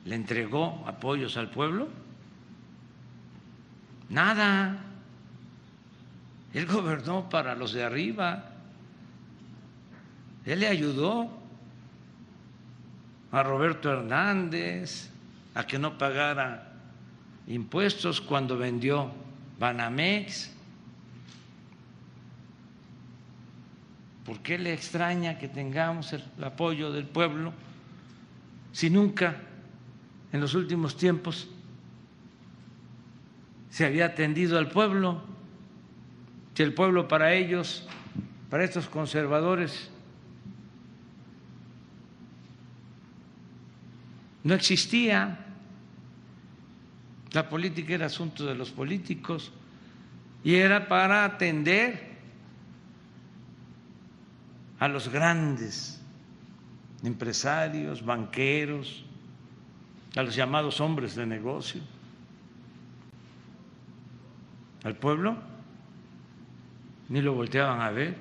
le 0.05 0.15
entregó 0.15 0.85
apoyos 0.87 1.37
al 1.37 1.51
pueblo. 1.51 1.89
Nada. 4.09 4.83
Él 6.55 6.67
gobernó 6.67 7.29
para 7.29 7.55
los 7.55 7.73
de 7.73 7.83
arriba. 7.85 8.51
Él 10.45 10.61
le 10.61 10.69
ayudó 10.69 11.29
a 13.33 13.43
Roberto 13.43 13.93
Hernández 13.93 15.11
a 15.55 15.67
que 15.67 15.79
no 15.79 15.99
pagara 15.99 16.73
impuestos 17.49 18.21
cuando 18.21 18.57
vendió 18.57 19.11
Banamex. 19.59 20.56
¿Por 24.27 24.41
qué 24.41 24.59
le 24.59 24.73
extraña 24.75 25.39
que 25.39 25.47
tengamos 25.47 26.13
el 26.13 26.25
apoyo 26.43 26.91
del 26.91 27.05
pueblo 27.05 27.53
si 28.73 28.91
nunca 28.91 29.37
en 30.33 30.41
los 30.41 30.55
últimos 30.55 30.97
tiempos 30.97 31.49
se 33.71 33.87
había 33.87 34.07
atendido 34.07 34.59
al 34.59 34.69
pueblo? 34.69 35.23
Si 36.55 36.65
el 36.65 36.75
pueblo 36.75 37.07
para 37.07 37.35
ellos, 37.35 37.87
para 38.51 38.65
estos 38.65 38.89
conservadores, 38.89 39.91
no 44.43 44.55
existía. 44.55 45.39
La 47.31 47.49
política 47.49 47.95
era 47.95 48.07
asunto 48.07 48.45
de 48.45 48.57
los 48.57 48.73
políticos 48.73 49.53
y 50.43 50.55
era 50.57 50.89
para 50.89 51.25
atender 51.25 52.06
a 54.79 54.89
los 54.89 55.09
grandes 55.09 56.03
empresarios, 57.03 58.05
banqueros, 58.05 59.05
a 60.17 60.23
los 60.23 60.35
llamados 60.35 60.81
hombres 60.81 61.15
de 61.15 61.27
negocio, 61.27 61.81
al 64.85 64.97
pueblo, 64.97 65.37
ni 67.09 67.21
lo 67.21 67.35
volteaban 67.35 67.81
a 67.81 67.91
ver. 67.91 68.17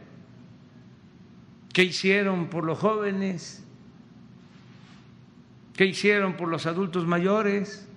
¿Qué 1.74 1.84
hicieron 1.84 2.48
por 2.48 2.64
los 2.64 2.80
jóvenes? 2.80 3.66
¿Qué 5.76 5.86
hicieron 5.86 6.38
por 6.38 6.48
los 6.48 6.66
adultos 6.66 7.06
mayores? 7.06 7.88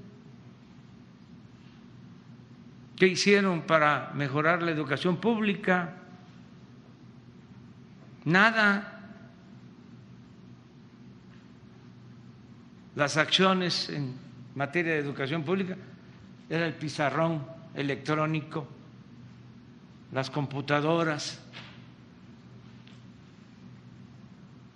¿Qué 2.96 3.06
hicieron 3.06 3.62
para 3.62 4.10
mejorar 4.14 4.62
la 4.62 4.72
educación 4.72 5.18
pública? 5.18 5.97
Nada. 8.28 9.00
Las 12.94 13.16
acciones 13.16 13.88
en 13.88 14.14
materia 14.54 14.92
de 14.92 14.98
educación 14.98 15.44
pública 15.44 15.78
era 16.50 16.66
el 16.66 16.74
pizarrón 16.74 17.46
electrónico, 17.72 18.68
las 20.12 20.28
computadoras, 20.28 21.40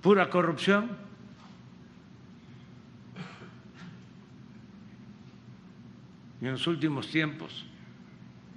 pura 0.00 0.30
corrupción. 0.30 0.96
Y 6.40 6.46
en 6.46 6.52
los 6.52 6.66
últimos 6.66 7.10
tiempos, 7.10 7.66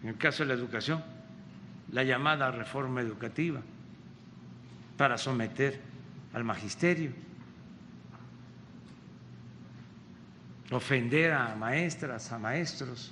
en 0.03 0.09
el 0.09 0.17
caso 0.17 0.43
de 0.43 0.47
la 0.47 0.53
educación, 0.53 1.03
la 1.91 2.03
llamada 2.03 2.49
reforma 2.49 3.01
educativa 3.01 3.61
para 4.97 5.17
someter 5.17 5.81
al 6.33 6.43
magisterio, 6.43 7.11
ofender 10.71 11.33
a 11.33 11.55
maestras, 11.55 12.31
a 12.31 12.39
maestros. 12.39 13.11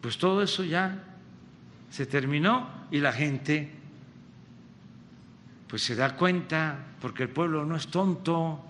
Pues 0.00 0.16
todo 0.16 0.42
eso 0.42 0.64
ya 0.64 1.02
se 1.90 2.06
terminó 2.06 2.68
y 2.90 3.00
la 3.00 3.12
gente 3.12 3.72
pues 5.68 5.82
se 5.82 5.94
da 5.94 6.16
cuenta 6.16 6.78
porque 7.00 7.24
el 7.24 7.28
pueblo 7.28 7.64
no 7.64 7.76
es 7.76 7.88
tonto. 7.88 8.64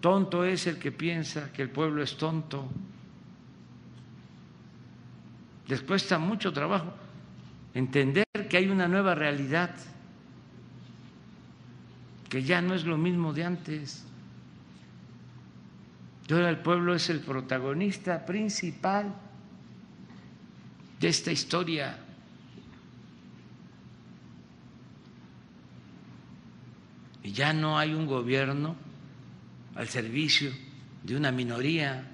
Tonto 0.00 0.44
es 0.44 0.66
el 0.66 0.78
que 0.78 0.92
piensa 0.92 1.50
que 1.50 1.62
el 1.62 1.70
pueblo 1.70 2.02
es 2.02 2.16
tonto. 2.18 2.68
Les 5.66 5.80
cuesta 5.80 6.18
mucho 6.18 6.52
trabajo 6.52 6.92
entender 7.72 8.23
hay 8.56 8.68
una 8.68 8.88
nueva 8.88 9.14
realidad, 9.14 9.74
que 12.28 12.42
ya 12.42 12.60
no 12.60 12.74
es 12.74 12.84
lo 12.84 12.96
mismo 12.96 13.32
de 13.32 13.44
antes. 13.44 14.04
Ahora 16.30 16.50
el 16.50 16.58
pueblo 16.58 16.94
es 16.94 17.10
el 17.10 17.20
protagonista 17.20 18.24
principal 18.24 19.14
de 20.98 21.08
esta 21.08 21.30
historia. 21.30 21.98
Y 27.22 27.32
ya 27.32 27.52
no 27.52 27.78
hay 27.78 27.94
un 27.94 28.06
gobierno 28.06 28.76
al 29.74 29.88
servicio 29.88 30.50
de 31.02 31.16
una 31.16 31.30
minoría 31.30 32.10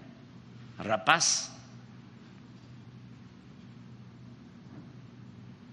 rapaz. 0.78 1.59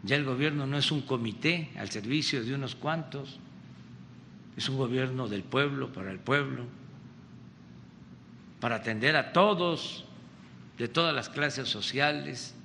Ya 0.07 0.15
el 0.15 0.23
gobierno 0.23 0.65
no 0.65 0.77
es 0.77 0.89
un 0.89 1.01
comité 1.01 1.69
al 1.77 1.89
servicio 1.89 2.41
de 2.41 2.55
unos 2.55 2.75
cuantos, 2.75 3.41
es 4.55 4.69
un 4.69 4.77
gobierno 4.77 5.27
del 5.27 5.43
pueblo, 5.43 5.91
para 5.91 6.11
el 6.11 6.19
pueblo, 6.19 6.63
para 8.61 8.77
atender 8.77 9.17
a 9.17 9.33
todos, 9.33 10.05
de 10.77 10.87
todas 10.87 11.13
las 11.13 11.27
clases 11.27 11.67
sociales, 11.67 12.55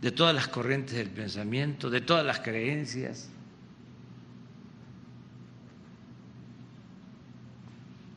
de 0.00 0.12
todas 0.12 0.34
las 0.34 0.48
corrientes 0.48 0.96
del 0.96 1.10
pensamiento, 1.10 1.90
de 1.90 2.00
todas 2.00 2.24
las 2.24 2.40
creencias. 2.40 3.28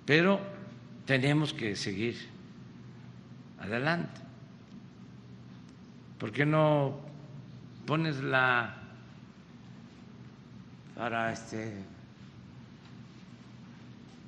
Pero 0.05 0.39
tenemos 1.05 1.53
que 1.53 1.75
seguir 1.75 2.15
adelante. 3.59 4.21
¿Por 6.17 6.31
qué 6.31 6.45
no 6.45 7.04
pones 7.85 8.17
la 8.17 8.75
para 10.95 11.31
este 11.31 11.83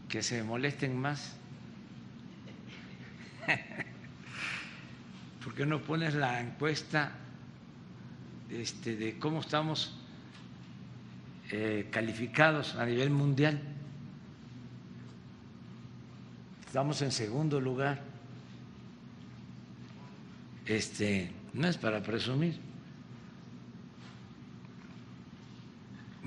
que 0.10 0.22
se 0.22 0.44
molesten 0.44 0.98
más? 1.00 1.36
¿Por 5.44 5.54
qué 5.54 5.66
no 5.66 5.82
pones 5.82 6.14
la 6.14 6.40
encuesta 6.42 7.12
este, 8.50 8.96
de 8.96 9.18
cómo 9.18 9.42
estamos 9.42 9.98
eh, 11.52 11.88
calificados 11.92 12.76
a 12.76 12.86
nivel 12.86 13.10
mundial? 13.10 13.62
Estamos 16.66 17.02
en 17.02 17.12
segundo 17.12 17.60
lugar. 17.60 18.02
Este, 20.66 21.32
no 21.54 21.68
es 21.68 21.78
para 21.78 22.04
presumir. 22.04 22.67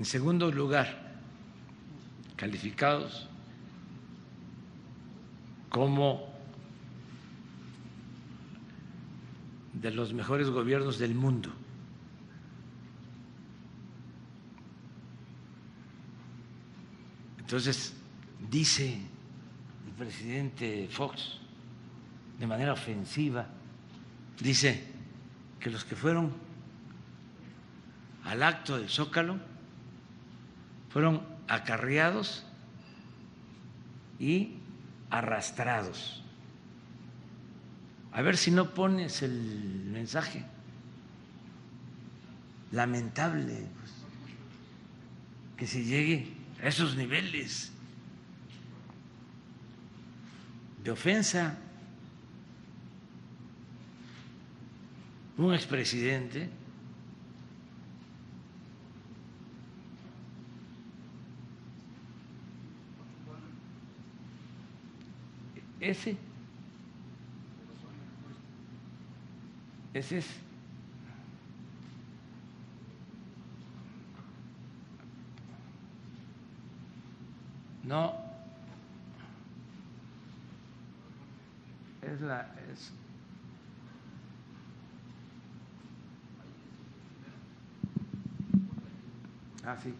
En 0.01 0.05
segundo 0.05 0.51
lugar, 0.51 0.99
calificados 2.35 3.29
como 5.69 6.27
de 9.73 9.91
los 9.91 10.11
mejores 10.11 10.49
gobiernos 10.49 10.97
del 10.97 11.13
mundo. 11.13 11.53
Entonces, 17.37 17.93
dice 18.49 18.97
presidente 19.99 20.89
Fox 20.89 21.37
de 22.39 22.47
manera 22.47 22.73
ofensiva, 22.73 23.47
dice 24.39 24.83
que 25.59 25.69
los 25.69 25.85
que 25.85 25.95
fueron 25.95 26.33
al 28.23 28.41
acto 28.41 28.79
del 28.79 28.89
Zócalo 28.89 29.50
fueron 30.91 31.21
acarreados 31.47 32.45
y 34.19 34.55
arrastrados. 35.09 36.23
A 38.11 38.21
ver 38.21 38.37
si 38.37 38.51
no 38.51 38.73
pones 38.73 39.21
el 39.21 39.85
mensaje. 39.91 40.45
Lamentable 42.71 43.67
pues, 43.79 43.91
que 45.57 45.67
se 45.67 45.83
llegue 45.83 46.33
a 46.61 46.67
esos 46.67 46.95
niveles 46.95 47.71
de 50.83 50.91
ofensa. 50.91 51.57
un 55.37 55.55
expresidente 55.55 56.49
ese. 65.81 66.15
Ese 69.93 70.19
es. 70.19 70.27
No. 77.83 78.13
Es 82.01 82.21
la 82.21 82.55
es. 82.71 82.93
Ah, 89.65 89.77
sí. 89.83 89.93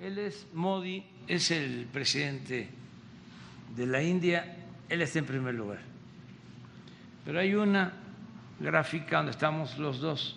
Él 0.00 0.18
es 0.18 0.46
Modi, 0.52 1.04
es 1.26 1.50
el 1.50 1.86
presidente 1.86 2.68
de 3.74 3.86
la 3.86 4.02
India, 4.02 4.63
él 4.88 5.02
está 5.02 5.18
en 5.18 5.26
primer 5.26 5.54
lugar. 5.54 5.80
Pero 7.24 7.38
hay 7.38 7.54
una 7.54 7.92
gráfica 8.60 9.16
donde 9.16 9.32
estamos 9.32 9.78
los 9.78 10.00
dos, 10.00 10.36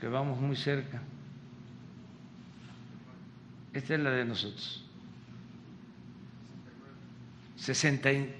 que 0.00 0.08
vamos 0.08 0.40
muy 0.40 0.56
cerca. 0.56 1.02
Esta 3.72 3.94
es 3.94 4.00
la 4.00 4.10
de 4.10 4.24
nosotros. 4.24 4.84
60 7.56 8.12
y- 8.12 8.34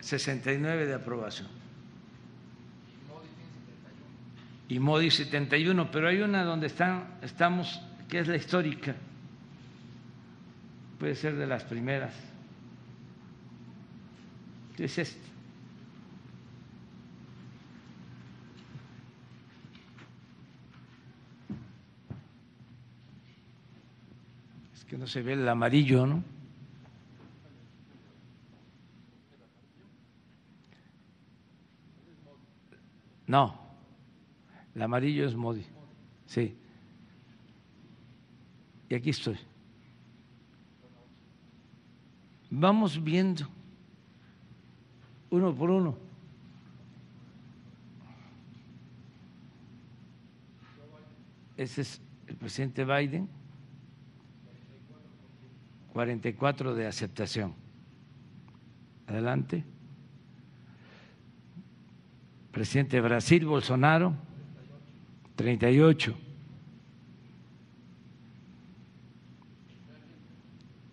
69 0.00 0.86
de 0.86 0.94
aprobación. 0.94 1.48
y 4.70 4.78
Modi 4.80 5.10
71, 5.10 5.90
pero 5.90 6.08
hay 6.08 6.20
una 6.20 6.44
donde 6.44 6.66
están, 6.66 7.14
estamos, 7.22 7.80
que 8.06 8.18
es 8.18 8.28
la 8.28 8.36
histórica, 8.36 8.94
puede 10.98 11.14
ser 11.14 11.36
de 11.36 11.46
las 11.46 11.64
primeras. 11.64 12.12
Es 14.78 14.96
esta. 14.96 15.18
Es 24.74 24.84
que 24.84 24.96
no 24.96 25.08
se 25.08 25.20
ve 25.20 25.32
el 25.32 25.48
amarillo, 25.48 26.06
¿no? 26.06 26.22
No. 33.26 33.60
El 34.76 34.82
amarillo 34.82 35.26
es 35.26 35.34
Modi. 35.34 35.66
Sí. 36.26 36.56
Y 38.88 38.94
aquí 38.94 39.10
estoy. 39.10 39.38
Vamos 42.48 43.02
viendo 43.02 43.57
uno 45.30 45.54
por 45.54 45.70
uno. 45.70 45.96
Ese 51.56 51.82
es 51.82 52.00
el 52.26 52.36
presidente 52.36 52.84
Biden. 52.84 53.28
44 55.92 56.74
de 56.74 56.86
aceptación. 56.86 57.54
Adelante. 59.08 59.64
Presidente 62.52 62.96
de 62.96 63.00
Brasil, 63.00 63.44
Bolsonaro. 63.44 64.14
38. 65.34 66.14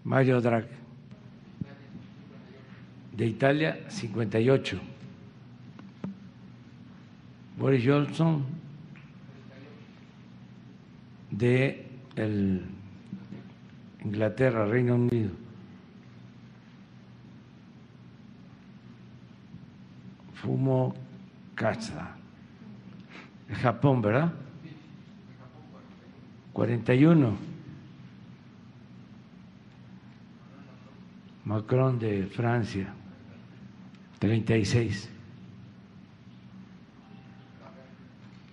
Mario 0.03 0.41
Draghi. 0.41 0.84
De 3.15 3.25
Italia, 3.25 3.79
58. 3.87 4.79
Boris 7.57 7.85
Johnson, 7.85 8.43
de 11.31 11.87
el 12.15 12.65
Inglaterra, 14.03 14.65
Reino 14.65 14.95
Unido. 14.95 15.31
Fumo. 20.33 20.93
De 23.47 23.55
Japón, 23.55 24.01
¿verdad? 24.01 24.33
41. 26.51 27.35
Macron 31.45 31.97
de 31.99 32.25
Francia, 32.25 32.93
36. 34.19 35.09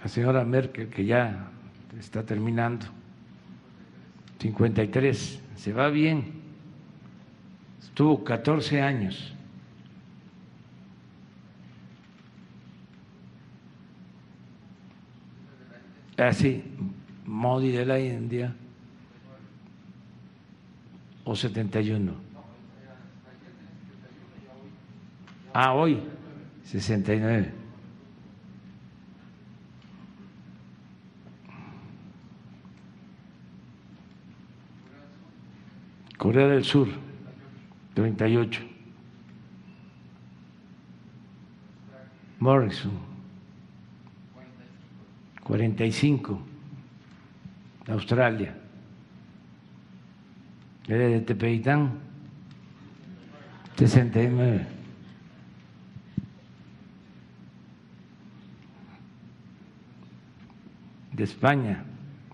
La 0.02 0.08
señora 0.08 0.44
Merkel, 0.44 0.88
que 0.88 1.04
ya 1.04 1.48
está 1.98 2.24
terminando, 2.24 2.86
53. 4.38 5.42
Se 5.54 5.72
va 5.72 5.88
bien. 5.90 6.42
Estuvo 7.80 8.24
14 8.24 8.82
años. 8.82 9.32
Así, 16.16 16.62
Modi 17.24 17.70
de 17.72 17.86
la 17.86 17.98
India, 17.98 18.54
o 21.24 21.34
71. 21.34 22.31
Ah, 25.54 25.74
hoy, 25.74 26.00
69. 26.64 27.52
Corea 36.16 36.46
del 36.46 36.64
Sur, 36.64 36.88
38. 37.94 38.60
Morrison, 42.38 42.92
45. 45.42 46.40
Australia. 47.88 48.54
Era 50.88 51.08
de 51.08 51.20
Tepeitán, 51.20 51.98
69. 53.76 54.81
España, 61.24 61.84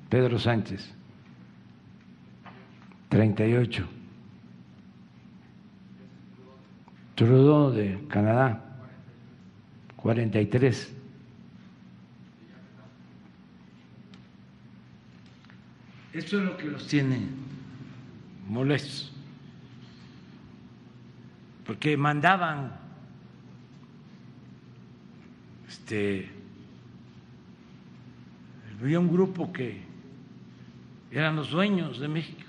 Pedro 0.08 0.38
Sánchez, 0.38 0.94
38. 3.08 3.86
Trudeau 7.14 7.72
de 7.72 7.98
Canadá, 8.08 8.62
43. 9.96 10.94
Esto 16.12 16.38
es 16.38 16.44
lo 16.44 16.56
que 16.56 16.64
los 16.66 16.86
tiene 16.86 17.26
molestos, 18.48 19.12
porque 21.66 21.96
mandaban 21.96 22.72
este 25.68 26.37
había 28.80 29.00
un 29.00 29.10
grupo 29.10 29.52
que 29.52 29.80
eran 31.10 31.36
los 31.36 31.50
dueños 31.50 31.98
de 31.98 32.08
México. 32.08 32.42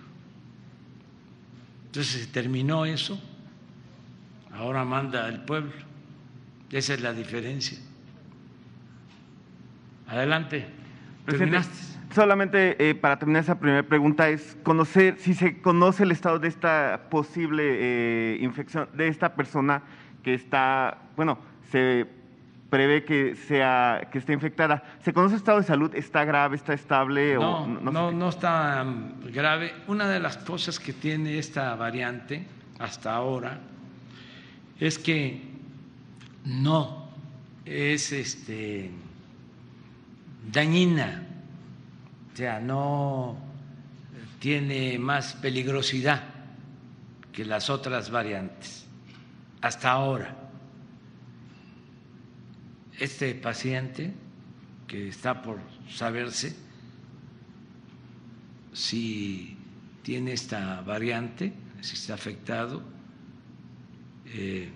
Entonces 1.88 2.22
se 2.22 2.28
terminó 2.28 2.86
eso, 2.86 3.20
ahora 4.54 4.86
manda 4.86 5.28
el 5.28 5.42
pueblo. 5.42 5.72
Esa 6.72 6.94
es 6.94 7.02
la 7.02 7.14
diferencia. 7.14 7.80
Adelante. 10.08 10.68
¿Terminaste? 11.26 11.90
Solamente 12.14 12.90
eh, 12.90 12.96
para 12.96 13.18
terminar 13.18 13.44
esa 13.44 13.60
primera 13.60 13.84
pregunta 13.84 14.30
es 14.30 14.58
conocer 14.64 15.18
si 15.20 15.36
se 15.36 15.62
conoce 15.62 16.04
el 16.04 16.12
estado 16.12 16.40
de 16.40 16.48
esta 16.48 17.08
posible 17.10 17.64
eh, 17.64 18.38
infección 18.42 18.90
de 18.94 19.08
esta 19.08 19.36
persona 19.36 19.84
que 20.24 20.34
está, 20.34 20.98
bueno, 21.16 21.38
se 21.72 22.08
prevé 22.70 23.04
que 23.04 23.36
sea 23.36 24.08
que 24.12 24.20
esté 24.20 24.34
infectada. 24.34 24.84
¿Se 25.04 25.14
conoce 25.14 25.36
el 25.36 25.40
estado 25.40 25.60
de 25.60 25.66
salud? 25.66 25.94
¿Está 25.96 26.24
grave? 26.24 26.56
¿Está 26.56 26.74
estable? 26.74 27.36
No, 27.36 27.64
o, 27.64 27.68
no, 27.68 28.10
sé? 28.10 28.16
no, 28.16 28.30
está 28.30 28.84
mm, 28.84 29.32
grave. 29.32 29.74
Una 29.88 30.08
de 30.08 30.20
las 30.20 30.38
cosas 30.38 30.80
que 30.80 30.94
tiene 30.94 31.40
esta 31.40 31.76
variante 31.76 32.46
hasta 32.80 33.16
ahora 33.16 33.60
es 34.80 34.98
que 35.00 35.42
no 36.46 37.10
es 37.66 38.12
este, 38.12 38.92
dañina, 40.52 41.24
o 42.34 42.38
sea, 42.38 42.60
no 42.60 43.38
tiene 44.40 44.98
más 44.98 45.34
peligrosidad 45.34 46.24
que 47.34 47.46
las 47.46 47.70
otras 47.70 48.10
variantes 48.10 48.86
hasta 49.62 49.92
ahora. 49.92 50.49
Este 53.00 53.34
paciente 53.34 54.14
que 54.86 55.08
está 55.08 55.42
por 55.42 55.60
saberse 55.90 56.54
si 58.74 59.56
tiene 60.04 60.34
esta 60.34 60.82
variante, 60.82 61.54
si 61.80 61.94
está 61.94 62.16
afectado, 62.16 62.84
eh, 64.34 64.70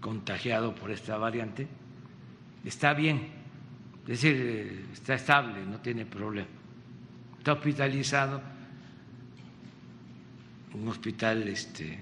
contagiado 0.00 0.74
por 0.74 0.90
esta 0.90 1.16
variante, 1.16 1.68
está 2.64 2.94
bien, 2.94 3.28
es 4.02 4.08
decir, 4.20 4.36
eh, 4.36 4.84
está 4.92 5.14
estable, 5.14 5.64
no 5.64 5.78
tiene 5.78 6.04
problema. 6.04 6.48
Está 7.38 7.52
hospitalizado, 7.52 8.42
un 10.74 10.88
hospital 10.88 11.46
este, 11.46 11.98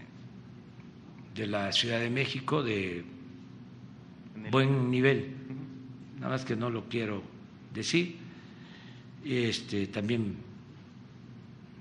de 1.35 1.47
la 1.47 1.71
Ciudad 1.71 2.01
de 2.01 2.09
México 2.09 2.63
de 2.63 3.05
buen 4.51 4.91
nivel, 4.91 5.35
nada 6.17 6.31
más 6.31 6.45
que 6.45 6.57
no 6.57 6.71
lo 6.71 6.89
quiero 6.89 7.23
decir, 7.75 8.17
este, 9.25 9.87
también 9.89 10.37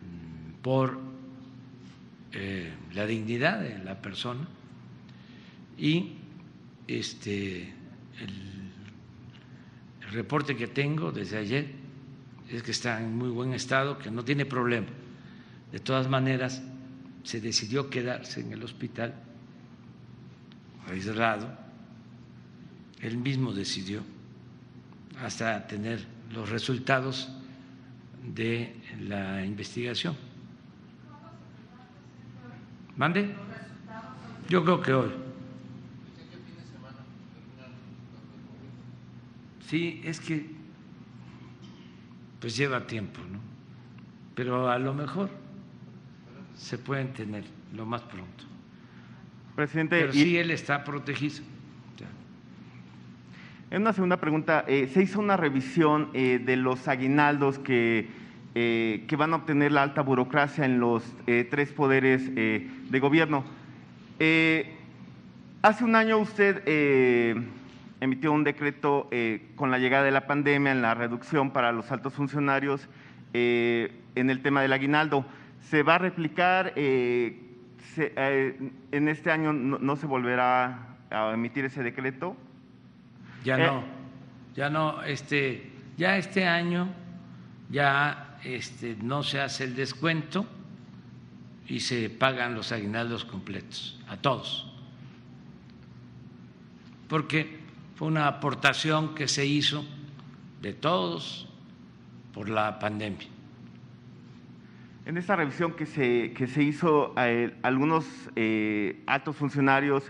mm, 0.01 0.61
por 0.61 0.99
eh, 2.33 2.73
la 2.93 3.05
dignidad 3.05 3.61
de 3.61 3.79
la 3.83 4.01
persona 4.01 4.47
y 5.77 6.13
este, 6.87 7.61
el, 7.61 8.69
el 10.01 10.09
reporte 10.11 10.55
que 10.55 10.67
tengo 10.67 11.11
desde 11.11 11.37
ayer 11.37 11.71
es 12.49 12.63
que 12.63 12.71
está 12.71 13.01
en 13.01 13.15
muy 13.15 13.29
buen 13.29 13.53
estado, 13.53 13.97
que 13.97 14.09
no 14.09 14.23
tiene 14.23 14.45
problema. 14.45 14.87
De 15.71 15.79
todas 15.79 16.09
maneras, 16.09 16.63
se 17.23 17.39
decidió 17.39 17.89
quedarse 17.89 18.41
en 18.41 18.53
el 18.53 18.63
hospital 18.63 19.13
aislado, 20.87 21.55
él 23.01 23.17
mismo 23.17 23.53
decidió 23.53 24.01
hasta 25.21 25.67
tener 25.67 26.05
los 26.31 26.49
resultados 26.49 27.29
de 28.23 28.75
la 29.01 29.45
investigación. 29.45 30.15
¿Mande? 32.95 33.33
Yo 34.49 34.63
creo 34.63 34.81
que 34.81 34.93
hoy. 34.93 35.11
Sí, 39.67 40.01
es 40.03 40.19
que 40.19 40.49
pues 42.39 42.55
lleva 42.55 42.87
tiempo, 42.87 43.21
¿no? 43.31 43.39
Pero 44.33 44.69
a 44.69 44.79
lo 44.79 44.93
mejor 44.93 45.29
se 46.55 46.77
pueden 46.77 47.13
tener 47.13 47.43
lo 47.73 47.85
más 47.85 48.01
pronto. 48.01 48.45
Presidente, 49.55 49.99
Pero 49.99 50.13
sí 50.13 50.37
él 50.37 50.51
está 50.51 50.83
protegido. 50.83 51.43
En 53.71 53.83
una 53.83 53.93
segunda 53.93 54.17
pregunta, 54.17 54.65
eh, 54.67 54.89
se 54.91 55.03
hizo 55.03 55.19
una 55.19 55.37
revisión 55.37 56.09
eh, 56.13 56.41
de 56.43 56.55
los 56.55 56.87
aguinaldos 56.87 57.59
que, 57.59 58.07
eh, 58.55 59.05
que 59.07 59.15
van 59.15 59.31
a 59.33 59.35
obtener 59.35 59.71
la 59.71 59.83
alta 59.83 60.01
burocracia 60.01 60.65
en 60.65 60.79
los 60.79 61.03
tres 61.51 61.71
poderes 61.71 62.33
de 62.33 62.99
gobierno. 62.99 63.43
Hace 65.61 65.83
un 65.83 65.95
año 65.95 66.17
usted 66.17 66.63
emitió 68.01 68.31
un 68.31 68.43
decreto 68.43 69.07
con 69.55 69.69
la 69.69 69.77
llegada 69.77 70.03
de 70.03 70.11
la 70.11 70.25
pandemia 70.25 70.71
en 70.71 70.81
la 70.81 70.95
reducción 70.95 71.51
para 71.51 71.71
los 71.71 71.91
altos 71.91 72.13
funcionarios 72.13 72.89
en 73.33 74.29
el 74.31 74.41
tema 74.41 74.63
del 74.63 74.73
aguinaldo. 74.73 75.25
¿Se 75.61 75.83
va 75.83 75.95
a 75.95 75.99
replicar? 75.99 76.73
¿En 76.75 77.37
este 78.91 79.29
año 79.29 79.53
no 79.53 79.95
se 79.95 80.07
volverá 80.07 80.87
a 81.11 81.33
emitir 81.33 81.65
ese 81.65 81.83
decreto? 81.83 82.35
Ya 83.43 83.57
Eh. 83.57 83.65
no, 83.65 83.83
ya 84.55 84.69
no, 84.69 85.03
este, 85.03 85.71
ya 85.97 86.17
este 86.17 86.45
año 86.45 86.89
ya 87.69 88.37
este, 88.43 88.97
no 89.01 89.23
se 89.23 89.39
hace 89.39 89.63
el 89.65 89.75
descuento 89.75 90.45
y 91.67 91.81
se 91.81 92.09
pagan 92.09 92.55
los 92.55 92.71
aguinaldos 92.71 93.25
completos 93.25 93.99
a 94.07 94.17
todos. 94.17 94.65
Porque 97.07 97.59
fue 97.95 98.07
una 98.07 98.27
aportación 98.27 99.13
que 99.15 99.27
se 99.27 99.45
hizo 99.45 99.85
de 100.61 100.73
todos 100.73 101.47
por 102.33 102.49
la 102.49 102.79
pandemia. 102.79 103.27
En 105.05 105.17
esta 105.17 105.35
revisión 105.35 105.73
que 105.73 105.85
se, 105.85 106.33
que 106.33 106.47
se 106.47 106.61
hizo, 106.63 107.13
eh, 107.17 107.55
algunos 107.63 108.05
eh, 108.35 109.01
altos 109.07 109.35
funcionarios 109.35 110.03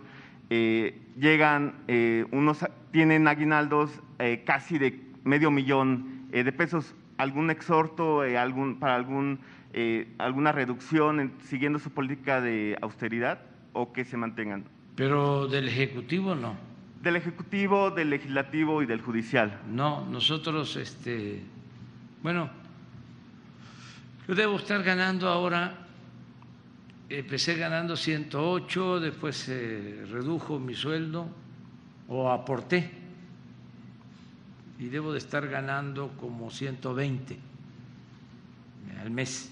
eh, 0.49 0.99
llegan, 1.17 1.75
eh, 1.87 2.25
unos 2.31 2.65
tienen 2.91 3.27
aguinaldos 3.27 3.91
eh, 4.19 4.43
casi 4.45 4.77
de 4.77 4.99
medio 5.23 5.51
millón 5.51 6.27
eh, 6.31 6.43
de 6.43 6.51
pesos. 6.51 6.95
¿Algún 7.17 7.49
exhorto 7.51 8.23
eh, 8.23 8.37
algún, 8.37 8.79
para 8.79 8.95
algún, 8.95 9.39
alguna 10.17 10.51
reducción 10.51 11.19
en- 11.19 11.33
siguiendo 11.43 11.77
su 11.77 11.91
política 11.91 12.41
de 12.41 12.77
austeridad 12.81 13.39
o 13.73 13.91
que 13.93 14.05
se 14.05 14.17
mantengan? 14.17 14.63
Pero 14.95 15.47
del 15.47 15.67
Ejecutivo 15.67 16.33
no. 16.35 16.55
Del 17.03 17.15
Ejecutivo, 17.17 17.91
del 17.91 18.09
Legislativo 18.09 18.81
y 18.81 18.85
del 18.85 19.01
Judicial. 19.01 19.59
No, 19.69 20.05
nosotros, 20.05 20.75
este, 20.75 21.41
bueno, 22.23 22.49
yo 24.27 24.35
debo 24.35 24.57
estar 24.57 24.83
ganando 24.83 25.27
ahora, 25.29 25.75
empecé 27.09 27.55
ganando 27.55 27.95
108, 27.95 28.99
después 28.99 29.35
se 29.35 30.05
redujo 30.11 30.59
mi 30.59 30.75
sueldo 30.75 31.27
o 32.07 32.29
aporté 32.29 32.91
y 34.77 34.87
debo 34.87 35.11
de 35.11 35.17
estar 35.17 35.47
ganando 35.47 36.09
como 36.17 36.51
120 36.51 37.37
al 39.01 39.11
mes 39.11 39.51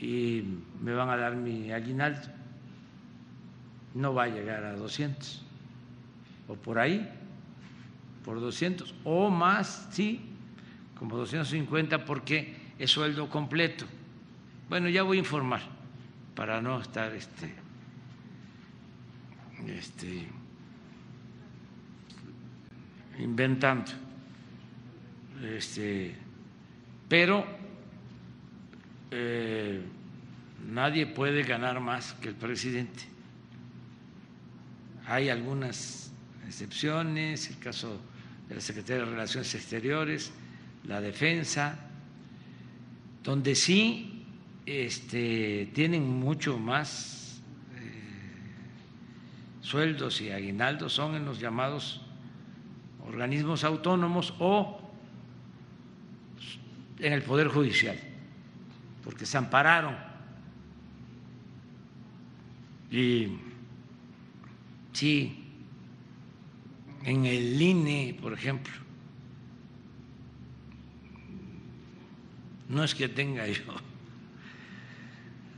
y 0.00 0.42
me 0.82 0.92
van 0.92 1.08
a 1.10 1.16
dar 1.16 1.36
mi 1.36 1.70
aguinaldo, 1.70 2.28
no 3.94 4.14
va 4.14 4.24
a 4.24 4.28
llegar 4.28 4.64
a 4.64 4.74
200 4.74 5.42
o 6.48 6.54
por 6.54 6.78
ahí, 6.78 7.08
por 8.24 8.40
200 8.40 8.94
o 9.04 9.30
más, 9.30 9.88
sí, 9.92 10.20
como 10.98 11.16
250 11.16 12.04
porque 12.04 12.56
es 12.78 12.90
sueldo 12.90 13.28
completo. 13.28 13.86
Bueno, 14.68 14.88
ya 14.88 15.02
voy 15.02 15.18
a 15.18 15.20
informar 15.20 15.62
para 16.34 16.60
no 16.60 16.80
estar 16.80 17.12
este, 17.14 17.54
este, 19.66 20.26
inventando. 23.18 23.92
Este, 25.42 26.14
pero 27.08 27.44
eh, 29.10 29.82
nadie 30.66 31.06
puede 31.06 31.42
ganar 31.42 31.80
más 31.80 32.14
que 32.14 32.30
el 32.30 32.34
presidente. 32.34 33.04
Hay 35.06 35.28
algunas 35.28 36.10
excepciones, 36.46 37.50
el 37.50 37.58
caso 37.58 38.00
de 38.48 38.54
la 38.54 38.60
Secretaría 38.60 39.04
de 39.04 39.10
Relaciones 39.10 39.54
Exteriores, 39.54 40.32
la 40.84 41.00
defensa, 41.00 41.78
donde 43.22 43.54
sí 43.54 44.13
este, 44.66 45.70
tienen 45.74 46.08
mucho 46.08 46.58
más 46.58 47.42
eh, 47.76 48.00
sueldos 49.60 50.20
y 50.20 50.30
aguinaldos 50.30 50.92
son 50.92 51.16
en 51.16 51.24
los 51.24 51.38
llamados 51.38 52.00
organismos 53.06 53.64
autónomos 53.64 54.34
o 54.38 54.80
en 56.98 57.12
el 57.12 57.22
Poder 57.22 57.48
Judicial, 57.48 57.98
porque 59.02 59.26
se 59.26 59.36
ampararon. 59.36 59.96
Y 62.90 63.28
sí, 64.92 65.44
en 67.04 67.26
el 67.26 67.60
INE, 67.60 68.16
por 68.20 68.32
ejemplo, 68.32 68.72
no 72.68 72.84
es 72.84 72.94
que 72.94 73.08
tenga 73.08 73.46
yo 73.48 73.62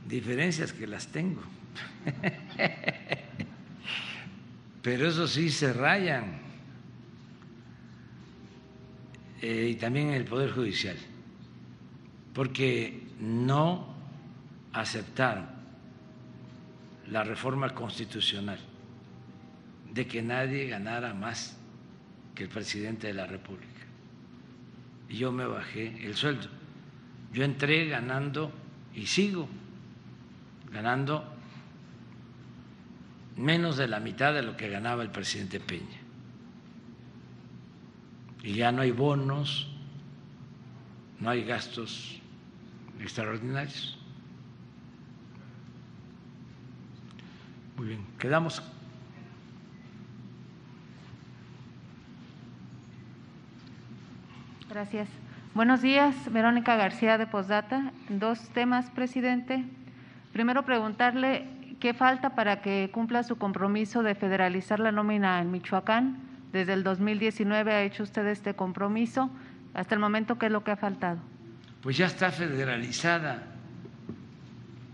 diferencias 0.07 0.73
que 0.73 0.87
las 0.87 1.07
tengo, 1.07 1.41
pero 4.81 5.07
eso 5.07 5.27
sí 5.27 5.49
se 5.49 5.73
rayan, 5.73 6.47
Eh, 9.41 9.69
y 9.71 9.75
también 9.75 10.09
en 10.09 10.13
el 10.15 10.25
Poder 10.25 10.51
Judicial, 10.51 10.97
porque 12.33 13.03
no 13.19 13.95
aceptaron 14.73 15.45
la 17.11 17.23
reforma 17.23 17.69
constitucional 17.69 18.59
de 19.93 20.07
que 20.07 20.21
nadie 20.21 20.67
ganara 20.67 21.13
más 21.13 21.57
que 22.33 22.43
el 22.43 22.49
presidente 22.49 23.07
de 23.07 23.13
la 23.13 23.27
República. 23.27 23.67
Y 25.09 25.17
yo 25.17 25.31
me 25.31 25.45
bajé 25.45 26.05
el 26.05 26.15
sueldo. 26.15 26.49
Yo 27.31 27.43
entré 27.43 27.87
ganando 27.87 28.51
y 28.93 29.05
sigo 29.05 29.47
ganando 30.77 31.25
menos 33.35 33.77
de 33.77 33.87
la 33.87 33.99
mitad 33.99 34.31
de 34.31 34.43
lo 34.43 34.55
que 34.55 34.69
ganaba 34.69 35.01
el 35.01 35.09
presidente 35.09 35.59
Peña. 35.59 35.97
Y 38.43 38.53
ya 38.53 38.71
no 38.71 38.83
hay 38.83 38.91
bonos, 38.91 39.71
no 41.19 41.31
hay 41.31 41.43
gastos 41.43 42.21
extraordinarios. 42.99 43.97
Muy 47.75 47.87
bien, 47.87 48.05
quedamos. 48.19 48.61
Gracias. 54.69 55.09
Buenos 55.55 55.81
días, 55.81 56.15
Verónica 56.31 56.75
García 56.75 57.17
de 57.17 57.25
Posdata. 57.25 57.93
Dos 58.09 58.47
temas, 58.49 58.91
presidente. 58.91 59.65
Primero, 60.37 60.63
preguntarle 60.65 61.47
qué 61.79 61.95
falta 61.95 62.35
para 62.35 62.61
que 62.61 62.91
cumpla 62.93 63.23
su 63.23 63.39
compromiso 63.39 64.03
de 64.03 64.13
federalizar 64.13 64.79
la 64.79 64.91
nómina 64.91 65.41
en 65.41 65.49
Michoacán. 65.49 66.19
Desde 66.53 66.73
el 66.73 66.83
2019 66.83 67.73
ha 67.73 67.81
hecho 67.81 68.03
usted 68.03 68.23
este 68.27 68.53
compromiso. 68.53 69.31
Hasta 69.73 69.95
el 69.95 69.99
momento, 69.99 70.37
¿qué 70.37 70.45
es 70.45 70.51
lo 70.51 70.63
que 70.63 70.69
ha 70.69 70.77
faltado? 70.77 71.17
Pues 71.81 71.97
ya 71.97 72.05
está 72.05 72.29
federalizada, 72.29 73.47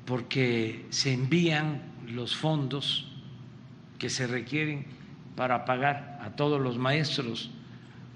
porque 0.06 0.86
se 0.92 1.12
envían 1.12 1.82
los 2.08 2.38
fondos 2.38 3.12
que 4.00 4.10
se 4.10 4.28
requieren 4.28 4.86
para 5.36 5.66
pagar 5.66 6.20
a 6.24 6.30
todos 6.30 6.62
los 6.62 6.78
maestros. 6.78 7.52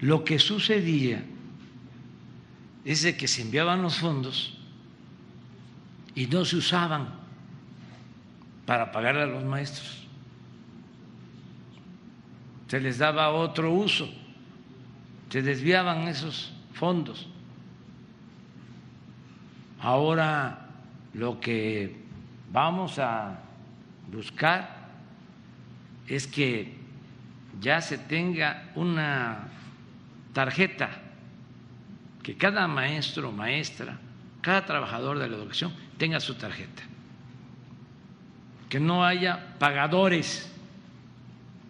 Lo 0.00 0.24
que 0.24 0.38
sucedía 0.38 1.22
es 2.86 3.02
de 3.02 3.18
que 3.18 3.28
se 3.28 3.42
enviaban 3.42 3.82
los 3.82 3.98
fondos 3.98 4.58
y 6.14 6.26
no 6.26 6.46
se 6.46 6.56
usaban 6.56 7.17
para 8.68 8.92
pagar 8.92 9.16
a 9.16 9.24
los 9.24 9.42
maestros. 9.44 10.06
Se 12.66 12.78
les 12.78 12.98
daba 12.98 13.30
otro 13.30 13.72
uso, 13.72 14.06
se 15.30 15.40
desviaban 15.40 16.06
esos 16.06 16.52
fondos. 16.74 17.26
Ahora 19.80 20.68
lo 21.14 21.40
que 21.40 21.96
vamos 22.52 22.98
a 22.98 23.38
buscar 24.12 24.68
es 26.06 26.26
que 26.26 26.76
ya 27.62 27.80
se 27.80 27.96
tenga 27.96 28.70
una 28.74 29.48
tarjeta, 30.34 30.90
que 32.22 32.36
cada 32.36 32.68
maestro 32.68 33.30
o 33.30 33.32
maestra, 33.32 33.98
cada 34.42 34.66
trabajador 34.66 35.18
de 35.18 35.26
la 35.26 35.36
educación 35.38 35.72
tenga 35.96 36.20
su 36.20 36.34
tarjeta, 36.34 36.82
que 38.68 38.80
no 38.80 39.04
haya 39.04 39.56
pagadores, 39.58 40.50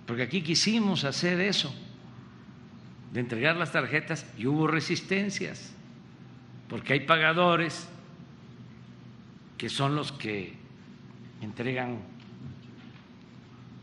porque 0.07 0.23
aquí 0.23 0.43
quisimos 0.43 1.05
hacer 1.05 1.41
eso, 1.41 1.75
de 3.13 3.21
entregar 3.21 3.57
las 3.57 3.73
tarjetas 3.73 4.27
y 4.37 4.47
hubo 4.47 4.67
resistencias, 4.67 5.73
porque 6.69 6.95
hay 6.95 7.01
pagadores 7.01 7.89
que 9.57 9.69
son 9.69 9.95
los 9.95 10.13
que 10.13 10.55
entregan 11.41 11.99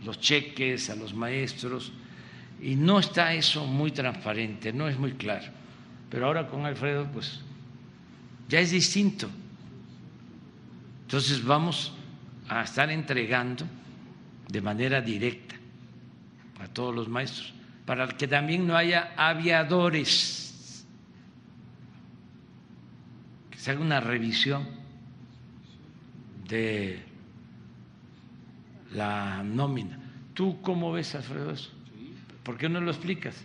los 0.03 0.19
cheques 0.19 0.89
a 0.89 0.95
los 0.95 1.13
maestros 1.13 1.91
y 2.61 2.75
no 2.75 2.99
está 2.99 3.33
eso 3.33 3.65
muy 3.65 3.91
transparente, 3.91 4.71
no 4.71 4.87
es 4.87 4.97
muy 4.97 5.13
claro. 5.13 5.51
Pero 6.09 6.27
ahora 6.27 6.47
con 6.47 6.65
Alfredo, 6.65 7.09
pues 7.11 7.41
ya 8.47 8.59
es 8.59 8.71
distinto. 8.71 9.29
Entonces 11.03 11.43
vamos 11.43 11.93
a 12.49 12.63
estar 12.63 12.89
entregando 12.89 13.65
de 14.49 14.61
manera 14.61 15.01
directa 15.01 15.55
a 16.59 16.67
todos 16.67 16.93
los 16.93 17.09
maestros, 17.09 17.53
para 17.85 18.07
que 18.07 18.27
también 18.27 18.65
no 18.65 18.75
haya 18.75 19.13
aviadores, 19.17 20.85
que 23.49 23.57
se 23.57 23.71
haga 23.71 23.81
una 23.81 23.99
revisión 23.99 24.67
de 26.47 27.03
la 28.93 29.43
nómina. 29.43 29.99
¿Tú 30.33 30.61
cómo 30.61 30.91
ves, 30.91 31.15
Alfredo, 31.15 31.51
eso? 31.51 31.71
¿Por 32.43 32.57
qué 32.57 32.69
no 32.69 32.79
lo 32.79 32.91
explicas? 32.91 33.35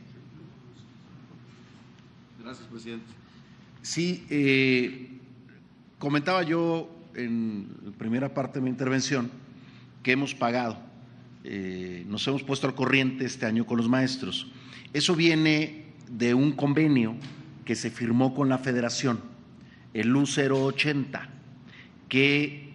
Gracias, 2.43 2.69
presidente. 2.69 3.07
Sí, 3.83 4.27
eh, 4.29 5.09
comentaba 5.99 6.43
yo 6.43 7.00
en 7.15 7.69
la 7.85 7.93
primera 7.93 8.35
parte 8.35 8.59
de 8.59 8.65
mi 8.65 8.71
intervención 8.71 9.31
que 10.03 10.13
hemos 10.13 10.35
pagado, 10.35 10.79
eh, 11.45 12.05
nos 12.07 12.27
hemos 12.29 12.43
puesto 12.43 12.67
al 12.67 12.75
corriente 12.75 13.25
este 13.25 13.47
año 13.47 13.67
con 13.67 13.79
los 13.79 13.89
maestros. 13.89 14.51
Eso 14.93 15.15
viene 15.15 15.85
de 16.11 16.35
un 16.35 16.53
convenio 16.53 17.15
que 17.65 17.75
se 17.75 17.91
firmó 17.91 18.35
con 18.35 18.49
la 18.49 18.59
federación, 18.59 19.21
el 19.95 20.15
U080, 20.15 21.29
que 22.09 22.71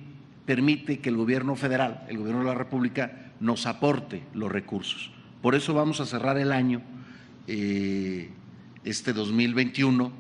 permite 0.45 0.99
que 0.99 1.10
el 1.10 1.18
gobierno 1.18 1.56
federal, 1.56 2.06
el 2.07 2.18
gobierno 2.18 2.41
de 2.41 2.48
la 2.48 2.56
República, 2.56 3.34
nos 3.40 3.66
aporte 3.66 4.24
los 4.34 4.52
recursos. 4.52 5.12
Por 5.41 5.56
eso 5.56 5.74
vamos 5.74 5.99
a 5.99 6.06
cerrar 6.06 6.38
el 6.38 6.52
año, 6.52 6.82
eh, 7.48 8.30
este 8.84 9.14
2021, 9.14 10.12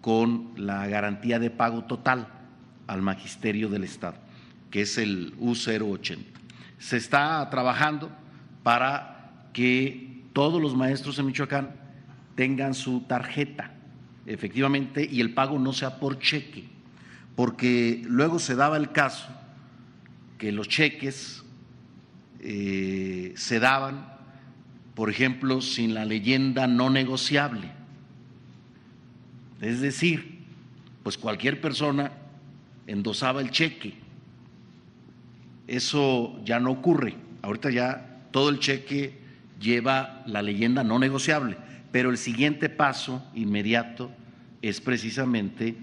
con 0.00 0.50
la 0.56 0.86
garantía 0.86 1.38
de 1.38 1.50
pago 1.50 1.84
total 1.84 2.28
al 2.86 3.02
magisterio 3.02 3.68
del 3.68 3.84
Estado, 3.84 4.16
que 4.70 4.82
es 4.82 4.98
el 4.98 5.36
U080. 5.38 6.18
Se 6.78 6.96
está 6.96 7.48
trabajando 7.50 8.10
para 8.62 9.48
que 9.52 10.22
todos 10.32 10.60
los 10.60 10.76
maestros 10.76 11.18
en 11.18 11.26
Michoacán 11.26 11.70
tengan 12.34 12.74
su 12.74 13.02
tarjeta, 13.02 13.72
efectivamente, 14.26 15.08
y 15.10 15.20
el 15.20 15.32
pago 15.32 15.58
no 15.58 15.72
sea 15.72 15.98
por 15.98 16.18
cheque, 16.18 16.64
porque 17.36 18.02
luego 18.06 18.38
se 18.38 18.54
daba 18.54 18.76
el 18.76 18.90
caso 18.90 19.28
que 20.38 20.52
los 20.52 20.68
cheques 20.68 21.44
eh, 22.40 23.32
se 23.36 23.60
daban, 23.60 24.12
por 24.94 25.08
ejemplo, 25.08 25.60
sin 25.60 25.94
la 25.94 26.04
leyenda 26.04 26.66
no 26.66 26.90
negociable. 26.90 27.70
Es 29.60 29.80
decir, 29.80 30.40
pues 31.02 31.16
cualquier 31.16 31.60
persona 31.60 32.12
endosaba 32.86 33.40
el 33.40 33.50
cheque. 33.50 33.94
Eso 35.66 36.40
ya 36.44 36.60
no 36.60 36.70
ocurre. 36.70 37.14
Ahorita 37.42 37.70
ya 37.70 38.26
todo 38.30 38.48
el 38.48 38.58
cheque 38.58 39.18
lleva 39.60 40.22
la 40.26 40.42
leyenda 40.42 40.84
no 40.84 40.98
negociable, 40.98 41.56
pero 41.92 42.10
el 42.10 42.18
siguiente 42.18 42.68
paso 42.68 43.24
inmediato 43.34 44.10
es 44.62 44.80
precisamente 44.80 45.76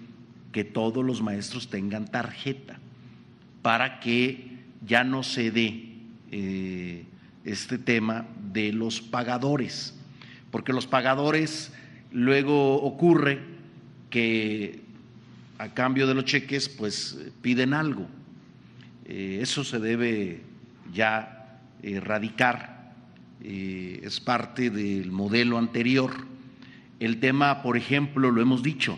que 0.51 0.63
todos 0.63 1.03
los 1.05 1.21
maestros 1.21 1.69
tengan 1.69 2.05
tarjeta 2.05 2.79
para 3.61 3.99
que 3.99 4.57
ya 4.85 5.03
no 5.03 5.23
se 5.23 5.51
dé 5.51 5.95
eh, 6.31 7.05
este 7.45 7.77
tema 7.77 8.25
de 8.51 8.73
los 8.73 9.01
pagadores, 9.01 9.95
porque 10.51 10.73
los 10.73 10.87
pagadores 10.87 11.71
luego 12.11 12.81
ocurre 12.81 13.39
que 14.09 14.81
a 15.61 15.73
cambio 15.73 16.07
de 16.07 16.15
los 16.15 16.25
cheques 16.25 16.67
pues 16.67 17.17
piden 17.41 17.73
algo. 17.73 18.07
Eh, 19.05 19.39
eso 19.41 19.63
se 19.63 19.79
debe 19.79 20.43
ya 20.93 21.59
erradicar, 21.83 22.93
eh, 23.43 24.01
es 24.03 24.19
parte 24.19 24.69
del 24.69 25.11
modelo 25.11 25.57
anterior. 25.57 26.11
El 26.99 27.19
tema, 27.19 27.61
por 27.61 27.77
ejemplo, 27.77 28.31
lo 28.31 28.41
hemos 28.41 28.63
dicho, 28.63 28.97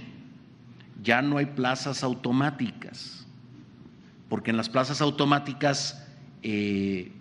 ya 1.02 1.22
no 1.22 1.38
hay 1.38 1.48
plazas 1.48 2.04
automáticas 2.04 3.24
porque 4.34 4.50
en 4.50 4.58
las 4.58 4.68
plazas 4.68 5.00
automáticas 5.00 6.04
eh, 6.42 7.12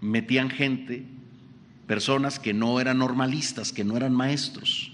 metían 0.00 0.48
gente, 0.48 1.04
personas 1.88 2.38
que 2.38 2.54
no 2.54 2.78
eran 2.78 2.98
normalistas, 2.98 3.72
que 3.72 3.82
no 3.82 3.96
eran 3.96 4.14
maestros. 4.14 4.92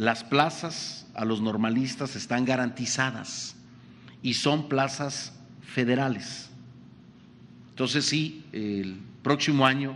Las 0.00 0.24
plazas 0.24 1.06
a 1.14 1.26
los 1.26 1.42
normalistas 1.42 2.16
están 2.16 2.46
garantizadas 2.46 3.54
y 4.22 4.32
son 4.32 4.66
plazas 4.66 5.38
federales. 5.60 6.48
Entonces 7.68 8.06
sí, 8.06 8.46
el 8.52 8.98
próximo 9.22 9.66
año 9.66 9.94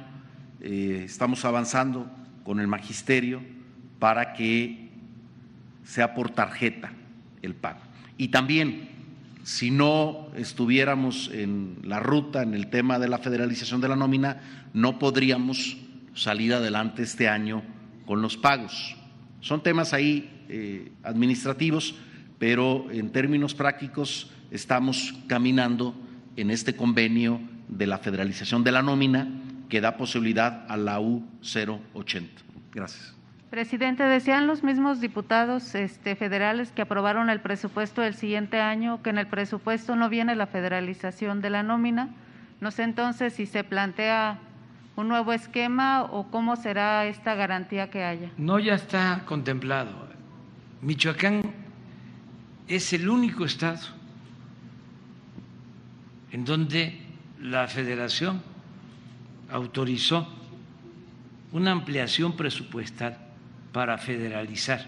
eh, 0.60 1.04
estamos 1.06 1.46
avanzando 1.46 2.06
con 2.44 2.60
el 2.60 2.66
magisterio 2.66 3.40
para 3.98 4.34
que 4.34 4.90
sea 5.84 6.12
por 6.12 6.28
tarjeta 6.28 6.92
el 7.40 7.54
pago. 7.54 7.80
Y 8.18 8.28
también 8.28 8.90
si 9.42 9.70
no 9.70 10.28
estuviéramos 10.36 11.30
en 11.32 11.78
la 11.82 11.98
ruta, 11.98 12.42
en 12.42 12.52
el 12.52 12.68
tema 12.68 12.98
de 12.98 13.08
la 13.08 13.16
federalización 13.16 13.80
de 13.80 13.88
la 13.88 13.96
nómina, 13.96 14.68
no 14.74 14.98
podríamos 14.98 15.78
salir 16.12 16.52
adelante 16.52 17.04
este 17.04 17.26
año 17.26 17.62
con 18.04 18.20
los 18.20 18.36
pagos. 18.36 18.98
Son 19.44 19.62
temas 19.62 19.92
ahí 19.92 20.46
eh, 20.48 20.90
administrativos, 21.02 21.94
pero 22.38 22.90
en 22.90 23.10
términos 23.10 23.54
prácticos 23.54 24.30
estamos 24.50 25.14
caminando 25.26 25.94
en 26.34 26.50
este 26.50 26.74
convenio 26.74 27.42
de 27.68 27.86
la 27.86 27.98
federalización 27.98 28.64
de 28.64 28.72
la 28.72 28.80
nómina 28.80 29.28
que 29.68 29.82
da 29.82 29.98
posibilidad 29.98 30.64
a 30.66 30.78
la 30.78 30.98
U080. 30.98 32.24
Gracias. 32.72 33.14
Presidente, 33.50 34.02
decían 34.04 34.46
los 34.46 34.64
mismos 34.64 35.02
diputados 35.02 35.74
este, 35.74 36.16
federales 36.16 36.72
que 36.72 36.80
aprobaron 36.80 37.28
el 37.28 37.40
presupuesto 37.40 38.00
del 38.00 38.14
siguiente 38.14 38.62
año 38.62 39.02
que 39.02 39.10
en 39.10 39.18
el 39.18 39.26
presupuesto 39.26 39.94
no 39.94 40.08
viene 40.08 40.36
la 40.36 40.46
federalización 40.46 41.42
de 41.42 41.50
la 41.50 41.62
nómina. 41.62 42.08
No 42.62 42.70
sé 42.70 42.84
entonces 42.84 43.34
si 43.34 43.44
se 43.44 43.62
plantea 43.62 44.38
un 44.96 45.08
nuevo 45.08 45.32
esquema 45.32 46.04
o 46.04 46.30
cómo 46.30 46.56
será 46.56 47.06
esta 47.06 47.34
garantía 47.34 47.90
que 47.90 48.04
haya. 48.04 48.30
No, 48.36 48.58
ya 48.58 48.74
está 48.74 49.22
contemplado. 49.26 49.90
Michoacán 50.82 51.42
es 52.68 52.92
el 52.92 53.08
único 53.08 53.44
estado 53.44 53.80
en 56.30 56.44
donde 56.44 57.00
la 57.40 57.66
federación 57.68 58.42
autorizó 59.50 60.28
una 61.52 61.70
ampliación 61.70 62.36
presupuestal 62.36 63.18
para 63.72 63.98
federalizar 63.98 64.86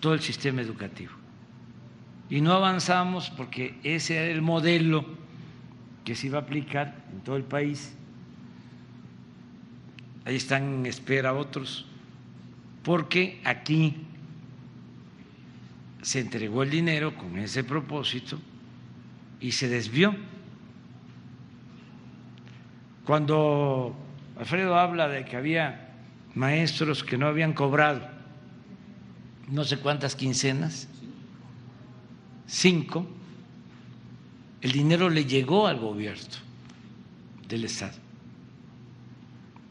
todo 0.00 0.14
el 0.14 0.20
sistema 0.20 0.60
educativo. 0.60 1.12
Y 2.30 2.40
no 2.40 2.52
avanzamos 2.52 3.30
porque 3.30 3.78
ese 3.82 4.16
era 4.16 4.26
el 4.26 4.42
modelo 4.42 5.04
que 6.04 6.14
se 6.14 6.26
iba 6.26 6.38
a 6.38 6.42
aplicar 6.42 6.96
en 7.12 7.20
todo 7.20 7.36
el 7.36 7.44
país. 7.44 7.97
Ahí 10.28 10.36
están 10.36 10.62
en 10.80 10.84
espera 10.84 11.32
otros, 11.32 11.86
porque 12.82 13.40
aquí 13.46 13.96
se 16.02 16.20
entregó 16.20 16.62
el 16.62 16.68
dinero 16.68 17.16
con 17.16 17.38
ese 17.38 17.64
propósito 17.64 18.38
y 19.40 19.52
se 19.52 19.70
desvió. 19.70 20.14
Cuando 23.06 23.96
Alfredo 24.38 24.78
habla 24.78 25.08
de 25.08 25.24
que 25.24 25.34
había 25.34 25.94
maestros 26.34 27.02
que 27.02 27.16
no 27.16 27.26
habían 27.26 27.54
cobrado 27.54 28.06
no 29.48 29.64
sé 29.64 29.78
cuántas 29.78 30.14
quincenas, 30.14 30.88
cinco, 32.46 33.06
el 34.60 34.72
dinero 34.72 35.08
le 35.08 35.24
llegó 35.24 35.66
al 35.66 35.78
gobierno 35.78 36.36
del 37.48 37.64
Estado. 37.64 38.07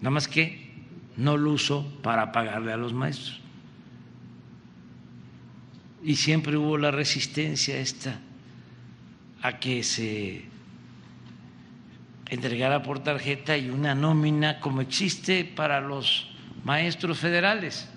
Nada 0.02 0.11
más 0.11 0.28
que 0.28 0.68
no 1.18 1.38
lo 1.38 1.52
usó 1.52 1.86
para 2.02 2.32
pagarle 2.32 2.72
a 2.72 2.78
los 2.78 2.94
maestros. 2.94 3.41
Y 6.03 6.15
siempre 6.15 6.56
hubo 6.57 6.78
la 6.78 6.91
resistencia 6.91 7.78
esta 7.78 8.19
a 9.41 9.60
que 9.60 9.84
se 9.84 10.45
entregara 12.30 12.84
por 12.84 12.99
tarjeta 12.99 13.57
y 13.57 13.69
una 13.69 13.95
nómina 13.95 14.60
como 14.60 14.82
existe 14.82 15.44
para 15.45 15.82
los 15.82 16.30
maestros 16.64 17.19
federales, 17.19 17.90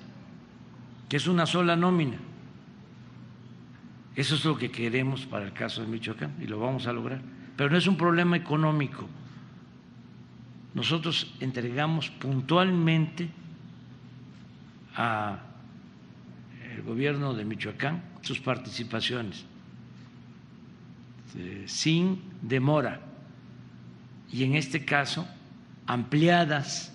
que 1.08 1.16
es 1.16 1.26
una 1.26 1.46
sola 1.46 1.76
nómina. 1.76 2.18
Eso 4.16 4.34
es 4.34 4.44
lo 4.44 4.56
que 4.56 4.70
queremos 4.70 5.26
para 5.26 5.44
el 5.44 5.52
caso 5.52 5.82
de 5.82 5.88
Michoacán 5.88 6.36
y 6.40 6.46
lo 6.46 6.58
vamos 6.58 6.86
a 6.86 6.92
lograr. 6.92 7.20
Pero 7.56 7.70
no 7.70 7.76
es 7.76 7.86
un 7.86 7.96
problema 7.96 8.36
económico. 8.36 9.08
Nosotros 10.74 11.34
entregamos 11.40 12.10
puntualmente 12.10 13.28
al 14.94 15.40
gobierno 16.86 17.34
de 17.34 17.44
Michoacán 17.44 18.02
sus 18.22 18.40
participaciones 18.40 19.44
eh, 21.36 21.64
sin 21.66 22.20
demora 22.42 23.00
y 24.32 24.44
en 24.44 24.54
este 24.54 24.84
caso 24.84 25.26
ampliadas 25.86 26.92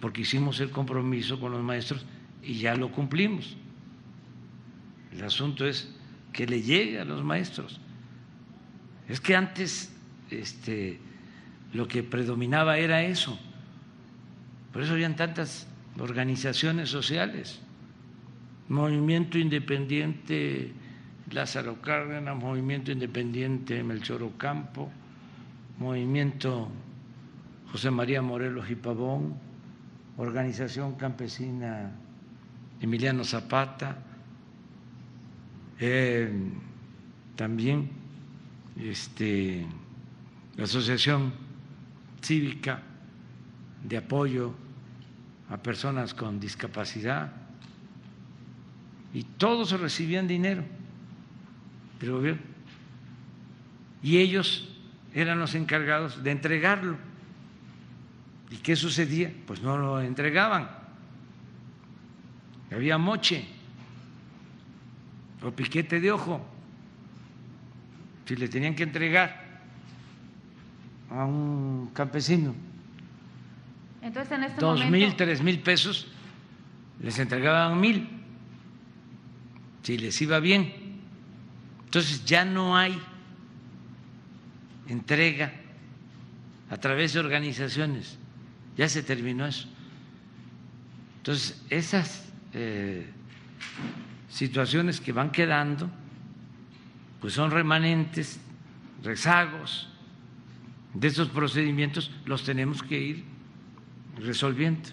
porque 0.00 0.22
hicimos 0.22 0.60
el 0.60 0.70
compromiso 0.70 1.40
con 1.40 1.52
los 1.52 1.62
maestros 1.62 2.04
y 2.42 2.54
ya 2.54 2.74
lo 2.74 2.90
cumplimos. 2.90 3.56
El 5.12 5.24
asunto 5.24 5.66
es 5.66 5.94
que 6.32 6.46
le 6.46 6.60
llegue 6.60 7.00
a 7.00 7.04
los 7.04 7.22
maestros. 7.24 7.80
Es 9.08 9.20
que 9.20 9.36
antes 9.36 9.94
este, 10.30 10.98
lo 11.74 11.88
que 11.88 12.02
predominaba 12.02 12.78
era 12.78 13.02
eso. 13.02 13.38
Por 14.72 14.82
eso 14.82 14.94
habían 14.94 15.16
tantas 15.16 15.66
organizaciones 15.98 16.88
sociales. 16.88 17.60
Movimiento 18.68 19.38
Independiente 19.38 20.72
Lázaro 21.30 21.82
Cárdenas, 21.82 22.36
Movimiento 22.36 22.92
Independiente 22.92 23.82
Melchor 23.82 24.22
Ocampo, 24.22 24.90
Movimiento 25.78 26.68
José 27.72 27.90
María 27.90 28.22
Morelos 28.22 28.70
y 28.70 28.76
Pavón, 28.76 29.34
Organización 30.16 30.94
Campesina 30.94 31.90
Emiliano 32.80 33.24
Zapata, 33.24 33.98
eh, 35.80 36.32
también 37.34 37.90
este, 38.80 39.66
la 40.56 40.64
Asociación 40.64 41.43
Cívica 42.24 42.80
de 43.84 43.98
Apoyo 43.98 44.54
a 45.50 45.58
Personas 45.58 46.14
con 46.14 46.40
Discapacidad, 46.40 47.32
y 49.12 49.22
todos 49.22 49.78
recibían 49.78 50.26
dinero 50.26 50.64
del 52.00 52.10
gobierno, 52.10 52.42
y 54.02 54.18
ellos 54.18 54.68
eran 55.12 55.38
los 55.38 55.54
encargados 55.54 56.24
de 56.24 56.30
entregarlo. 56.30 56.96
¿Y 58.50 58.56
qué 58.56 58.74
sucedía? 58.74 59.32
Pues 59.46 59.62
no 59.62 59.76
lo 59.76 60.00
entregaban. 60.00 60.68
Había 62.72 62.98
moche 62.98 63.46
o 65.42 65.50
piquete 65.50 66.00
de 66.00 66.10
ojo. 66.10 66.44
Si 68.26 68.36
le 68.36 68.48
tenían 68.48 68.74
que 68.74 68.82
entregar 68.82 69.43
a 71.14 71.24
un 71.24 71.90
campesino 71.92 72.54
Entonces, 74.02 74.32
en 74.32 74.44
este 74.44 74.60
dos 74.60 74.78
momento, 74.80 75.06
mil, 75.06 75.16
tres 75.16 75.42
mil 75.42 75.60
pesos, 75.60 76.08
les 77.00 77.18
entregaban 77.18 77.80
mil, 77.80 78.08
si 79.82 79.98
les 79.98 80.20
iba 80.20 80.40
bien. 80.40 80.72
Entonces 81.84 82.24
ya 82.24 82.44
no 82.44 82.76
hay 82.76 83.00
entrega 84.88 85.52
a 86.70 86.76
través 86.76 87.12
de 87.12 87.20
organizaciones 87.20 88.18
ya 88.76 88.88
se 88.88 89.02
terminó 89.02 89.46
eso. 89.46 89.68
Entonces, 91.18 91.62
esas 91.70 92.28
eh, 92.52 93.06
situaciones 94.28 95.00
que 95.00 95.12
van 95.12 95.30
quedando, 95.30 95.88
pues 97.20 97.34
son 97.34 97.50
remanentes, 97.50 98.40
rezagos 99.02 99.93
de 100.94 101.08
esos 101.08 101.28
procedimientos, 101.28 102.10
los 102.24 102.44
tenemos 102.44 102.82
que 102.82 102.98
ir 102.98 103.24
resolviendo. 104.16 104.88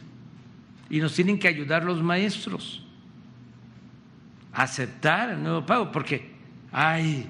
Y 0.90 1.00
nos 1.00 1.14
tienen 1.14 1.40
que 1.40 1.48
ayudar 1.48 1.86
los 1.86 2.02
maestros 2.02 2.84
a 4.52 4.64
aceptar 4.64 5.30
el 5.30 5.42
nuevo 5.42 5.66
pago, 5.66 5.92
porque 5.92 6.32
hay 6.72 7.30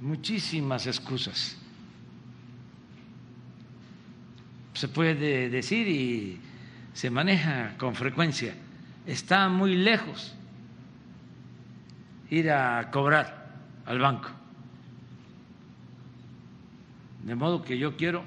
muchísimas 0.00 0.86
excusas 0.86 1.56
se 4.74 4.88
puede 4.88 5.48
decir 5.48 5.86
y 5.88 6.40
se 6.92 7.10
maneja 7.10 7.76
con 7.78 7.94
frecuencia, 7.94 8.54
está 9.06 9.48
muy 9.48 9.76
lejos 9.76 10.34
ir 12.30 12.50
a 12.50 12.90
cobrar 12.90 13.60
al 13.86 13.98
banco. 13.98 14.28
De 17.22 17.34
modo 17.34 17.62
que 17.62 17.78
yo 17.78 17.96
quiero 17.96 18.24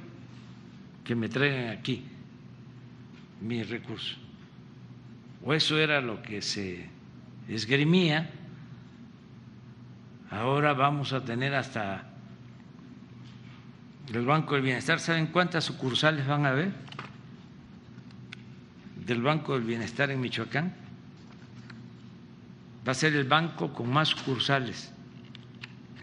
que 1.04 1.16
me 1.16 1.30
traigan 1.30 1.70
aquí 1.70 2.06
mi 3.42 3.64
recurso. 3.64 4.16
O 5.44 5.54
eso 5.54 5.78
era 5.78 6.02
lo 6.02 6.22
que 6.22 6.42
se 6.42 6.90
esgrimía. 7.48 8.30
Ahora 10.32 10.74
vamos 10.74 11.14
a 11.14 11.24
tener 11.24 11.54
hasta 11.54 12.12
del 14.12 14.26
Banco 14.26 14.54
del 14.54 14.64
Bienestar, 14.64 15.00
¿saben 15.00 15.28
cuántas 15.28 15.64
sucursales 15.64 16.28
van 16.28 16.46
a 16.46 16.50
haber 16.50 16.72
del 19.06 19.22
Banco 19.22 19.54
del 19.54 19.64
Bienestar 19.64 20.12
en 20.12 20.22
Michoacán? 20.22 20.74
Va 22.88 22.92
a 22.92 22.96
ser 22.96 23.16
el 23.16 23.24
banco 23.24 23.74
con 23.74 23.92
más 23.92 24.10
sucursales 24.10 24.92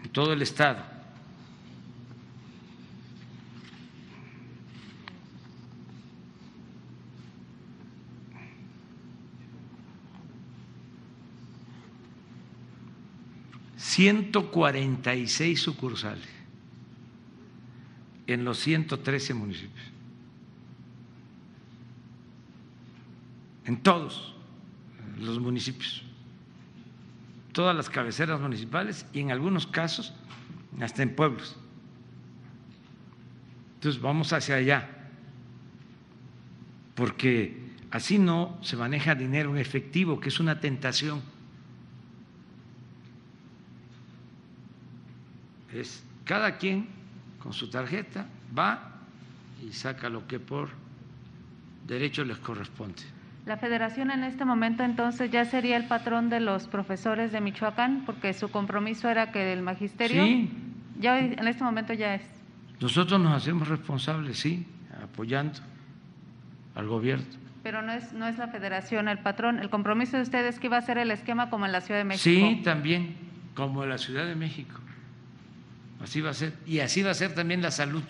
en 0.03 0.09
todo 0.09 0.33
el 0.33 0.41
estado. 0.41 0.92
Ciento 13.93 14.49
cuarenta 14.49 15.13
y 15.13 15.27
seis 15.27 15.61
sucursales 15.61 16.27
en 18.25 18.43
los 18.43 18.57
113 18.57 19.35
municipios. 19.35 19.85
En 23.65 23.83
todos 23.83 24.33
los 25.19 25.39
municipios. 25.39 26.01
Todas 27.51 27.75
las 27.75 27.87
cabeceras 27.87 28.41
municipales 28.41 29.05
y 29.13 29.19
en 29.19 29.29
algunos 29.29 29.67
casos 29.67 30.11
hasta 30.81 31.03
en 31.03 31.15
pueblos. 31.15 31.55
Entonces 33.75 34.01
vamos 34.01 34.33
hacia 34.33 34.55
allá, 34.55 34.89
porque 36.95 37.61
así 37.91 38.17
no 38.17 38.57
se 38.63 38.75
maneja 38.75 39.13
dinero 39.13 39.51
en 39.51 39.59
efectivo, 39.59 40.19
que 40.19 40.29
es 40.29 40.39
una 40.39 40.59
tentación. 40.59 41.32
Es 45.73 46.03
cada 46.25 46.57
quien 46.57 46.87
con 47.41 47.53
su 47.53 47.69
tarjeta 47.69 48.25
va 48.57 48.91
y 49.65 49.71
saca 49.73 50.09
lo 50.09 50.27
que 50.27 50.39
por 50.39 50.69
derecho 51.87 52.23
les 52.23 52.37
corresponde. 52.37 53.01
La 53.45 53.57
federación 53.57 54.09
en 54.11 54.23
este 54.23 54.45
momento 54.45 54.83
entonces 54.83 55.29
ya 55.29 55.43
sería 55.43 55.75
el 55.75 55.85
patrón 55.85 56.29
de 56.29 56.39
los 56.39 56.67
profesores 56.67 57.33
de 57.33 57.41
Michoacán, 57.41 58.03
porque 58.05 58.33
su 58.33 58.49
compromiso 58.49 59.09
era 59.09 59.31
que 59.33 59.51
el 59.51 59.61
magisterio 59.61 60.23
Sí, 60.23 60.49
ya 60.99 61.19
en 61.19 61.45
este 61.47 61.63
momento 61.63 61.93
ya 61.93 62.15
es. 62.15 62.21
nosotros 62.79 63.19
nos 63.19 63.33
hacemos 63.35 63.67
responsables, 63.67 64.39
sí, 64.39 64.65
apoyando 65.03 65.59
al 66.75 66.87
gobierno. 66.87 67.25
Pero 67.63 67.81
no 67.81 67.91
es, 67.91 68.13
no 68.13 68.27
es 68.27 68.37
la 68.37 68.47
federación 68.47 69.07
el 69.09 69.19
patrón. 69.19 69.59
El 69.59 69.69
compromiso 69.69 70.17
de 70.17 70.23
ustedes 70.23 70.55
es 70.55 70.59
que 70.61 70.67
iba 70.67 70.77
a 70.77 70.81
ser 70.81 70.97
el 70.97 71.11
esquema 71.11 71.49
como 71.49 71.65
en 71.65 71.71
la 71.71 71.81
Ciudad 71.81 71.99
de 71.99 72.05
México. 72.05 72.23
Sí, 72.23 72.61
también, 72.63 73.15
como 73.55 73.83
en 73.83 73.89
la 73.89 73.97
Ciudad 73.97 74.25
de 74.25 74.35
México. 74.35 74.79
Así 76.03 76.21
va 76.21 76.31
a 76.31 76.33
ser. 76.33 76.53
Y 76.65 76.79
así 76.79 77.01
va 77.01 77.11
a 77.11 77.13
ser 77.13 77.33
también 77.33 77.61
la 77.61 77.71
salud. 77.71 78.03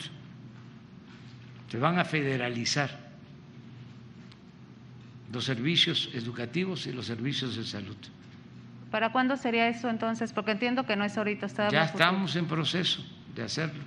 Se 1.70 1.78
van 1.78 1.99
a 1.99 2.06
federalizar 2.06 2.90
los 5.32 5.45
servicios 5.45 6.10
educativos 6.14 6.86
y 6.88 6.91
los 6.91 7.06
servicios 7.06 7.56
de 7.56 7.64
salud. 7.64 7.98
¿Para 8.91 9.11
cuándo 9.11 9.38
sería 9.38 9.68
eso 9.68 9.90
entonces? 9.90 10.34
Porque 10.34 10.52
entiendo 10.52 10.86
que 10.86 10.95
no 10.95 11.03
es 11.03 11.18
ahorita. 11.18 11.48
Está 11.48 11.70
Ya 11.70 11.86
estamos 11.86 12.36
en 12.36 12.45
proceso 12.45 13.03
de 13.36 13.44
hacerlo. 13.44 13.84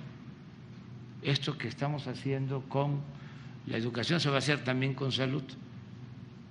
Esto 1.21 1.57
que 1.57 1.67
estamos 1.67 2.07
haciendo 2.07 2.61
con 2.67 3.01
la 3.65 3.77
educación 3.77 4.19
se 4.19 4.29
va 4.29 4.35
a 4.35 4.39
hacer 4.39 4.63
también 4.63 4.93
con 4.93 5.11
salud, 5.11 5.43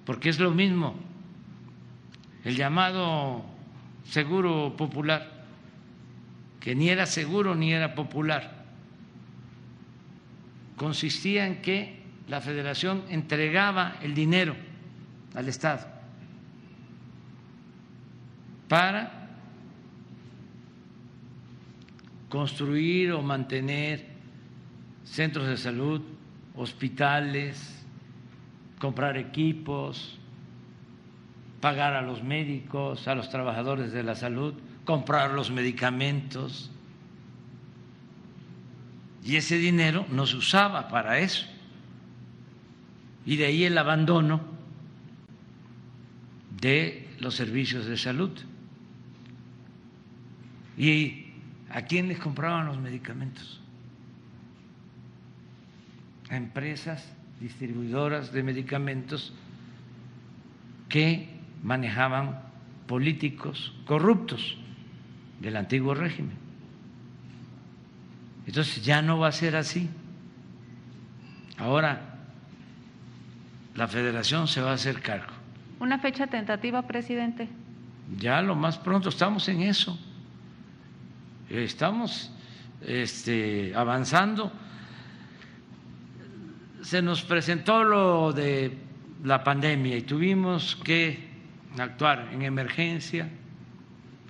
porque 0.05 0.29
es 0.29 0.39
lo 0.39 0.51
mismo. 0.51 0.95
El 2.45 2.57
llamado 2.57 3.45
seguro 4.05 4.75
popular, 4.77 5.36
que 6.67 6.75
ni 6.75 6.89
era 6.89 7.07
seguro 7.07 7.55
ni 7.55 7.73
era 7.73 7.95
popular, 7.95 8.65
consistía 10.75 11.47
en 11.47 11.63
que 11.63 12.03
la 12.27 12.41
federación 12.41 13.05
entregaba 13.09 13.99
el 14.03 14.17
dinero 14.17 14.57
al 15.37 15.47
Estado 15.47 15.87
para 18.67 19.29
construir 22.29 23.13
o 23.13 23.23
mantener 23.23 24.05
centros 25.05 25.47
de 25.47 25.59
salud, 25.59 26.03
hospitales, 26.57 27.87
comprar 28.81 29.17
equipos, 29.19 30.19
pagar 31.61 31.95
a 31.95 32.03
los 32.03 32.25
médicos, 32.25 33.07
a 33.07 33.15
los 33.15 33.31
trabajadores 33.31 33.93
de 33.93 34.03
la 34.03 34.17
salud, 34.17 34.55
comprar 34.87 35.33
los 35.33 35.51
medicamentos. 35.51 36.71
Y 39.23 39.37
ese 39.37 39.59
dinero 39.59 40.07
no 40.11 40.25
se 40.25 40.37
usaba 40.37 40.89
para 40.89 41.19
eso. 41.19 41.45
Y 43.27 43.37
de 43.37 43.47
ahí 43.47 43.65
el 43.65 43.77
abandono 43.77 44.41
de 46.61 47.09
los 47.19 47.35
servicios 47.35 47.85
de 47.87 47.99
salud. 47.99 48.31
¿Y 50.79 51.27
a 51.71 51.83
quién 51.83 52.09
les 52.09 52.19
compraban 52.19 52.67
los 52.67 52.79
medicamentos? 52.79 53.61
A 56.31 56.37
empresas 56.37 57.13
distribuidoras 57.41 58.33
de 58.33 58.43
medicamentos 58.43 59.35
que 60.89 61.29
manejaban 61.65 62.43
políticos 62.87 63.75
corruptos 63.87 64.57
del 65.41 65.57
antiguo 65.57 65.95
régimen. 65.95 66.37
Entonces 68.47 68.85
ya 68.85 69.03
no 69.03 69.19
va 69.19 69.29
a 69.29 69.33
ser 69.33 69.57
así. 69.57 69.89
Ahora 71.59 72.17
la 73.75 73.89
federación 73.89 74.49
se 74.49 74.61
va 74.61 74.71
a 74.71 74.75
hacer 74.75 75.01
cargo. 75.01 75.33
¿Una 75.81 75.99
fecha 75.99 76.27
tentativa, 76.27 76.83
presidente? 76.83 77.49
Ya 78.19 78.41
lo 78.41 78.55
más 78.55 78.79
pronto 78.79 79.09
estamos 79.09 79.49
en 79.49 79.63
eso. 79.63 79.99
Estamos 81.51 82.33
este, 82.81 83.75
avanzando. 83.75 84.53
Se 86.83 87.03
nos 87.03 87.23
presentó 87.23 87.85
lo 87.85 88.33
de 88.33 88.73
la 89.25 89.43
pandemia 89.43 89.97
y 89.97 90.03
tuvimos 90.03 90.77
que 90.77 91.29
actuar 91.79 92.31
en 92.33 92.43
emergencia, 92.43 93.29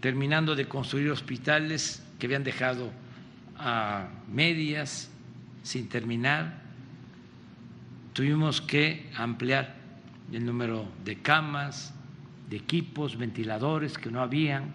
terminando 0.01 0.55
de 0.55 0.67
construir 0.69 1.11
hospitales 1.11 2.03
que 2.19 2.27
habían 2.27 2.45
dejado 2.45 2.91
a 3.59 4.09
medias, 4.31 5.11
sin 5.63 5.89
terminar. 5.89 6.63
Tuvimos 8.13 8.61
que 8.61 9.11
ampliar 9.17 9.77
el 10.33 10.45
número 10.45 10.89
de 11.05 11.17
camas, 11.17 11.95
de 12.49 12.57
equipos, 12.57 13.17
ventiladores 13.17 13.99
que 13.99 14.11
no 14.11 14.21
habían, 14.21 14.75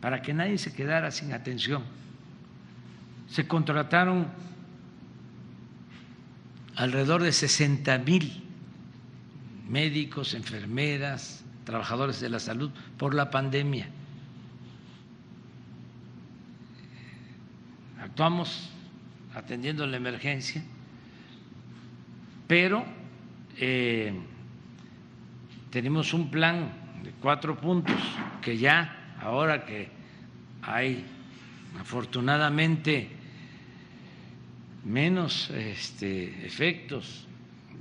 para 0.00 0.22
que 0.22 0.32
nadie 0.32 0.58
se 0.58 0.72
quedara 0.72 1.10
sin 1.10 1.32
atención. 1.32 1.82
Se 3.28 3.46
contrataron 3.46 4.28
alrededor 6.76 7.22
de 7.22 7.32
60 7.32 7.98
mil 7.98 8.44
médicos, 9.68 10.34
enfermeras, 10.34 11.44
trabajadores 11.64 12.20
de 12.20 12.30
la 12.30 12.38
salud 12.38 12.70
por 12.96 13.14
la 13.14 13.30
pandemia. 13.30 13.88
Actuamos 18.00 18.70
atendiendo 19.34 19.86
la 19.86 19.96
emergencia, 19.96 20.62
pero 22.46 22.84
eh, 23.58 24.12
tenemos 25.70 26.14
un 26.14 26.30
plan 26.30 26.70
de 27.02 27.10
cuatro 27.20 27.56
puntos 27.56 28.00
que 28.40 28.56
ya, 28.56 29.14
ahora 29.20 29.64
que 29.64 29.88
hay 30.62 31.04
afortunadamente 31.78 33.08
menos 34.84 35.50
este, 35.50 36.46
efectos 36.46 37.26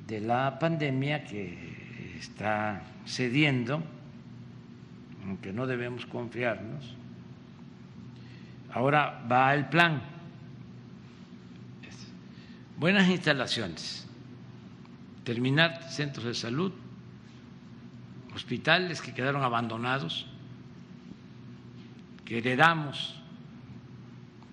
de 0.07 0.19
la 0.21 0.59
pandemia 0.59 1.23
que 1.23 2.15
está 2.19 2.81
cediendo, 3.05 3.83
aunque 5.25 5.53
no 5.53 5.67
debemos 5.67 6.05
confiarnos, 6.05 6.96
ahora 8.77 9.25
va 9.29 9.53
el 9.55 9.67
plan. 9.69 10.01
Buenas 12.77 13.09
instalaciones, 13.09 14.05
terminar 15.23 15.89
centros 15.89 16.25
de 16.25 16.35
salud, 16.35 16.71
hospitales 18.35 19.01
que 19.01 19.15
quedaron 19.15 19.43
abandonados, 19.43 20.27
que 22.23 22.37
heredamos 22.37 23.19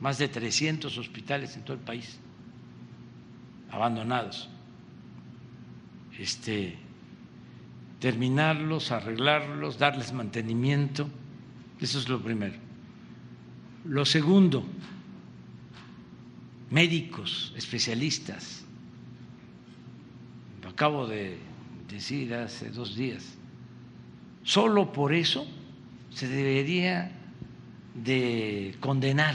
más 0.01 0.17
de 0.17 0.29
300 0.29 0.97
hospitales 0.97 1.55
en 1.57 1.65
todo 1.65 1.77
el 1.77 1.83
país 1.83 2.19
abandonados. 3.71 4.49
Este, 6.19 6.79
terminarlos, 8.01 8.91
arreglarlos, 8.91 9.79
darles 9.79 10.15
mantenimiento, 10.15 11.11
eso 11.79 11.99
es 11.99 12.09
lo 12.09 12.23
primero. 12.23 12.64
Lo 13.85 14.07
segundo, 14.07 14.65
médicos, 16.71 17.53
especialistas. 17.55 18.65
Lo 20.63 20.71
acabo 20.71 21.07
de 21.07 21.39
decir 21.89 22.33
hace 22.35 22.71
dos 22.71 22.97
días. 22.97 23.37
Solo 24.43 24.91
por 24.91 25.13
eso 25.13 25.47
se 26.11 26.29
debería 26.29 27.13
de 27.95 28.75
condenar 28.81 29.35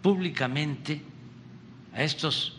públicamente 0.00 1.02
a 1.92 2.04
estos 2.04 2.56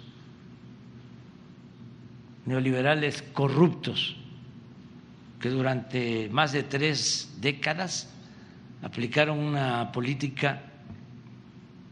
neoliberales 2.45 3.21
corruptos 3.21 4.17
que 5.39 5.49
durante 5.49 6.29
más 6.29 6.51
de 6.51 6.63
tres 6.63 7.35
décadas 7.39 8.14
aplicaron 8.81 9.39
una 9.39 9.91
política 9.91 10.61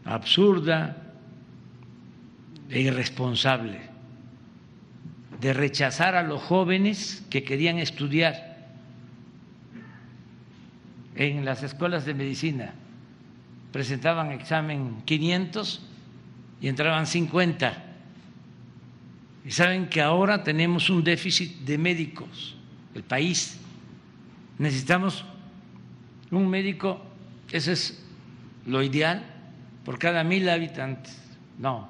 absurda 0.04 0.96
e 2.68 2.80
irresponsable 2.80 3.80
de 5.40 5.52
rechazar 5.52 6.14
a 6.14 6.22
los 6.22 6.42
jóvenes 6.42 7.24
que 7.28 7.44
querían 7.44 7.78
estudiar 7.78 8.54
en 11.16 11.44
las 11.44 11.62
escuelas 11.62 12.04
de 12.04 12.14
medicina. 12.14 12.74
Presentaban 13.72 14.32
examen 14.32 15.02
500 15.04 15.82
y 16.60 16.68
entraban 16.68 17.06
50. 17.06 17.82
Y 19.44 19.50
saben 19.50 19.88
que 19.88 20.00
ahora 20.00 20.42
tenemos 20.42 20.88
un 20.88 21.04
déficit 21.04 21.60
de 21.60 21.76
médicos, 21.76 22.56
el 22.94 23.02
país. 23.02 23.58
Necesitamos 24.58 25.24
un 26.30 26.48
médico, 26.48 27.00
eso 27.52 27.72
es 27.72 28.02
lo 28.66 28.82
ideal, 28.82 29.24
por 29.84 29.98
cada 29.98 30.24
mil 30.24 30.48
habitantes. 30.48 31.20
No, 31.58 31.88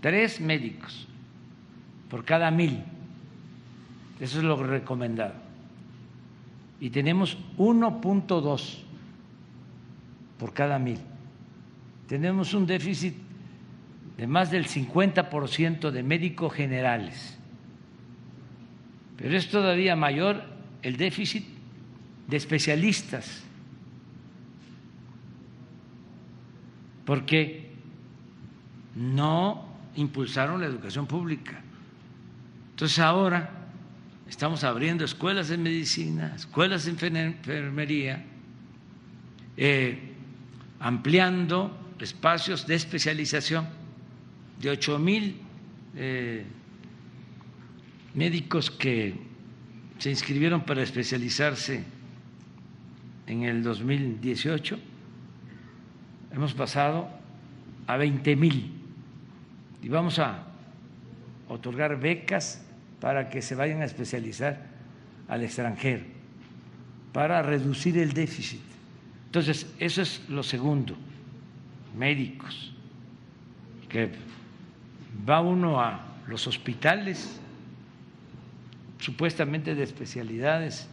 tres 0.00 0.40
médicos 0.40 1.06
por 2.14 2.24
cada 2.24 2.48
mil. 2.52 2.80
Eso 4.20 4.38
es 4.38 4.44
lo 4.44 4.56
recomendado. 4.56 5.34
Y 6.78 6.90
tenemos 6.90 7.36
1.2 7.58 8.78
por 10.38 10.52
cada 10.52 10.78
mil. 10.78 10.98
Tenemos 12.06 12.54
un 12.54 12.66
déficit 12.66 13.14
de 14.16 14.26
más 14.28 14.52
del 14.52 14.68
50% 14.68 15.90
de 15.90 16.02
médicos 16.04 16.52
generales. 16.52 17.36
Pero 19.16 19.36
es 19.36 19.48
todavía 19.48 19.96
mayor 19.96 20.44
el 20.82 20.96
déficit 20.96 21.44
de 22.28 22.36
especialistas, 22.36 23.42
porque 27.04 27.70
no 28.94 29.68
impulsaron 29.96 30.60
la 30.60 30.66
educación 30.66 31.06
pública. 31.06 31.60
Entonces 32.70 32.98
ahora 32.98 33.50
estamos 34.28 34.64
abriendo 34.64 35.04
escuelas 35.04 35.48
de 35.48 35.58
medicina, 35.58 36.34
escuelas 36.34 36.84
de 36.84 36.90
enfermería, 36.90 38.24
eh, 39.56 40.12
ampliando 40.80 41.78
espacios 42.00 42.66
de 42.66 42.74
especialización 42.74 43.68
de 44.60 44.70
ocho 44.70 44.98
mil 44.98 45.36
eh, 45.96 46.44
médicos 48.14 48.70
que 48.70 49.14
se 49.98 50.10
inscribieron 50.10 50.64
para 50.64 50.82
especializarse 50.82 51.84
en 53.26 53.42
el 53.44 53.62
2018, 53.62 54.78
hemos 56.34 56.54
pasado 56.54 57.08
a 57.86 57.96
20 57.96 58.36
mil. 58.36 58.72
Y 59.82 59.88
vamos 59.88 60.18
a 60.18 60.44
otorgar 61.48 62.00
becas 62.00 62.64
para 63.00 63.28
que 63.28 63.42
se 63.42 63.54
vayan 63.54 63.82
a 63.82 63.84
especializar 63.84 64.66
al 65.28 65.42
extranjero, 65.42 66.04
para 67.12 67.42
reducir 67.42 67.98
el 67.98 68.12
déficit. 68.12 68.60
Entonces, 69.26 69.66
eso 69.78 70.02
es 70.02 70.22
lo 70.28 70.42
segundo, 70.42 70.96
médicos, 71.96 72.72
que 73.88 74.10
va 75.28 75.40
uno 75.40 75.80
a 75.80 76.00
los 76.26 76.46
hospitales 76.46 77.40
supuestamente 78.98 79.74
de 79.74 79.82
especialidades 79.82 80.88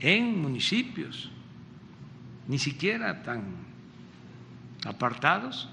en 0.00 0.40
municipios, 0.40 1.30
ni 2.46 2.58
siquiera 2.58 3.22
tan 3.22 3.67
apartados, 4.88 5.68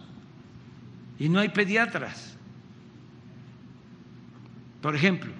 y 1.18 1.30
no 1.30 1.40
hay 1.40 1.50
pediatras. 1.50 2.36
Por 4.82 4.96
ejemplo, 4.96 5.32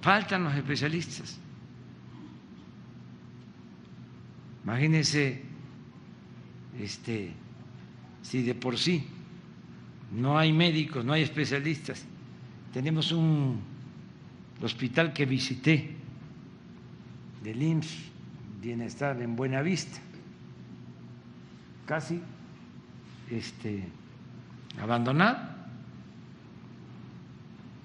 faltan 0.00 0.44
los 0.44 0.54
especialistas. 0.54 1.38
Imagínense 4.64 5.42
este, 6.78 7.32
si 8.22 8.42
de 8.42 8.54
por 8.54 8.78
sí 8.78 9.06
no 10.12 10.38
hay 10.38 10.52
médicos, 10.52 11.04
no 11.04 11.12
hay 11.12 11.22
especialistas. 11.22 12.04
Tenemos 12.72 13.12
un 13.12 13.60
hospital 14.62 15.12
que 15.12 15.26
visité 15.26 15.96
del 17.42 17.62
IMSS, 17.62 18.08
Bienestar 18.60 19.20
en 19.22 19.36
Buenavista, 19.36 20.00
casi 21.88 22.20
este, 23.30 23.88
abandonado 24.78 25.38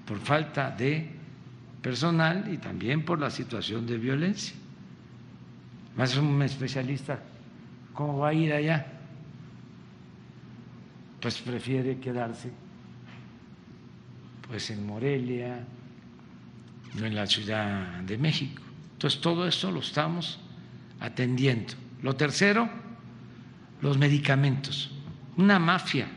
por 0.05 0.19
falta 0.19 0.69
de 0.69 1.09
personal 1.81 2.53
y 2.53 2.57
también 2.57 3.05
por 3.05 3.17
la 3.17 3.31
situación 3.31 3.87
de 3.87 3.97
violencia. 3.97 4.55
Más 5.95 6.17
un 6.17 6.41
especialista, 6.41 7.19
¿cómo 7.93 8.19
va 8.19 8.29
a 8.29 8.33
ir 8.33 8.51
allá? 8.51 8.93
pues 11.23 11.39
prefiere 11.39 11.99
quedarse 11.99 12.51
pues 14.45 14.69
en 14.71 14.85
Morelia, 14.85 15.65
no 16.95 17.05
en 17.05 17.15
la 17.15 17.25
Ciudad 17.25 18.01
de 18.01 18.17
México. 18.17 18.61
Entonces 18.91 19.21
todo 19.21 19.47
eso 19.47 19.71
lo 19.71 19.79
estamos 19.79 20.37
atendiendo. 20.99 21.75
Lo 22.01 22.17
tercero, 22.17 22.69
los 23.83 23.97
medicamentos. 23.97 24.89
Una 25.35 25.59
mafia, 25.59 26.07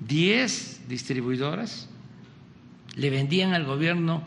diez 0.00 0.80
distribuidoras 0.88 1.88
le 2.96 3.10
vendían 3.10 3.54
al 3.54 3.64
gobierno 3.64 4.24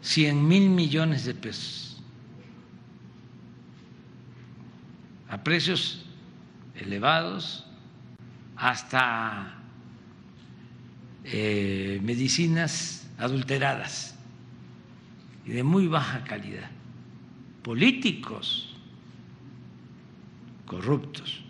100 0.00 0.46
mil 0.46 0.70
millones 0.70 1.24
de 1.24 1.34
pesos. 1.34 2.00
A 5.28 5.42
precios 5.42 6.04
elevados 6.76 7.66
hasta 8.54 9.58
eh, 11.24 11.98
medicinas 12.04 13.10
adulteradas 13.18 14.14
y 15.44 15.50
de 15.50 15.64
muy 15.64 15.88
baja 15.88 16.22
calidad, 16.22 16.70
políticos 17.64 18.76
corruptos, 20.66 21.43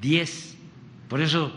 diez. 0.00 0.56
Por 1.08 1.20
eso 1.20 1.54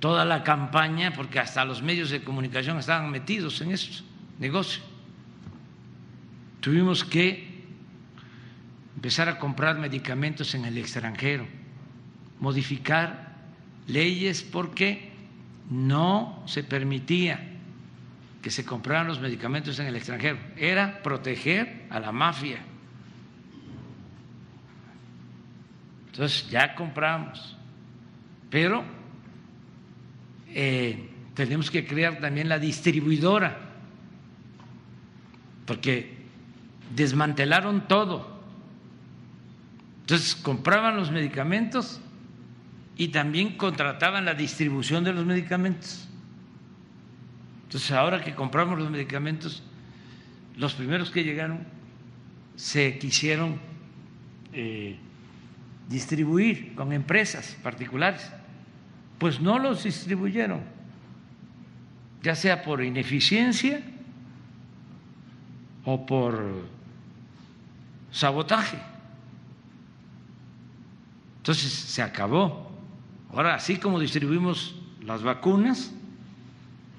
toda 0.00 0.24
la 0.24 0.44
campaña, 0.44 1.12
porque 1.12 1.38
hasta 1.38 1.64
los 1.64 1.82
medios 1.82 2.10
de 2.10 2.22
comunicación 2.22 2.78
estaban 2.78 3.10
metidos 3.10 3.60
en 3.60 3.72
estos 3.72 4.04
negocios, 4.38 4.84
tuvimos 6.60 7.04
que 7.04 7.64
empezar 8.94 9.28
a 9.28 9.38
comprar 9.38 9.78
medicamentos 9.78 10.54
en 10.54 10.64
el 10.64 10.78
extranjero 10.78 11.46
modificar 12.40 13.34
leyes 13.86 14.42
porque 14.42 15.12
no 15.70 16.42
se 16.46 16.62
permitía 16.62 17.52
que 18.42 18.50
se 18.50 18.64
compraran 18.64 19.08
los 19.08 19.20
medicamentos 19.20 19.78
en 19.78 19.86
el 19.86 19.96
extranjero, 19.96 20.38
era 20.56 21.02
proteger 21.02 21.86
a 21.90 21.98
la 21.98 22.12
mafia. 22.12 22.60
Entonces 26.06 26.48
ya 26.48 26.74
compramos, 26.74 27.56
pero 28.50 28.84
eh, 30.48 31.10
tenemos 31.34 31.70
que 31.70 31.86
crear 31.86 32.18
también 32.18 32.48
la 32.48 32.58
distribuidora, 32.58 33.58
porque 35.66 36.16
desmantelaron 36.94 37.88
todo. 37.88 38.40
Entonces 40.00 40.36
compraban 40.36 40.96
los 40.96 41.10
medicamentos 41.10 42.00
y 42.96 43.08
también 43.08 43.56
contrataban 43.56 44.24
la 44.24 44.34
distribución 44.34 45.04
de 45.04 45.12
los 45.12 45.26
medicamentos. 45.26 46.08
Entonces, 47.64 47.90
ahora 47.90 48.22
que 48.22 48.34
compramos 48.34 48.78
los 48.78 48.90
medicamentos, 48.90 49.62
los 50.56 50.74
primeros 50.74 51.10
que 51.10 51.24
llegaron 51.24 51.66
se 52.54 52.98
quisieron 52.98 53.58
eh, 54.52 54.96
distribuir 55.88 56.74
con 56.74 56.92
empresas 56.92 57.56
particulares, 57.62 58.30
pues 59.18 59.40
no 59.40 59.58
los 59.58 59.84
distribuyeron, 59.84 60.60
ya 62.22 62.34
sea 62.34 62.62
por 62.62 62.82
ineficiencia 62.82 63.80
o 65.84 66.04
por 66.04 66.64
sabotaje. 68.10 68.78
Entonces 71.38 71.72
se 71.72 72.02
acabó. 72.02 72.70
Ahora, 73.32 73.54
así 73.54 73.76
como 73.76 74.00
distribuimos 74.00 74.74
las 75.04 75.22
vacunas, 75.22 75.92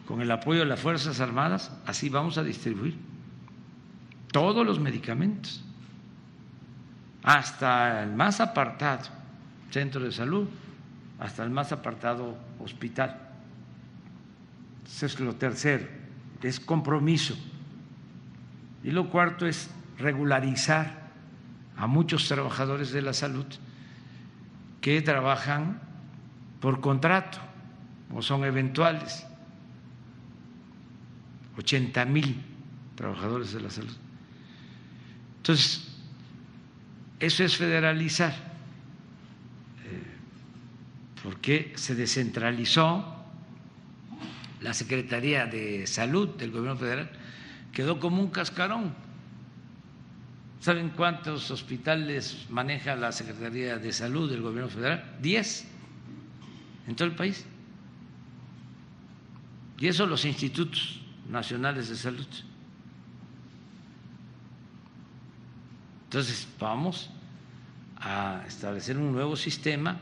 con 0.08 0.22
el 0.22 0.32
apoyo 0.32 0.62
de 0.62 0.66
las 0.66 0.80
Fuerzas 0.80 1.20
Armadas, 1.20 1.72
así 1.86 2.08
vamos 2.08 2.38
a 2.38 2.44
distribuir 2.44 2.96
todos 4.32 4.66
los 4.66 4.80
medicamentos, 4.80 5.64
hasta 7.24 8.04
el 8.04 8.14
más 8.14 8.40
apartado 8.40 9.10
centro 9.70 10.02
de 10.02 10.12
salud, 10.12 10.48
hasta 11.20 11.44
el 11.44 11.50
más 11.50 11.72
apartado 11.72 12.38
hospital. 12.60 13.30
Eso 14.86 15.06
es 15.06 15.20
lo 15.20 15.36
tercero, 15.36 15.88
es 16.42 16.60
compromiso. 16.60 17.36
Y 18.84 18.92
lo 18.92 19.10
cuarto 19.10 19.46
es 19.46 19.70
regularizar 19.98 21.08
a 21.76 21.88
muchos 21.88 22.28
trabajadores 22.28 22.92
de 22.92 23.02
la 23.02 23.14
salud 23.14 23.46
que 24.82 25.02
trabajan 25.02 25.82
por 26.60 26.80
contrato 26.82 27.40
o 28.14 28.22
son 28.22 28.44
eventuales. 28.46 29.26
80 31.58 32.06
mil 32.06 32.44
trabajadores 32.96 33.52
de 33.52 33.62
la 33.62 33.70
salud. 33.70 33.96
Entonces, 35.38 35.88
eso 37.20 37.44
es 37.44 37.58
federalizar, 37.58 38.47
porque 41.28 41.74
se 41.76 41.94
descentralizó 41.94 43.04
la 44.62 44.74
Secretaría 44.74 45.46
de 45.46 45.86
Salud 45.86 46.30
del 46.38 46.52
Gobierno 46.52 46.78
Federal, 46.78 47.12
quedó 47.74 48.00
como 48.00 48.22
un 48.22 48.30
cascarón. 48.30 48.96
¿Saben 50.62 50.88
cuántos 50.92 51.52
hospitales 51.52 52.46
maneja 52.50 52.96
la 52.96 53.12
Secretaría 53.12 53.78
de 53.78 53.92
Salud 53.92 54.32
del 54.32 54.42
Gobierno 54.42 54.70
Federal? 54.70 55.18
Diez 55.22 55.68
en 56.88 56.96
todo 56.96 57.10
el 57.10 57.16
país. 57.16 57.46
Y 59.80 59.88
eso 59.88 60.06
los 60.06 60.24
institutos 60.24 61.02
nacionales 61.30 61.90
de 61.90 61.98
salud. 61.98 62.28
Entonces, 66.06 66.48
vamos 66.58 67.10
a 67.98 68.46
establecer 68.48 68.98
un 68.98 69.12
nuevo 69.12 69.36
sistema, 69.36 70.00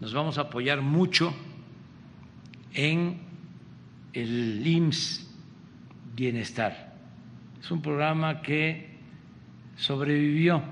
nos 0.00 0.12
vamos 0.12 0.38
a 0.38 0.42
apoyar 0.42 0.82
mucho 0.82 1.34
en 2.74 3.18
el 4.12 4.66
IMSS 4.66 5.30
Bienestar. 6.14 6.94
Es 7.60 7.70
un 7.70 7.82
programa 7.82 8.42
que 8.42 8.96
sobrevivió, 9.76 10.62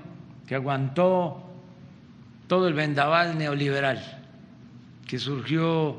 que 0.47 0.55
aguantó 0.55 1.41
todo 2.47 2.67
el 2.67 2.73
vendaval 2.73 3.37
neoliberal 3.37 4.15
que 5.05 5.19
surgió 5.19 5.97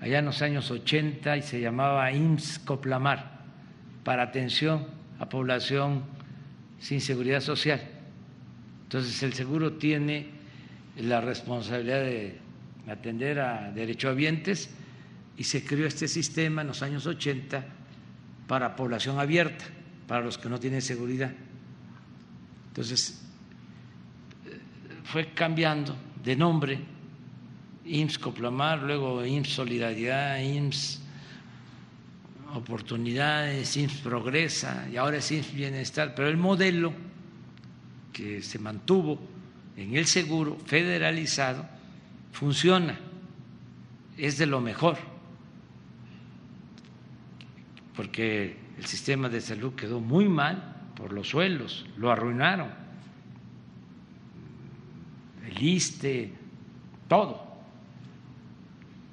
allá 0.00 0.20
en 0.20 0.26
los 0.26 0.42
años 0.42 0.70
80 0.70 1.36
y 1.36 1.42
se 1.42 1.60
llamaba 1.60 2.10
IMSS 2.12 2.60
Coplamar 2.60 3.40
para 4.04 4.22
atención 4.22 4.86
a 5.18 5.28
población 5.28 6.04
sin 6.78 7.00
seguridad 7.00 7.40
social. 7.40 7.80
Entonces 8.84 9.22
el 9.22 9.32
seguro 9.32 9.72
tiene 9.74 10.28
la 10.96 11.20
responsabilidad 11.20 12.00
de 12.00 12.38
atender 12.88 13.40
a 13.40 13.72
derechohabientes 13.72 14.70
y 15.36 15.44
se 15.44 15.64
creó 15.64 15.86
este 15.86 16.08
sistema 16.08 16.62
en 16.62 16.68
los 16.68 16.82
años 16.82 17.06
80 17.06 17.64
para 18.46 18.76
población 18.76 19.18
abierta, 19.18 19.64
para 20.06 20.24
los 20.24 20.38
que 20.38 20.48
no 20.48 20.60
tienen 20.60 20.82
seguridad. 20.82 21.32
Entonces 22.68 23.22
fue 25.04 25.32
cambiando 25.32 25.96
de 26.22 26.36
nombre 26.36 26.78
IMSS 27.84 28.18
Coplamar, 28.18 28.82
luego 28.82 29.24
IMSS 29.24 29.52
Solidaridad, 29.52 30.40
IMSS 30.40 31.02
Oportunidades, 32.54 33.76
IMSS 33.76 34.00
Progresa 34.00 34.88
y 34.90 34.96
ahora 34.96 35.18
es 35.18 35.30
IMSS 35.30 35.54
Bienestar, 35.54 36.14
pero 36.14 36.28
el 36.28 36.36
modelo 36.36 36.92
que 38.12 38.42
se 38.42 38.58
mantuvo 38.58 39.20
en 39.76 39.94
el 39.96 40.06
seguro 40.06 40.56
federalizado 40.64 41.75
funciona, 42.36 42.98
es 44.18 44.36
de 44.36 44.44
lo 44.44 44.60
mejor, 44.60 44.98
porque 47.96 48.58
el 48.76 48.84
sistema 48.84 49.30
de 49.30 49.40
salud 49.40 49.72
quedó 49.72 50.00
muy 50.00 50.28
mal 50.28 50.90
por 50.94 51.14
los 51.14 51.30
suelos, 51.30 51.86
lo 51.96 52.12
arruinaron, 52.12 52.68
el 55.48 55.62
ISTE, 55.62 56.30
todo. 57.08 57.42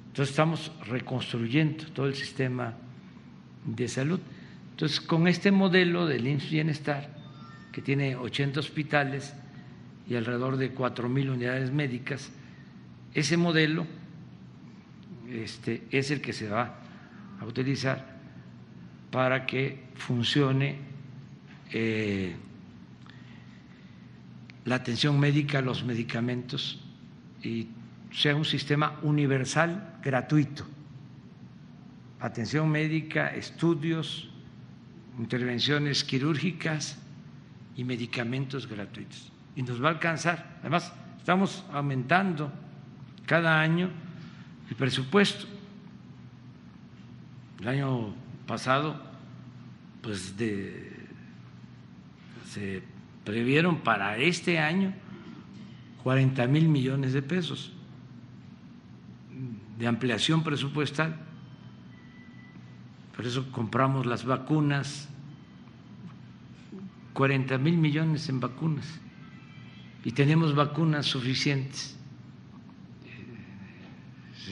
Entonces 0.08 0.30
estamos 0.30 0.70
reconstruyendo 0.86 1.86
todo 1.94 2.06
el 2.06 2.14
sistema 2.14 2.74
de 3.64 3.88
salud. 3.88 4.20
Entonces, 4.72 5.00
con 5.00 5.28
este 5.28 5.50
modelo 5.50 6.04
del 6.04 6.26
IMSS 6.26 6.50
Bienestar, 6.50 7.16
que 7.72 7.80
tiene 7.80 8.16
80 8.16 8.60
hospitales 8.60 9.34
y 10.06 10.14
alrededor 10.14 10.58
de 10.58 10.72
4 10.72 11.08
mil 11.08 11.30
unidades 11.30 11.72
médicas, 11.72 12.30
ese 13.14 13.36
modelo 13.36 13.86
este, 15.30 15.84
es 15.90 16.10
el 16.10 16.20
que 16.20 16.32
se 16.32 16.48
va 16.48 16.80
a 17.40 17.44
utilizar 17.44 18.14
para 19.10 19.46
que 19.46 19.84
funcione 19.94 20.78
eh, 21.72 22.34
la 24.64 24.74
atención 24.74 25.18
médica, 25.18 25.60
los 25.60 25.84
medicamentos 25.84 26.80
y 27.42 27.68
sea 28.12 28.34
un 28.34 28.44
sistema 28.44 28.98
universal 29.02 29.98
gratuito. 30.02 30.66
Atención 32.20 32.70
médica, 32.70 33.28
estudios, 33.28 34.30
intervenciones 35.18 36.02
quirúrgicas 36.02 36.98
y 37.76 37.84
medicamentos 37.84 38.66
gratuitos. 38.66 39.30
Y 39.54 39.62
nos 39.62 39.82
va 39.82 39.88
a 39.88 39.92
alcanzar. 39.92 40.58
Además, 40.60 40.92
estamos 41.18 41.64
aumentando 41.72 42.50
cada 43.26 43.60
año 43.60 43.90
el 44.68 44.76
presupuesto. 44.76 45.46
El 47.60 47.68
año 47.68 48.14
pasado, 48.46 49.00
pues 50.02 50.36
de, 50.36 50.92
se 52.48 52.82
previeron 53.24 53.78
para 53.78 54.18
este 54.18 54.58
año 54.58 54.92
40 56.02 56.46
mil 56.46 56.68
millones 56.68 57.12
de 57.12 57.22
pesos 57.22 57.72
de 59.78 59.86
ampliación 59.86 60.42
presupuestal. 60.42 61.16
Por 63.16 63.26
eso 63.26 63.50
compramos 63.52 64.06
las 64.06 64.24
vacunas, 64.24 65.08
40 67.12 67.58
mil 67.58 67.76
millones 67.76 68.28
en 68.28 68.40
vacunas, 68.40 68.86
y 70.04 70.12
tenemos 70.12 70.54
vacunas 70.54 71.06
suficientes. 71.06 71.96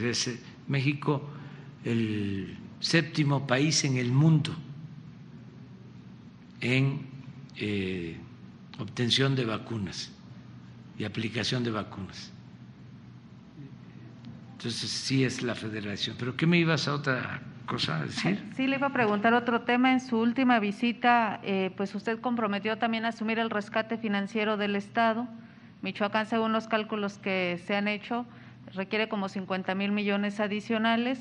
Es 0.00 0.38
México 0.68 1.28
el 1.84 2.56
séptimo 2.80 3.46
país 3.46 3.84
en 3.84 3.96
el 3.96 4.12
mundo 4.12 4.54
en 6.60 7.00
eh, 7.56 8.16
obtención 8.78 9.34
de 9.36 9.44
vacunas 9.44 10.12
y 10.98 11.04
aplicación 11.04 11.64
de 11.64 11.70
vacunas. 11.70 12.32
Entonces 14.52 14.90
sí 14.90 15.24
es 15.24 15.42
la 15.42 15.56
federación. 15.56 16.16
¿Pero 16.18 16.36
qué 16.36 16.46
me 16.46 16.56
ibas 16.56 16.86
a 16.86 16.94
otra 16.94 17.42
cosa 17.66 17.98
a 17.98 18.04
decir? 18.04 18.44
Sí, 18.54 18.68
le 18.68 18.76
iba 18.76 18.86
a 18.86 18.92
preguntar 18.92 19.34
otro 19.34 19.62
tema. 19.62 19.92
En 19.92 20.00
su 20.00 20.18
última 20.18 20.60
visita, 20.60 21.40
eh, 21.42 21.72
pues 21.76 21.94
usted 21.96 22.20
comprometió 22.20 22.78
también 22.78 23.04
a 23.04 23.08
asumir 23.08 23.40
el 23.40 23.50
rescate 23.50 23.98
financiero 23.98 24.56
del 24.56 24.76
Estado. 24.76 25.26
Michoacán, 25.82 26.26
según 26.26 26.52
los 26.52 26.68
cálculos 26.68 27.18
que 27.18 27.60
se 27.66 27.74
han 27.74 27.88
hecho, 27.88 28.24
requiere 28.74 29.08
como 29.08 29.28
50 29.28 29.74
mil 29.74 29.92
millones 29.92 30.40
adicionales. 30.40 31.20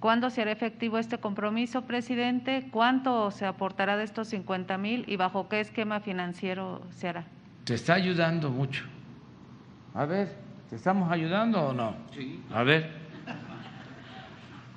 ¿Cuándo 0.00 0.30
se 0.30 0.42
hará 0.42 0.52
efectivo 0.52 0.98
este 0.98 1.18
compromiso, 1.18 1.82
presidente? 1.82 2.68
¿Cuánto 2.70 3.30
se 3.30 3.46
aportará 3.46 3.96
de 3.96 4.04
estos 4.04 4.28
50 4.28 4.76
mil 4.78 5.04
y 5.06 5.16
bajo 5.16 5.48
qué 5.48 5.60
esquema 5.60 6.00
financiero 6.00 6.82
se 6.90 7.08
hará? 7.08 7.24
Se 7.64 7.74
está 7.74 7.94
ayudando 7.94 8.50
mucho. 8.50 8.84
A 9.94 10.04
ver, 10.04 10.46
¿Te 10.68 10.74
estamos 10.74 11.12
ayudando 11.12 11.60
o 11.60 11.72
no? 11.72 11.96
Sí. 12.12 12.40
A 12.50 12.64
ver. 12.64 12.90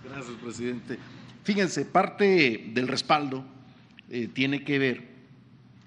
Gracias, 0.04 0.38
presidente. 0.38 1.00
Fíjense, 1.44 1.84
parte 1.84 2.70
del 2.74 2.88
respaldo 2.88 3.44
eh, 4.10 4.28
tiene 4.28 4.64
que 4.64 4.78
ver 4.78 5.10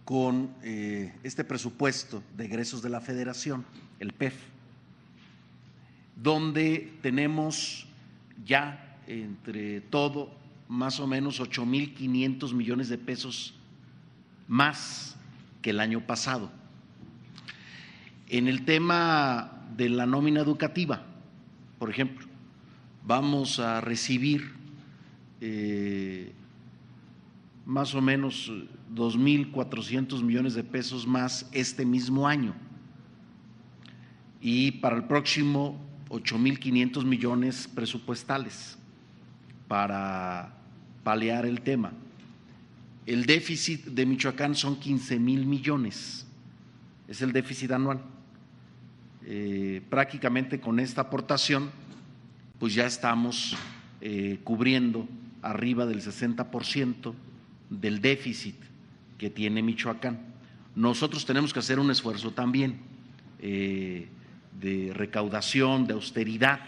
con 0.05 0.51
eh, 0.65 1.15
este 1.23 1.44
presupuesto 1.44 2.20
de 2.36 2.47
egresos 2.47 2.82
de 2.82 2.89
la 2.89 3.01
federación, 3.01 3.65
el 4.01 4.12
PEF, 4.12 4.35
donde 6.23 6.93
tenemos 7.03 7.86
ya 8.44 8.99
entre 9.07 9.81
todo 9.81 10.31
más 10.69 11.01
o 11.01 11.07
menos 11.07 11.40
8.500 11.40 12.55
millones 12.55 12.89
de 12.89 12.99
pesos 12.99 13.55
más 14.49 15.16
que 15.61 15.70
el 15.70 15.81
año 15.81 16.07
pasado. 16.07 16.51
En 18.28 18.49
el 18.49 18.65
tema 18.65 19.66
de 19.77 19.89
la 19.89 20.07
nómina 20.07 20.40
educativa, 20.40 21.05
por 21.78 21.90
ejemplo, 21.90 22.27
vamos 23.05 23.59
a 23.59 23.81
recibir 23.81 24.55
eh, 25.40 26.32
más 27.66 27.94
o 27.94 28.01
menos 28.01 28.51
2.400 28.94 30.23
millones 30.23 30.55
de 30.55 30.65
pesos 30.65 31.07
más 31.07 31.49
este 31.53 31.85
mismo 31.85 32.28
año. 32.28 32.55
Y 34.40 34.73
para 34.73 34.97
el 34.97 35.05
próximo, 35.05 35.78
8.500 36.12 37.05
millones 37.05 37.68
presupuestales 37.74 38.76
para 39.66 40.55
paliar 41.02 41.47
el 41.47 41.62
tema. 41.62 41.90
El 43.06 43.24
déficit 43.24 43.86
de 43.86 44.05
Michoacán 44.05 44.55
son 44.55 44.78
15 44.78 45.18
mil 45.18 45.47
millones, 45.47 46.26
es 47.09 47.22
el 47.22 47.32
déficit 47.32 47.70
anual. 47.70 48.02
Eh, 49.24 49.80
prácticamente 49.89 50.60
con 50.60 50.78
esta 50.78 51.01
aportación, 51.01 51.70
pues 52.59 52.74
ya 52.74 52.84
estamos 52.84 53.56
eh, 54.02 54.39
cubriendo 54.44 55.09
arriba 55.40 55.86
del 55.86 56.02
60% 56.02 57.14
del 57.70 58.02
déficit 58.02 58.56
que 59.16 59.30
tiene 59.30 59.62
Michoacán. 59.62 60.20
Nosotros 60.76 61.24
tenemos 61.24 61.55
que 61.55 61.60
hacer 61.60 61.78
un 61.78 61.90
esfuerzo 61.90 62.32
también 62.32 62.80
eh, 63.39 64.09
de 64.61 64.93
recaudación, 64.95 65.87
de 65.87 65.95
austeridad, 65.95 66.61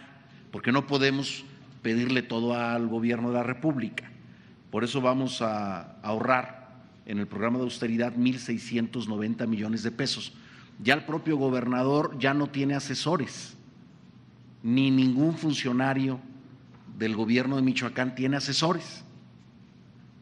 porque 0.50 0.72
no 0.72 0.86
podemos 0.86 1.44
pedirle 1.82 2.22
todo 2.22 2.54
al 2.54 2.88
gobierno 2.88 3.28
de 3.28 3.34
la 3.34 3.42
República. 3.42 4.10
Por 4.70 4.84
eso 4.84 5.00
vamos 5.00 5.42
a 5.42 6.00
ahorrar 6.02 6.84
en 7.06 7.18
el 7.18 7.26
programa 7.26 7.58
de 7.58 7.64
austeridad 7.64 8.14
1.690 8.14 9.46
millones 9.46 9.82
de 9.82 9.90
pesos. 9.90 10.32
Ya 10.82 10.94
el 10.94 11.04
propio 11.04 11.36
gobernador 11.36 12.18
ya 12.18 12.34
no 12.34 12.48
tiene 12.48 12.74
asesores, 12.74 13.56
ni 14.62 14.90
ningún 14.90 15.36
funcionario 15.36 16.18
del 16.98 17.14
gobierno 17.14 17.56
de 17.56 17.62
Michoacán 17.62 18.14
tiene 18.14 18.36
asesores 18.36 19.04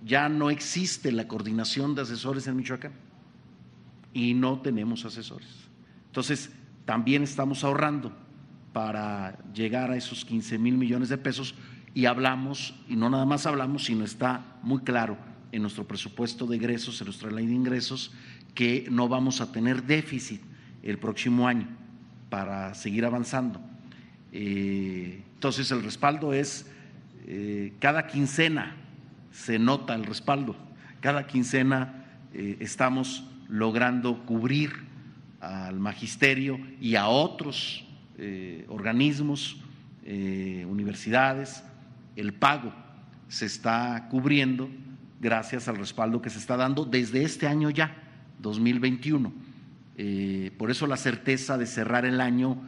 ya 0.04 0.28
no 0.28 0.50
existe 0.50 1.12
la 1.12 1.28
coordinación 1.28 1.94
de 1.94 2.02
asesores 2.02 2.46
en 2.46 2.56
Michoacán 2.56 2.92
y 4.12 4.34
no 4.34 4.60
tenemos 4.60 5.04
asesores. 5.04 5.48
Entonces, 6.06 6.50
también 6.84 7.22
estamos 7.22 7.64
ahorrando 7.64 8.12
para 8.72 9.38
llegar 9.52 9.90
a 9.90 9.96
esos 9.96 10.24
15 10.24 10.58
mil 10.58 10.76
millones 10.76 11.08
de 11.08 11.18
pesos 11.18 11.54
y 11.94 12.06
hablamos, 12.06 12.74
y 12.88 12.96
no 12.96 13.10
nada 13.10 13.26
más 13.26 13.46
hablamos, 13.46 13.84
sino 13.84 14.04
está 14.04 14.58
muy 14.62 14.80
claro 14.80 15.18
en 15.52 15.62
nuestro 15.62 15.86
presupuesto 15.86 16.46
de 16.46 16.56
ingresos, 16.56 17.00
en 17.00 17.06
nuestra 17.06 17.30
ley 17.30 17.46
de 17.46 17.52
ingresos, 17.52 18.12
que 18.54 18.86
no 18.90 19.08
vamos 19.08 19.40
a 19.40 19.52
tener 19.52 19.82
déficit 19.82 20.40
el 20.82 20.98
próximo 20.98 21.46
año 21.46 21.68
para 22.30 22.74
seguir 22.74 23.04
avanzando. 23.04 23.60
Eh, 24.32 25.22
entonces, 25.34 25.70
el 25.70 25.82
respaldo 25.82 26.32
es 26.32 26.66
eh, 27.26 27.74
cada 27.78 28.06
quincena 28.06 28.76
se 29.30 29.58
nota 29.58 29.94
el 29.94 30.04
respaldo. 30.04 30.56
Cada 31.00 31.26
quincena 31.26 32.04
eh, 32.32 32.56
estamos 32.60 33.24
logrando 33.48 34.24
cubrir 34.24 34.72
al 35.42 35.78
magisterio 35.78 36.58
y 36.80 36.94
a 36.94 37.08
otros 37.08 37.84
eh, 38.16 38.64
organismos, 38.68 39.58
eh, 40.04 40.66
universidades, 40.68 41.62
el 42.16 42.32
pago 42.32 42.72
se 43.28 43.46
está 43.46 44.08
cubriendo 44.10 44.70
gracias 45.20 45.68
al 45.68 45.76
respaldo 45.76 46.22
que 46.22 46.30
se 46.30 46.38
está 46.38 46.56
dando 46.56 46.84
desde 46.84 47.22
este 47.22 47.46
año 47.46 47.68
ya, 47.68 47.94
2021. 48.40 49.32
por 50.56 50.70
eso 50.70 50.86
la 50.86 50.96
certeza 50.96 51.58
de 51.58 51.66
cerrar 51.66 52.04
el 52.06 52.20
año 52.20 52.58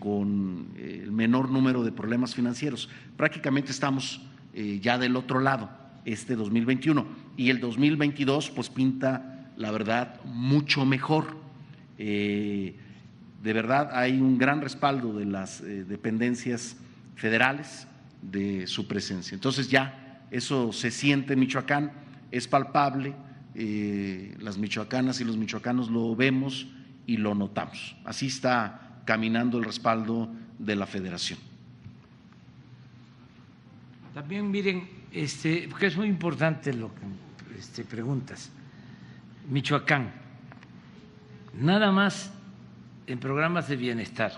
con 0.00 0.72
el 0.76 1.12
menor 1.12 1.50
número 1.50 1.84
de 1.84 1.92
problemas 1.92 2.34
financieros. 2.34 2.88
Prácticamente 3.16 3.70
estamos 3.70 4.20
eh, 4.52 4.80
ya 4.82 4.98
del 4.98 5.14
otro 5.14 5.38
lado, 5.38 5.70
este 6.04 6.34
2021. 6.34 7.06
Y 7.36 7.50
el 7.50 7.60
2022 7.60 8.50
pues 8.50 8.68
pinta, 8.68 9.52
la 9.56 9.70
verdad, 9.70 10.20
mucho 10.24 10.84
mejor. 10.84 11.36
Eh, 12.02 12.74
de 13.42 13.52
verdad 13.52 13.90
hay 13.92 14.18
un 14.18 14.38
gran 14.38 14.62
respaldo 14.62 15.12
de 15.12 15.26
las 15.26 15.60
eh, 15.60 15.84
dependencias 15.84 16.76
federales 17.14 17.86
de 18.22 18.66
su 18.66 18.88
presencia. 18.88 19.34
Entonces 19.34 19.68
ya 19.68 20.26
eso 20.30 20.72
se 20.72 20.90
siente 20.90 21.34
en 21.34 21.40
Michoacán, 21.40 21.92
es 22.30 22.48
palpable, 22.48 23.14
las 24.38 24.56
michoacanas 24.56 25.20
y 25.20 25.24
los 25.24 25.36
michoacanos 25.36 25.90
lo 25.90 26.16
vemos 26.16 26.68
y 27.06 27.18
lo 27.18 27.34
notamos. 27.34 27.96
Así 28.04 28.28
está 28.28 29.02
caminando 29.04 29.58
el 29.58 29.64
respaldo 29.64 30.30
de 30.58 30.76
la 30.76 30.86
federación. 30.86 31.38
También 34.14 34.50
miren, 34.50 34.88
este, 35.12 35.66
porque 35.68 35.86
es 35.86 35.96
muy 35.96 36.08
importante 36.08 36.72
lo 36.72 36.88
que 36.94 37.58
este, 37.58 37.84
preguntas. 37.84 38.50
Michoacán, 39.48 40.12
nada 41.60 41.92
más 41.92 42.32
en 43.06 43.18
programas 43.18 43.68
de 43.68 43.76
bienestar, 43.76 44.32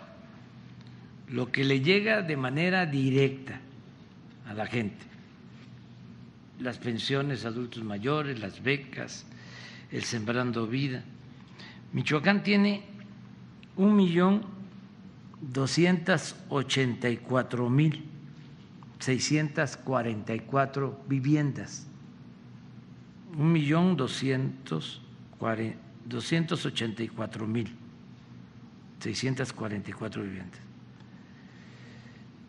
lo 1.28 1.51
que 1.51 1.65
le 1.65 1.81
llega 1.81 2.23
de 2.23 2.36
manera 2.36 2.85
directa 2.85 3.61
a 4.47 4.55
la 4.55 4.66
gente, 4.66 5.05
las 6.61 6.78
pensiones 6.78 7.44
a 7.44 7.49
adultos 7.49 7.82
mayores, 7.85 8.40
las 8.40 8.62
becas, 8.62 9.24
el 9.90 10.05
Sembrando 10.05 10.66
Vida. 10.66 11.03
Michoacán 11.93 12.43
tiene 12.43 12.82
un 13.77 13.97
millón 13.97 14.43
doscientos 15.40 16.36
ochenta 16.49 17.09
y 17.09 17.16
cuatro 17.16 17.69
mil 17.69 18.05
seiscientos 18.99 19.77
cuarenta 19.77 20.35
y 20.35 20.40
cuatro 20.40 21.03
viviendas. 21.09 21.86
Un 23.36 23.53
millón 23.53 23.97
doscientos 23.97 25.03
cuarenta 25.39 25.91
284 26.06 27.46
mil 27.46 27.68
644 29.00 30.22
viviendas. 30.22 30.60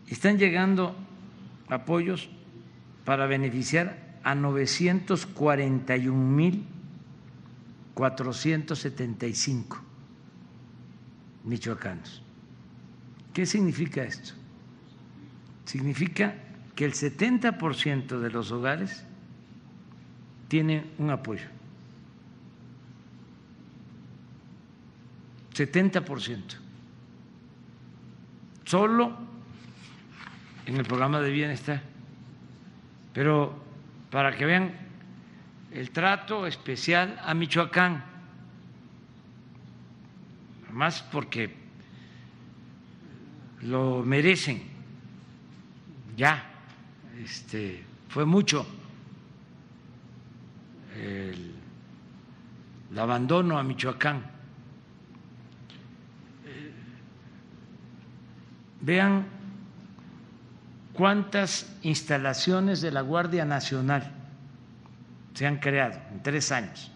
Están 0.07 0.38
llegando 0.38 0.95
apoyos 1.67 2.30
para 3.05 3.25
beneficiar 3.25 4.19
a 4.23 4.35
941 4.35 6.13
mil 6.13 6.65
475 7.93 9.81
michoacanos. 11.43 12.21
¿Qué 13.34 13.45
significa 13.45 14.03
esto? 14.03 14.34
Significa 15.65 16.35
que 16.75 16.85
el 16.85 16.93
70% 16.93 18.19
de 18.19 18.30
los 18.30 18.51
hogares 18.51 19.03
tienen 20.47 20.91
un 20.97 21.09
apoyo 21.09 21.52
70%. 25.53 26.41
Solo 28.65 29.17
en 30.65 30.77
el 30.77 30.85
programa 30.85 31.19
de 31.21 31.31
bienestar. 31.31 31.81
Pero 33.13 33.53
para 34.09 34.35
que 34.35 34.45
vean 34.45 34.73
el 35.71 35.91
trato 35.91 36.47
especial 36.47 37.19
a 37.23 37.34
Michoacán, 37.34 38.03
más 40.71 41.03
porque 41.03 41.55
lo 43.61 44.03
merecen, 44.03 44.63
ya 46.17 46.43
este, 47.23 47.84
fue 48.09 48.25
mucho 48.25 48.65
el, 50.99 51.53
abandono 52.97 53.57
a 53.57 53.63
Michoacán. 53.63 54.32
Vean 58.84 59.26
cuántas 60.91 61.73
instalaciones 61.84 62.81
de 62.81 62.91
la 62.91 62.99
Guardia 62.99 63.45
Nacional 63.45 64.11
se 65.34 65.47
han 65.47 65.60
creado 65.60 66.01
en 66.11 66.22
tres 66.22 66.51
años. 66.51 66.91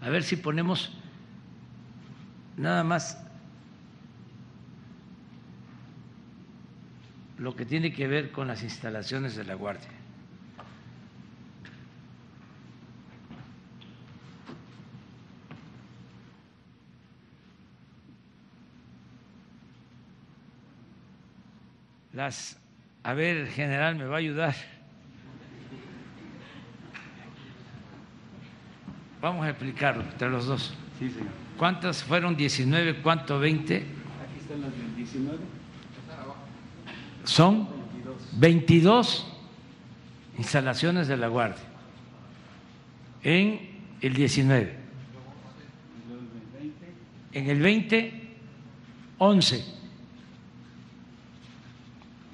A 0.00 0.08
ver 0.08 0.24
si 0.24 0.34
ponemos 0.34 0.92
nada 2.56 2.82
más 2.82 3.22
lo 7.38 7.54
que 7.54 7.64
tiene 7.64 7.92
que 7.92 8.08
ver 8.08 8.32
con 8.32 8.48
las 8.48 8.64
instalaciones 8.64 9.36
de 9.36 9.44
la 9.44 9.54
Guardia. 9.54 9.99
Las, 22.20 22.58
a 23.02 23.14
ver, 23.14 23.38
el 23.38 23.48
general 23.48 23.96
me 23.96 24.04
va 24.04 24.16
a 24.16 24.18
ayudar. 24.18 24.54
Vamos 29.22 29.46
a 29.46 29.48
explicarlo 29.48 30.02
entre 30.02 30.28
los 30.28 30.44
dos. 30.44 30.74
Sí, 30.98 31.08
señor. 31.08 31.28
¿Cuántas 31.56 32.04
fueron 32.04 32.36
19? 32.36 32.96
¿Cuánto 32.96 33.40
20? 33.40 33.74
Aquí 33.74 33.84
están 34.38 34.60
las 34.60 34.70
del 34.70 34.96
19. 34.96 35.38
Son 37.24 37.66
22 38.32 39.26
instalaciones 40.36 41.08
de 41.08 41.16
la 41.16 41.28
Guardia 41.28 41.64
en 43.22 43.80
el 44.02 44.12
19. 44.12 44.76
En 47.32 47.48
el 47.48 47.60
20, 47.62 48.34
11. 49.16 49.79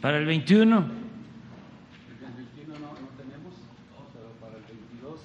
Para 0.06 0.18
el 0.18 0.26
21, 0.26 0.76
El 0.76 0.84
21 0.84 2.78
no, 2.78 2.92
no 2.92 3.08
tenemos, 3.18 3.54
pero 4.14 4.30
para 4.40 4.56
el 4.56 4.62
22 4.62 5.20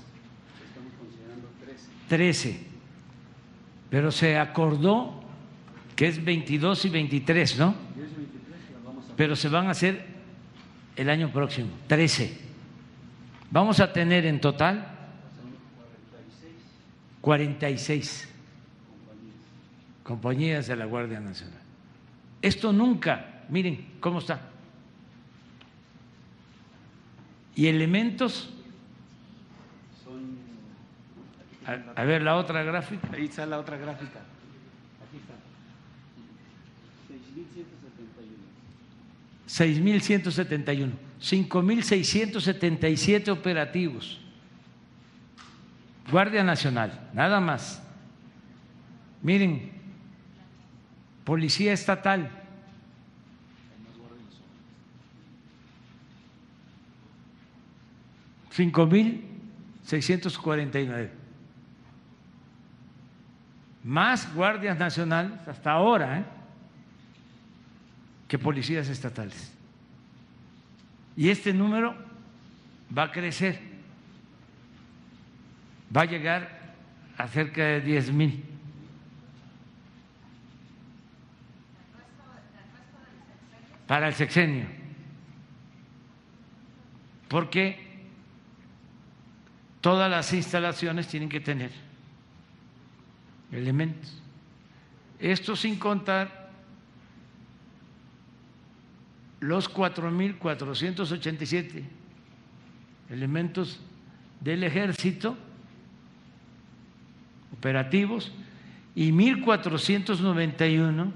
estamos 0.65 0.93
considerando 0.99 1.49
13. 1.63 1.87
13. 2.07 2.67
Pero 3.91 4.11
se 4.11 4.39
acordó 4.39 5.21
que 5.95 6.07
es 6.07 6.25
22 6.25 6.85
y 6.85 6.89
23, 6.89 7.59
¿no? 7.59 7.75
Y 7.95 8.01
es 8.01 8.17
23, 8.17 8.71
las 8.73 8.83
vamos 8.83 9.05
a 9.07 9.15
Pero 9.15 9.35
se 9.35 9.49
van 9.49 9.67
a 9.67 9.69
hacer 9.69 10.03
el 10.95 11.11
año 11.11 11.31
próximo, 11.31 11.69
13. 11.85 12.39
Vamos 13.51 13.79
a 13.81 13.93
tener 13.93 14.25
en 14.25 14.41
total 14.41 14.97
46 17.21 18.33
compañías 20.01 20.65
de 20.65 20.75
la 20.75 20.85
Guardia 20.85 21.19
Nacional. 21.19 21.61
Esto 22.41 22.73
nunca, 22.73 23.43
miren 23.47 23.85
cómo 23.99 24.17
está. 24.17 24.47
Y 27.55 27.67
elementos, 27.67 28.49
a, 31.65 32.01
a 32.01 32.05
ver 32.05 32.21
la 32.21 32.37
otra 32.37 32.63
gráfica, 32.63 33.09
Ahí 33.13 33.25
está 33.25 33.45
la 33.45 33.59
otra 33.59 33.75
gráfica. 33.77 34.21
Aquí 35.07 35.17
está. 35.17 35.33
6.171. 39.47 40.91
6.171, 41.19 41.21
5.677 41.21 43.29
operativos. 43.29 44.19
Guardia 46.09 46.43
Nacional, 46.43 47.09
nada 47.13 47.39
más. 47.39 47.83
Miren, 49.21 49.71
Policía 51.23 51.73
Estatal. 51.73 52.40
Cinco 58.51 58.85
mil 58.85 59.25
seiscientos 59.83 60.37
cuarenta 60.37 60.79
y 60.79 60.85
nueve. 60.85 61.11
Más 63.83 64.33
guardias 64.35 64.77
nacionales 64.77 65.47
hasta 65.47 65.71
ahora 65.71 66.19
¿eh? 66.19 66.25
que 68.27 68.37
policías 68.37 68.87
estatales. 68.89 69.51
Y 71.15 71.29
este 71.29 71.53
número 71.53 71.95
va 72.95 73.03
a 73.03 73.11
crecer, 73.11 73.59
va 75.95 76.01
a 76.01 76.05
llegar 76.05 76.61
a 77.17 77.27
cerca 77.27 77.63
de 77.63 77.81
10 77.81 78.11
mil. 78.11 78.43
Para 83.87 84.07
el 84.07 84.13
sexenio. 84.13 84.65
Porque 87.27 87.90
todas 89.81 90.09
las 90.09 90.33
instalaciones 90.33 91.07
tienen 91.07 91.29
que 91.29 91.39
tener 91.39 91.69
elementos. 93.51 94.19
Esto 95.19 95.55
sin 95.55 95.77
contar 95.77 96.49
los 99.39 99.71
4.487 99.73 101.83
elementos 103.09 103.79
del 104.39 104.63
ejército 104.63 105.37
operativos 107.53 108.31
y 108.95 109.11
1.491 109.11 111.11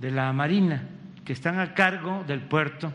de 0.00 0.10
la 0.10 0.32
Marina 0.32 0.82
que 1.24 1.32
están 1.32 1.58
a 1.58 1.74
cargo 1.74 2.24
del 2.26 2.40
puerto 2.40 2.92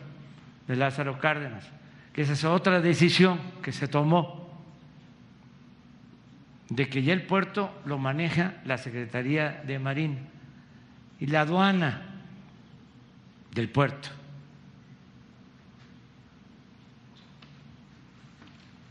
de 0.67 0.75
Lázaro 0.75 1.19
Cárdenas, 1.19 1.69
que 2.13 2.23
esa 2.23 2.33
es 2.33 2.43
otra 2.43 2.81
decisión 2.81 3.39
que 3.61 3.71
se 3.71 3.87
tomó 3.87 4.41
de 6.71 6.87
que 6.87 7.03
ya 7.03 7.11
el 7.11 7.23
puerto 7.23 7.69
lo 7.83 7.97
maneja 7.97 8.61
la 8.63 8.77
Secretaría 8.77 9.61
de 9.67 9.77
Marina 9.77 10.19
y 11.19 11.25
la 11.25 11.41
aduana 11.41 12.01
del 13.53 13.69
puerto. 13.69 14.07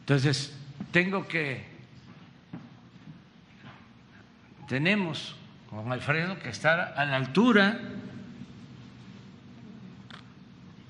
Entonces, 0.01 0.55
tengo 0.93 1.27
que, 1.27 1.65
tenemos 4.69 5.35
con 5.71 5.91
Alfredo 5.91 6.39
que 6.39 6.51
estar 6.51 6.93
a 6.99 7.05
la 7.07 7.17
altura, 7.17 7.81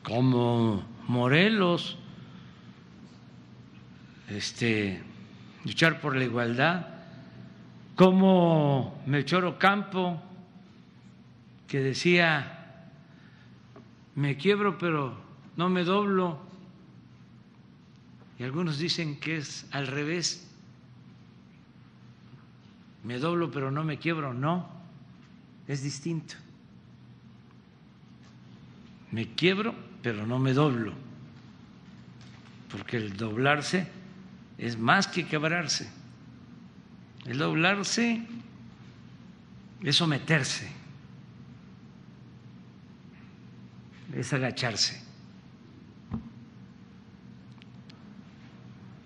como 0.02 0.82
Morelos, 1.06 1.99
este, 4.30 5.02
luchar 5.64 6.00
por 6.00 6.16
la 6.16 6.24
igualdad, 6.24 6.86
como 7.96 9.02
Melchor 9.06 9.44
Ocampo, 9.44 10.22
que 11.66 11.80
decía, 11.80 12.88
me 14.14 14.36
quiebro 14.36 14.78
pero 14.78 15.16
no 15.56 15.68
me 15.68 15.84
doblo, 15.84 16.40
y 18.38 18.44
algunos 18.44 18.78
dicen 18.78 19.20
que 19.20 19.36
es 19.36 19.66
al 19.72 19.86
revés, 19.86 20.48
me 23.04 23.18
doblo 23.18 23.50
pero 23.50 23.70
no 23.70 23.84
me 23.84 23.98
quiebro, 23.98 24.32
no, 24.32 24.68
es 25.66 25.82
distinto. 25.82 26.36
Me 29.10 29.34
quiebro 29.34 29.74
pero 30.02 30.26
no 30.26 30.38
me 30.38 30.54
doblo, 30.54 30.92
porque 32.70 32.96
el 32.96 33.16
doblarse 33.16 33.99
es 34.60 34.78
más 34.78 35.08
que 35.08 35.26
quebrarse. 35.26 35.90
El 37.24 37.38
doblarse 37.38 38.22
es 39.82 39.96
someterse, 39.96 40.68
es 44.12 44.32
agacharse. 44.34 45.02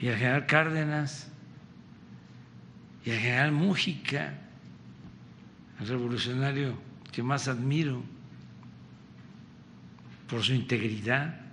Y 0.00 0.08
el 0.08 0.16
general 0.16 0.46
Cárdenas 0.46 1.28
y 3.04 3.10
el 3.10 3.20
general 3.20 3.52
Mújica, 3.52 4.34
el 5.78 5.86
revolucionario 5.86 6.76
que 7.12 7.22
más 7.22 7.46
admiro 7.46 8.02
por 10.28 10.42
su 10.42 10.52
integridad, 10.52 11.43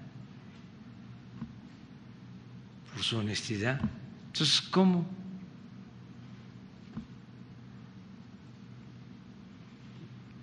por 3.01 3.07
su 3.07 3.17
honestidad. 3.17 3.81
Entonces, 4.27 4.61
¿cómo? 4.61 5.03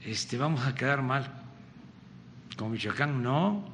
Este, 0.05 0.37
vamos 0.37 0.67
a 0.67 0.75
quedar 0.75 1.01
mal 1.01 1.31
con 2.57 2.73
Michoacán. 2.73 3.23
No, 3.23 3.65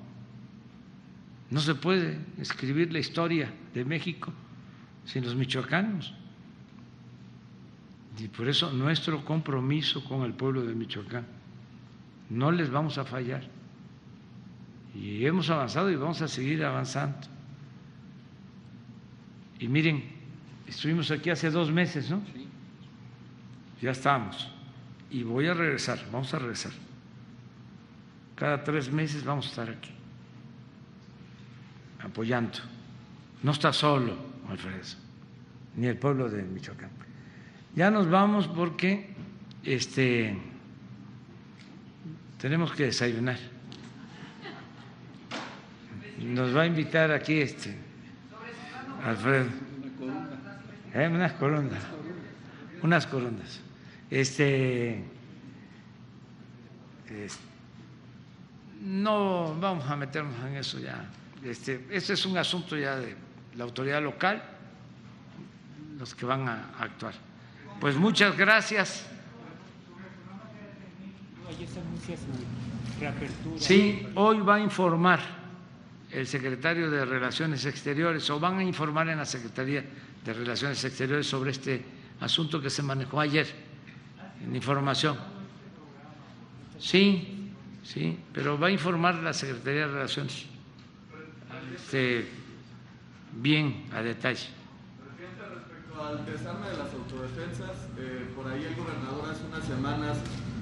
no 1.48 1.61
se 1.61 1.74
puede 1.74 2.19
escribir 2.36 2.93
la 2.93 2.98
historia 2.98 3.51
de 3.73 3.86
México 3.86 4.35
sin 5.06 5.24
los 5.24 5.35
michoacanos. 5.35 6.12
Y 8.19 8.28
por 8.28 8.47
eso 8.48 8.70
nuestro 8.70 9.24
compromiso 9.24 10.05
con 10.05 10.24
el 10.24 10.35
pueblo 10.35 10.62
de 10.62 10.74
Michoacán, 10.74 11.24
no 12.28 12.52
les 12.52 12.69
vamos 12.69 12.98
a 12.98 13.06
fallar. 13.06 13.48
Y 14.94 15.24
hemos 15.24 15.48
avanzado 15.48 15.90
y 15.90 15.97
vamos 15.97 16.20
a 16.20 16.28
seguir 16.28 16.62
avanzando. 16.62 17.34
Y 19.59 19.68
miren, 19.68 20.05
estuvimos 20.66 21.10
aquí 21.10 21.31
hace 21.31 21.51
dos 21.51 21.70
meses, 21.70 22.10
¿no? 22.10 22.22
Ya 23.81 23.93
estamos. 23.93 24.48
Y 25.10 25.22
voy 25.22 25.47
a 25.47 25.55
regresar, 25.55 26.05
vamos 26.10 26.32
a 26.35 26.39
regresar. 26.39 26.72
Cada 28.35 28.64
tres 28.64 28.90
meses 28.90 29.24
vamos 29.24 29.47
a 29.47 29.48
estar 29.51 29.70
aquí, 29.70 29.90
apoyando. 32.01 32.59
No 33.43 33.52
está 33.52 33.72
solo, 33.72 34.16
Alfredo, 34.48 34.82
ni 35.76 35.86
el 35.86 35.97
pueblo 35.97 36.28
de 36.28 36.43
Michoacán. 36.43 36.90
Ya 37.76 37.90
nos 37.90 38.09
vamos 38.09 38.48
porque 38.48 39.14
este, 39.62 40.36
tenemos 42.40 42.72
que 42.72 42.86
desayunar. 42.86 43.39
Nos 46.20 46.56
va 46.56 46.62
a 46.62 46.66
invitar 46.66 47.12
aquí 47.12 47.40
este 47.40 47.76
Alfredo. 49.05 49.47
Eh, 50.94 51.09
unas 51.09 51.32
corundas. 51.35 51.82
Unas 52.82 53.06
corundas. 53.06 53.60
Este, 54.10 55.02
es- 57.10 57.39
no 58.81 59.55
vamos 59.60 59.89
a 59.90 59.97
meternos 59.97 60.35
en 60.47 60.56
eso 60.56 60.78
ya. 60.78 61.05
Este, 61.43 61.86
este 61.90 62.12
es 62.14 62.26
un 62.26 62.36
asunto 62.39 62.76
ya 62.76 62.97
de 62.97 63.16
la 63.56 63.64
autoridad 63.64 64.02
local, 64.02 64.43
los 65.98 66.14
que 66.14 66.26
van 66.26 66.48
a 66.48 66.70
actuar. 66.78 67.14
Pues 67.81 67.97
muchas 67.97 68.36
gracias. 68.36 69.06
Sí, 73.59 74.06
hoy 74.14 74.40
va 74.40 74.56
a 74.56 74.60
informar 74.60 75.20
el 76.15 76.27
secretario 76.27 76.91
de 76.91 77.05
Relaciones 77.05 77.66
Exteriores 77.66 78.28
o 78.31 78.39
van 78.39 78.59
a 78.59 78.62
informar 78.62 79.09
en 79.09 79.19
la 79.19 79.24
Secretaría 79.24 79.85
de 80.24 80.32
Relaciones 80.32 80.82
Exteriores 80.85 81.27
sobre 81.27 81.51
este 81.51 81.85
asunto 82.20 82.61
que 82.61 82.70
se 82.70 82.82
manejó 82.82 83.20
ayer 83.20 83.47
en 84.43 84.55
información. 84.55 85.19
Sí, 86.78 87.51
sí, 87.82 88.19
pero 88.32 88.59
va 88.59 88.69
a 88.69 88.70
informar 88.70 89.16
la 89.16 89.32
Secretaría 89.32 89.86
de 89.86 89.93
Relaciones 89.93 90.47
este, 91.74 92.28
bien 93.32 93.86
a 93.93 94.01
detalle. 94.03 94.49
Presidente, 95.16 95.43
respecto 95.53 96.05
al 96.05 96.24
desarme 96.27 96.69
de 96.70 96.77
las 96.77 96.93
autodefensas, 96.95 97.89
eh, 97.99 98.31
por 98.36 98.47
ahí 98.47 98.65
el 98.65 98.74
gobernador 98.77 99.31
hace 99.31 99.45
unas 99.47 99.65
semanas 99.65 100.19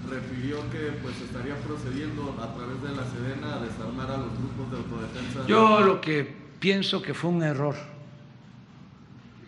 refirió 0.09 0.69
que 0.70 0.93
pues 1.03 1.20
estaría 1.20 1.57
procediendo 1.57 2.37
a 2.41 2.55
través 2.55 2.83
de 2.83 2.89
la 2.95 3.05
Sedena 3.11 3.57
a 3.57 3.61
desarmar 3.61 4.11
a 4.11 4.16
los 4.19 4.33
grupos 4.39 4.70
de 4.70 4.77
autodefensa. 4.79 5.47
Yo 5.47 5.81
lo 5.81 6.01
que 6.01 6.24
pienso 6.59 7.03
que 7.03 7.15
fue 7.15 7.31
un 7.31 7.43
error, 7.43 7.77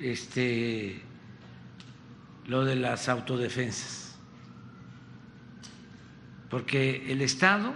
este, 0.00 1.02
lo 2.46 2.64
de 2.64 2.76
las 2.76 3.08
autodefensas, 3.08 4.16
porque 6.50 7.10
el 7.10 7.20
Estado 7.20 7.72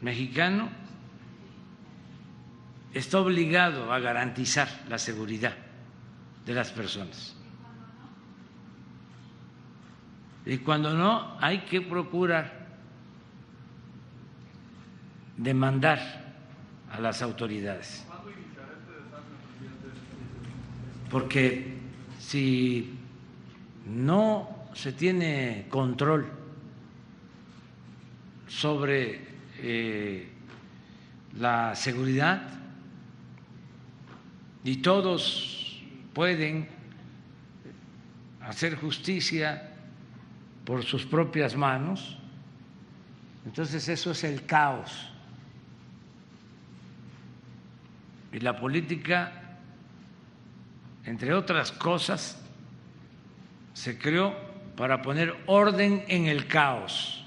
mexicano 0.00 0.68
está 2.94 3.20
obligado 3.20 3.92
a 3.92 3.98
garantizar 3.98 4.68
la 4.88 4.98
seguridad 4.98 5.56
de 6.46 6.54
las 6.54 6.70
personas. 6.70 7.36
Y 10.46 10.58
cuando 10.58 10.94
no, 10.94 11.36
hay 11.40 11.60
que 11.60 11.80
procurar 11.80 12.66
demandar 15.36 15.98
a 16.90 17.00
las 17.00 17.22
autoridades. 17.22 18.04
Porque 21.10 21.78
si 22.18 22.94
no 23.86 24.66
se 24.74 24.92
tiene 24.92 25.66
control 25.68 26.30
sobre 28.46 29.20
eh, 29.58 30.28
la 31.38 31.74
seguridad 31.74 32.42
y 34.64 34.76
todos 34.76 35.82
pueden 36.12 36.68
hacer 38.42 38.76
justicia 38.76 39.69
por 40.64 40.84
sus 40.84 41.04
propias 41.04 41.56
manos, 41.56 42.18
entonces 43.44 43.88
eso 43.88 44.10
es 44.12 44.24
el 44.24 44.44
caos. 44.44 45.10
Y 48.32 48.38
la 48.40 48.58
política, 48.58 49.58
entre 51.04 51.34
otras 51.34 51.72
cosas, 51.72 52.40
se 53.74 53.98
creó 53.98 54.34
para 54.76 55.02
poner 55.02 55.34
orden 55.46 56.04
en 56.08 56.26
el 56.26 56.46
caos. 56.46 57.24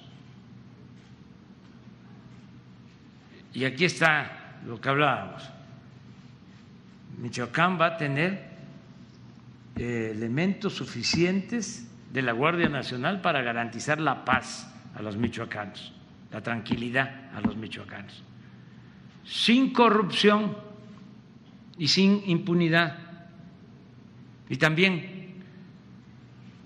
Y 3.54 3.66
aquí 3.66 3.86
está 3.86 4.60
lo 4.66 4.80
que 4.80 4.90
hablábamos. 4.90 5.44
Michoacán 7.18 7.80
va 7.80 7.88
a 7.88 7.98
tener 7.98 8.50
eh, 9.76 10.12
elementos 10.14 10.74
suficientes 10.74 11.88
de 12.14 12.22
la 12.22 12.32
Guardia 12.32 12.70
Nacional 12.70 13.22
para 13.22 13.42
garantizar 13.42 14.00
la 14.00 14.24
paz 14.24 14.72
a 14.96 15.02
los 15.02 15.18
michoacanos, 15.18 15.92
la 16.32 16.42
tranquilidad 16.42 17.32
a 17.36 17.42
los 17.42 17.58
michoacanos, 17.58 18.24
sin 19.26 19.74
corrupción 19.74 20.56
y 21.76 21.88
sin 21.88 22.22
impunidad, 22.28 23.00
y 24.48 24.58
también 24.58 25.42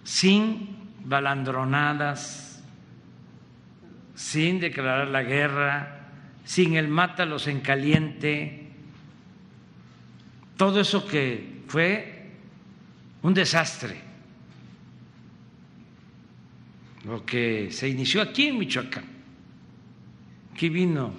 sin 0.04 0.76
balandronadas, 1.06 2.62
sin 4.16 4.60
declarar 4.60 5.08
la 5.08 5.24
guerra, 5.24 6.10
sin 6.44 6.76
el 6.76 6.90
mátalos 6.90 7.48
en 7.48 7.62
caliente, 7.62 8.70
todo 10.58 10.82
eso 10.82 11.08
que 11.08 11.64
fue 11.68 12.32
un 13.22 13.34
desastre 13.34 14.07
lo 17.08 17.26
que 17.26 17.72
se 17.72 17.88
inició 17.88 18.22
aquí 18.22 18.48
en 18.48 18.60
Michoacán. 18.60 19.06
Aquí 20.54 20.68
vino 20.68 21.14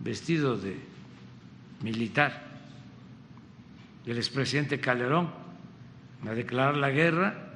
vestido 0.00 0.56
de 0.56 0.76
militar 1.82 2.48
el 4.06 4.16
expresidente 4.16 4.80
Calderón 4.80 5.30
a 6.26 6.30
declarar 6.32 6.76
la 6.76 6.88
guerra, 6.88 7.52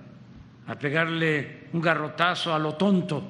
a 0.66 0.74
pegarle 0.74 1.68
un 1.72 1.80
garrotazo 1.80 2.54
a 2.54 2.58
lo 2.58 2.74
tonto, 2.74 3.26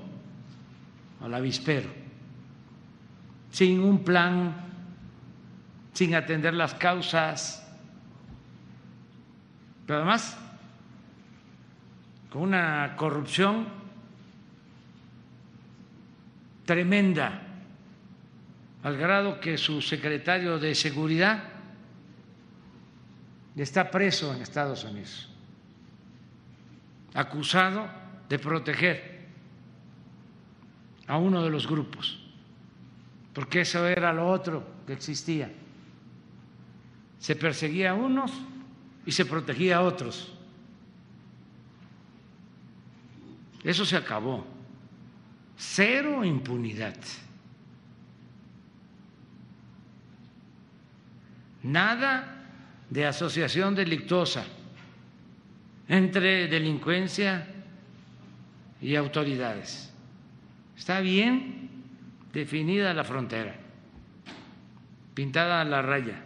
al 1.22 1.32
avispero, 1.32 1.88
sin 3.52 3.78
un 3.80 4.02
plan, 4.02 4.54
sin 5.92 6.16
atender 6.16 6.54
las 6.54 6.74
causas, 6.74 7.64
pero 9.86 10.00
además 10.00 10.36
con 12.30 12.42
una 12.42 12.96
corrupción 12.96 13.81
tremenda, 16.64 17.42
al 18.82 18.96
grado 18.96 19.40
que 19.40 19.58
su 19.58 19.80
secretario 19.80 20.58
de 20.58 20.74
Seguridad 20.74 21.44
está 23.56 23.90
preso 23.90 24.34
en 24.34 24.42
Estados 24.42 24.84
Unidos, 24.84 25.28
acusado 27.14 27.88
de 28.28 28.38
proteger 28.38 29.26
a 31.06 31.18
uno 31.18 31.42
de 31.42 31.50
los 31.50 31.66
grupos, 31.66 32.18
porque 33.34 33.60
eso 33.60 33.86
era 33.86 34.12
lo 34.12 34.28
otro 34.28 34.66
que 34.86 34.94
existía. 34.94 35.50
Se 37.18 37.36
perseguía 37.36 37.90
a 37.90 37.94
unos 37.94 38.32
y 39.06 39.12
se 39.12 39.24
protegía 39.24 39.76
a 39.76 39.82
otros. 39.82 40.32
Eso 43.62 43.84
se 43.84 43.96
acabó 43.96 44.44
cero 45.62 46.24
impunidad. 46.24 46.96
Nada 51.62 52.44
de 52.90 53.06
asociación 53.06 53.74
delictuosa 53.74 54.44
entre 55.88 56.48
delincuencia 56.48 57.46
y 58.80 58.96
autoridades. 58.96 59.92
Está 60.76 61.00
bien 61.00 61.70
definida 62.32 62.92
la 62.92 63.04
frontera, 63.04 63.54
pintada 65.14 65.64
la 65.64 65.80
raya. 65.80 66.24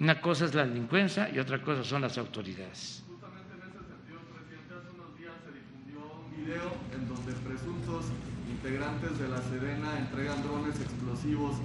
Una 0.00 0.20
cosa 0.20 0.46
es 0.46 0.54
la 0.54 0.64
delincuencia 0.64 1.28
y 1.28 1.38
otra 1.38 1.60
cosa 1.60 1.84
son 1.84 2.02
las 2.02 2.16
autoridades. 2.16 3.04
Justamente 3.06 3.54
en 3.54 3.60
ese 3.60 3.78
sentido, 3.84 4.20
presidente, 4.32 4.74
hace 4.74 4.90
unos 4.94 5.18
días 5.18 5.34
se 5.44 5.52
difundió 5.52 5.98
un 6.24 6.37
video 6.48 6.72
en 6.94 7.06
donde 7.06 7.32
presuntos 7.46 8.06
integrantes 8.50 9.18
de 9.18 9.28
la 9.28 9.42
Sedena 9.42 9.98
entregan 9.98 10.42
drones 10.42 10.80
explosivos 10.80 11.56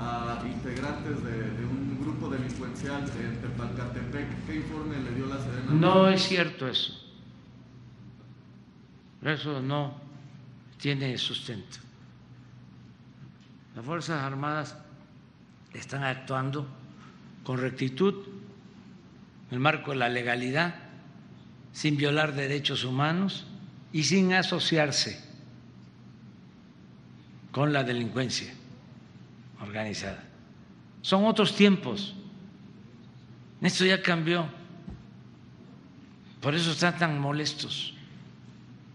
a 0.00 0.42
integrantes 0.44 1.22
de, 1.22 1.50
de 1.50 1.64
un 1.64 1.98
grupo 2.00 2.28
delincuencial 2.28 3.04
en 3.20 3.40
Tepalcatepec. 3.40 4.46
¿Qué 4.46 4.56
informe 4.56 4.98
le 4.98 5.14
dio 5.14 5.26
la 5.26 5.38
Sedena? 5.38 5.72
No 5.72 6.08
es 6.08 6.22
cierto 6.22 6.66
eso. 6.66 6.92
Eso 9.22 9.62
no 9.62 9.94
tiene 10.76 11.16
sustento. 11.18 11.78
Las 13.76 13.84
Fuerzas 13.84 14.24
Armadas 14.24 14.76
están 15.72 16.02
actuando 16.02 16.66
con 17.44 17.58
rectitud, 17.58 18.26
en 19.50 19.54
el 19.54 19.60
marco 19.60 19.92
de 19.92 19.98
la 19.98 20.08
legalidad, 20.08 20.74
sin 21.72 21.96
violar 21.96 22.34
derechos 22.34 22.82
humanos 22.84 23.46
y 23.92 24.02
sin 24.04 24.32
asociarse 24.32 25.20
con 27.50 27.72
la 27.72 27.84
delincuencia 27.84 28.52
organizada. 29.60 30.24
Son 31.02 31.24
otros 31.24 31.54
tiempos. 31.54 32.14
Esto 33.60 33.84
ya 33.84 34.02
cambió. 34.02 34.46
Por 36.40 36.54
eso 36.54 36.72
están 36.72 36.98
tan 36.98 37.20
molestos 37.20 37.94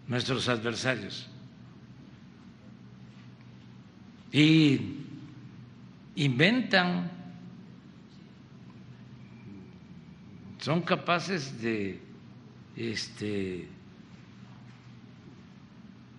nuestros 0.08 0.50
adversarios. 0.50 1.28
Y 4.32 4.98
inventan, 6.16 7.12
son 10.60 10.82
capaces 10.82 11.62
de 11.62 12.02
este 12.76 13.70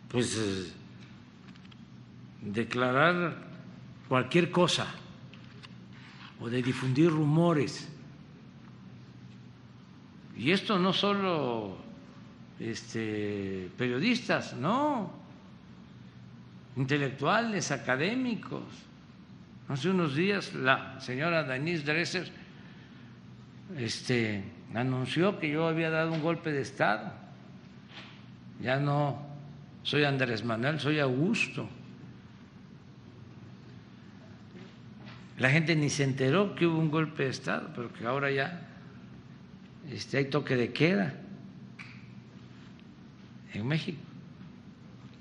pues 0.08 0.36
eh, 0.36 0.72
declarar 2.40 3.36
cualquier 4.08 4.50
cosa 4.50 4.86
o 6.40 6.48
de 6.48 6.62
difundir 6.62 7.10
rumores. 7.10 7.88
Y 10.36 10.52
esto 10.52 10.78
no 10.78 10.92
solo 10.92 11.76
este, 12.60 13.70
periodistas, 13.76 14.54
no, 14.54 15.12
intelectuales, 16.76 17.70
académicos. 17.72 18.62
Hace 19.68 19.90
unos 19.90 20.14
días 20.14 20.54
la 20.54 20.98
señora 21.00 21.42
Denise 21.42 21.84
Dresser 21.84 22.30
este, 23.76 24.44
anunció 24.74 25.38
que 25.38 25.50
yo 25.50 25.66
había 25.66 25.90
dado 25.90 26.12
un 26.12 26.22
golpe 26.22 26.52
de 26.52 26.62
Estado. 26.62 27.12
Ya 28.60 28.78
no 28.78 29.27
soy 29.88 30.04
Andrés 30.04 30.44
Manuel, 30.44 30.78
soy 30.78 30.98
Augusto. 31.00 31.66
La 35.38 35.48
gente 35.48 35.74
ni 35.74 35.88
se 35.88 36.04
enteró 36.04 36.54
que 36.54 36.66
hubo 36.66 36.78
un 36.78 36.90
golpe 36.90 37.22
de 37.22 37.30
Estado, 37.30 37.70
pero 37.74 37.90
que 37.90 38.04
ahora 38.04 38.30
ya 38.30 38.68
este, 39.90 40.18
hay 40.18 40.26
toque 40.26 40.56
de 40.56 40.74
queda 40.74 41.14
en 43.54 43.66
México. 43.66 43.98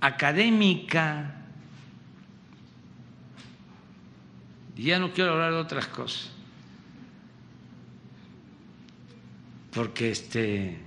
Académica. 0.02 1.34
Y 4.76 4.84
ya 4.84 5.00
no 5.00 5.14
quiero 5.14 5.32
hablar 5.32 5.54
de 5.54 5.60
otras 5.60 5.88
cosas. 5.88 6.30
Porque 9.72 10.12
este 10.12 10.87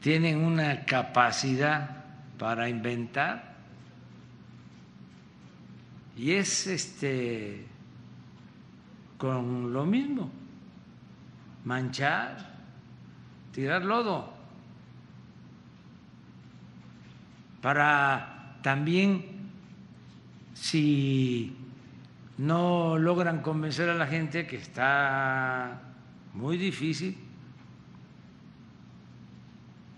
tienen 0.00 0.38
una 0.38 0.84
capacidad 0.84 2.04
para 2.38 2.68
inventar. 2.68 3.50
Y 6.16 6.32
es 6.32 6.66
este 6.66 7.66
con 9.16 9.72
lo 9.72 9.84
mismo 9.84 10.30
manchar 11.64 12.38
tirar 13.52 13.84
lodo. 13.84 14.32
Para 17.60 18.56
también 18.62 19.50
si 20.54 21.56
no 22.38 22.96
logran 22.96 23.42
convencer 23.42 23.90
a 23.90 23.94
la 23.94 24.06
gente 24.06 24.46
que 24.46 24.56
está 24.56 25.82
muy 26.32 26.56
difícil 26.56 27.29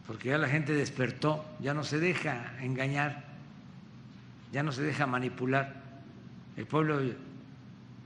porque 0.06 0.30
ya 0.30 0.38
la 0.38 0.48
gente 0.48 0.72
despertó, 0.72 1.44
ya 1.60 1.74
no 1.74 1.84
se 1.84 2.00
deja 2.00 2.56
engañar, 2.60 3.24
ya 4.52 4.62
no 4.62 4.72
se 4.72 4.82
deja 4.82 5.06
manipular. 5.06 5.80
El 6.56 6.66
pueblo 6.66 7.00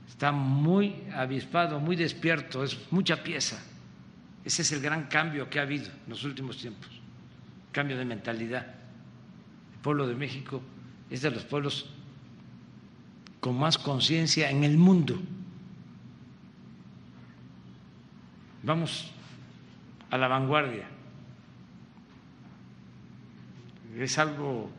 está 0.07 0.31
muy 0.31 0.95
avispado, 1.15 1.79
muy 1.79 1.95
despierto, 1.95 2.63
es 2.63 2.91
mucha 2.91 3.23
pieza. 3.23 3.61
Ese 4.45 4.61
es 4.61 4.71
el 4.71 4.81
gran 4.81 5.05
cambio 5.05 5.49
que 5.49 5.59
ha 5.59 5.63
habido 5.63 5.87
en 5.87 6.09
los 6.09 6.23
últimos 6.23 6.57
tiempos, 6.57 6.89
cambio 7.71 7.97
de 7.97 8.05
mentalidad. 8.05 8.65
El 9.73 9.79
pueblo 9.81 10.07
de 10.07 10.15
México 10.15 10.61
es 11.09 11.21
de 11.21 11.31
los 11.31 11.43
pueblos 11.43 11.89
con 13.39 13.57
más 13.57 13.77
conciencia 13.77 14.49
en 14.51 14.63
el 14.63 14.77
mundo. 14.77 15.19
Vamos 18.63 19.11
a 20.09 20.17
la 20.17 20.27
vanguardia 20.27 20.96
es 24.03 24.17
algo 24.17 24.69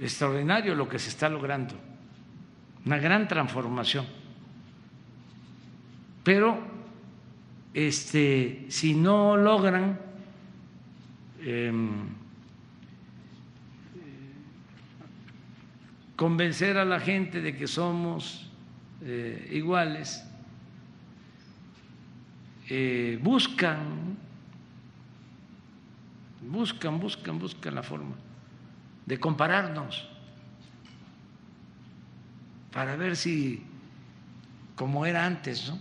extraordinario 0.00 0.74
lo 0.74 0.88
que 0.88 0.98
se 0.98 1.08
está 1.08 1.28
logrando, 1.28 1.74
una 2.84 2.98
gran 2.98 3.26
transformación. 3.26 4.06
Pero 6.22 6.58
este, 7.74 8.66
si 8.68 8.94
no 8.94 9.36
logran 9.36 9.98
em, 11.40 12.08
convencer 16.16 16.76
a 16.76 16.84
la 16.84 17.00
gente 17.00 17.40
de 17.40 17.56
que 17.56 17.66
somos 17.66 18.50
eh, 19.02 19.48
iguales, 19.52 20.24
eh, 22.68 23.18
buscan 23.22 24.18
buscan, 26.42 27.00
buscan, 27.00 27.38
buscan 27.38 27.74
la 27.74 27.82
forma 27.82 28.14
de 29.06 29.18
compararnos 29.18 30.06
para 32.72 32.96
ver 32.96 33.16
si, 33.16 33.62
como 34.76 35.06
era 35.06 35.24
antes, 35.24 35.68
¿no? 35.68 35.78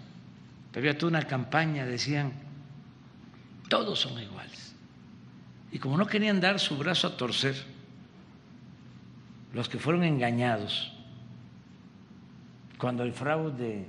Había 0.75 0.95
toda 0.95 1.09
una 1.09 1.23
campaña, 1.23 1.87
decían, 1.87 2.31
todos 3.67 3.99
son 3.99 4.21
iguales. 4.21 4.75
Y 5.71 5.79
como 5.79 5.97
no 5.97 6.05
querían 6.05 6.39
dar 6.39 6.59
su 6.59 6.77
brazo 6.77 7.07
a 7.07 7.17
torcer, 7.17 7.55
los 9.53 9.67
que 9.67 9.79
fueron 9.79 10.03
engañados 10.03 10.93
cuando 12.77 13.01
el 13.01 13.11
fraude 13.11 13.87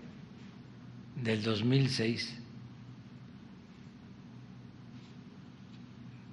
del 1.15 1.43
2006 1.43 2.39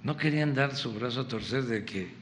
no 0.06 0.16
querían 0.16 0.54
dar 0.54 0.76
su 0.76 0.92
brazo 0.92 1.22
a 1.22 1.26
torcer 1.26 1.64
de 1.64 1.84
que 1.84 2.14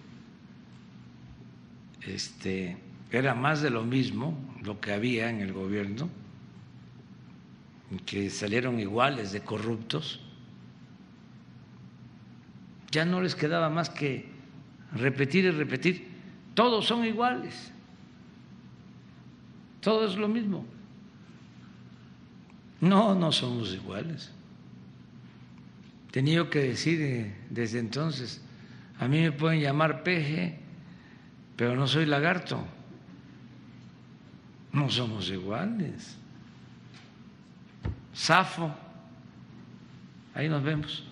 este, 2.01 2.78
era 3.11 3.35
más 3.35 3.61
de 3.61 3.69
lo 3.69 3.82
mismo 3.82 4.39
lo 4.62 4.81
que 4.81 4.94
había 4.94 5.28
en 5.28 5.43
el 5.43 5.52
gobierno, 5.52 6.09
que 8.06 8.31
salieron 8.31 8.81
iguales 8.81 9.32
de 9.32 9.43
corruptos, 9.43 10.19
ya 12.90 13.05
no 13.05 13.20
les 13.20 13.35
quedaba 13.35 13.69
más 13.69 13.90
que 13.90 14.31
repetir 14.94 15.44
y 15.44 15.51
repetir, 15.51 16.09
todos 16.55 16.86
son 16.86 17.05
iguales, 17.05 17.70
todo 19.82 20.06
es 20.06 20.16
lo 20.16 20.27
mismo. 20.27 20.65
No, 22.81 23.15
no 23.15 23.31
somos 23.31 23.74
iguales 23.74 24.32
tenido 26.15 26.49
que 26.49 26.61
decir 26.61 27.03
eh, 27.03 27.35
desde 27.51 27.81
entonces, 27.81 28.41
a 29.01 29.09
mí 29.09 29.20
me 29.20 29.32
pueden 29.32 29.61
llamar 29.61 30.05
peje, 30.05 30.61
pero 31.57 31.74
no 31.74 31.89
soy 31.89 32.07
lagarto. 32.07 32.65
No 34.70 34.89
somos 34.91 35.28
iguales. 35.28 36.16
Safo, 38.12 38.73
ahí 40.35 40.49
nos 40.49 40.62
vemos. 40.62 41.05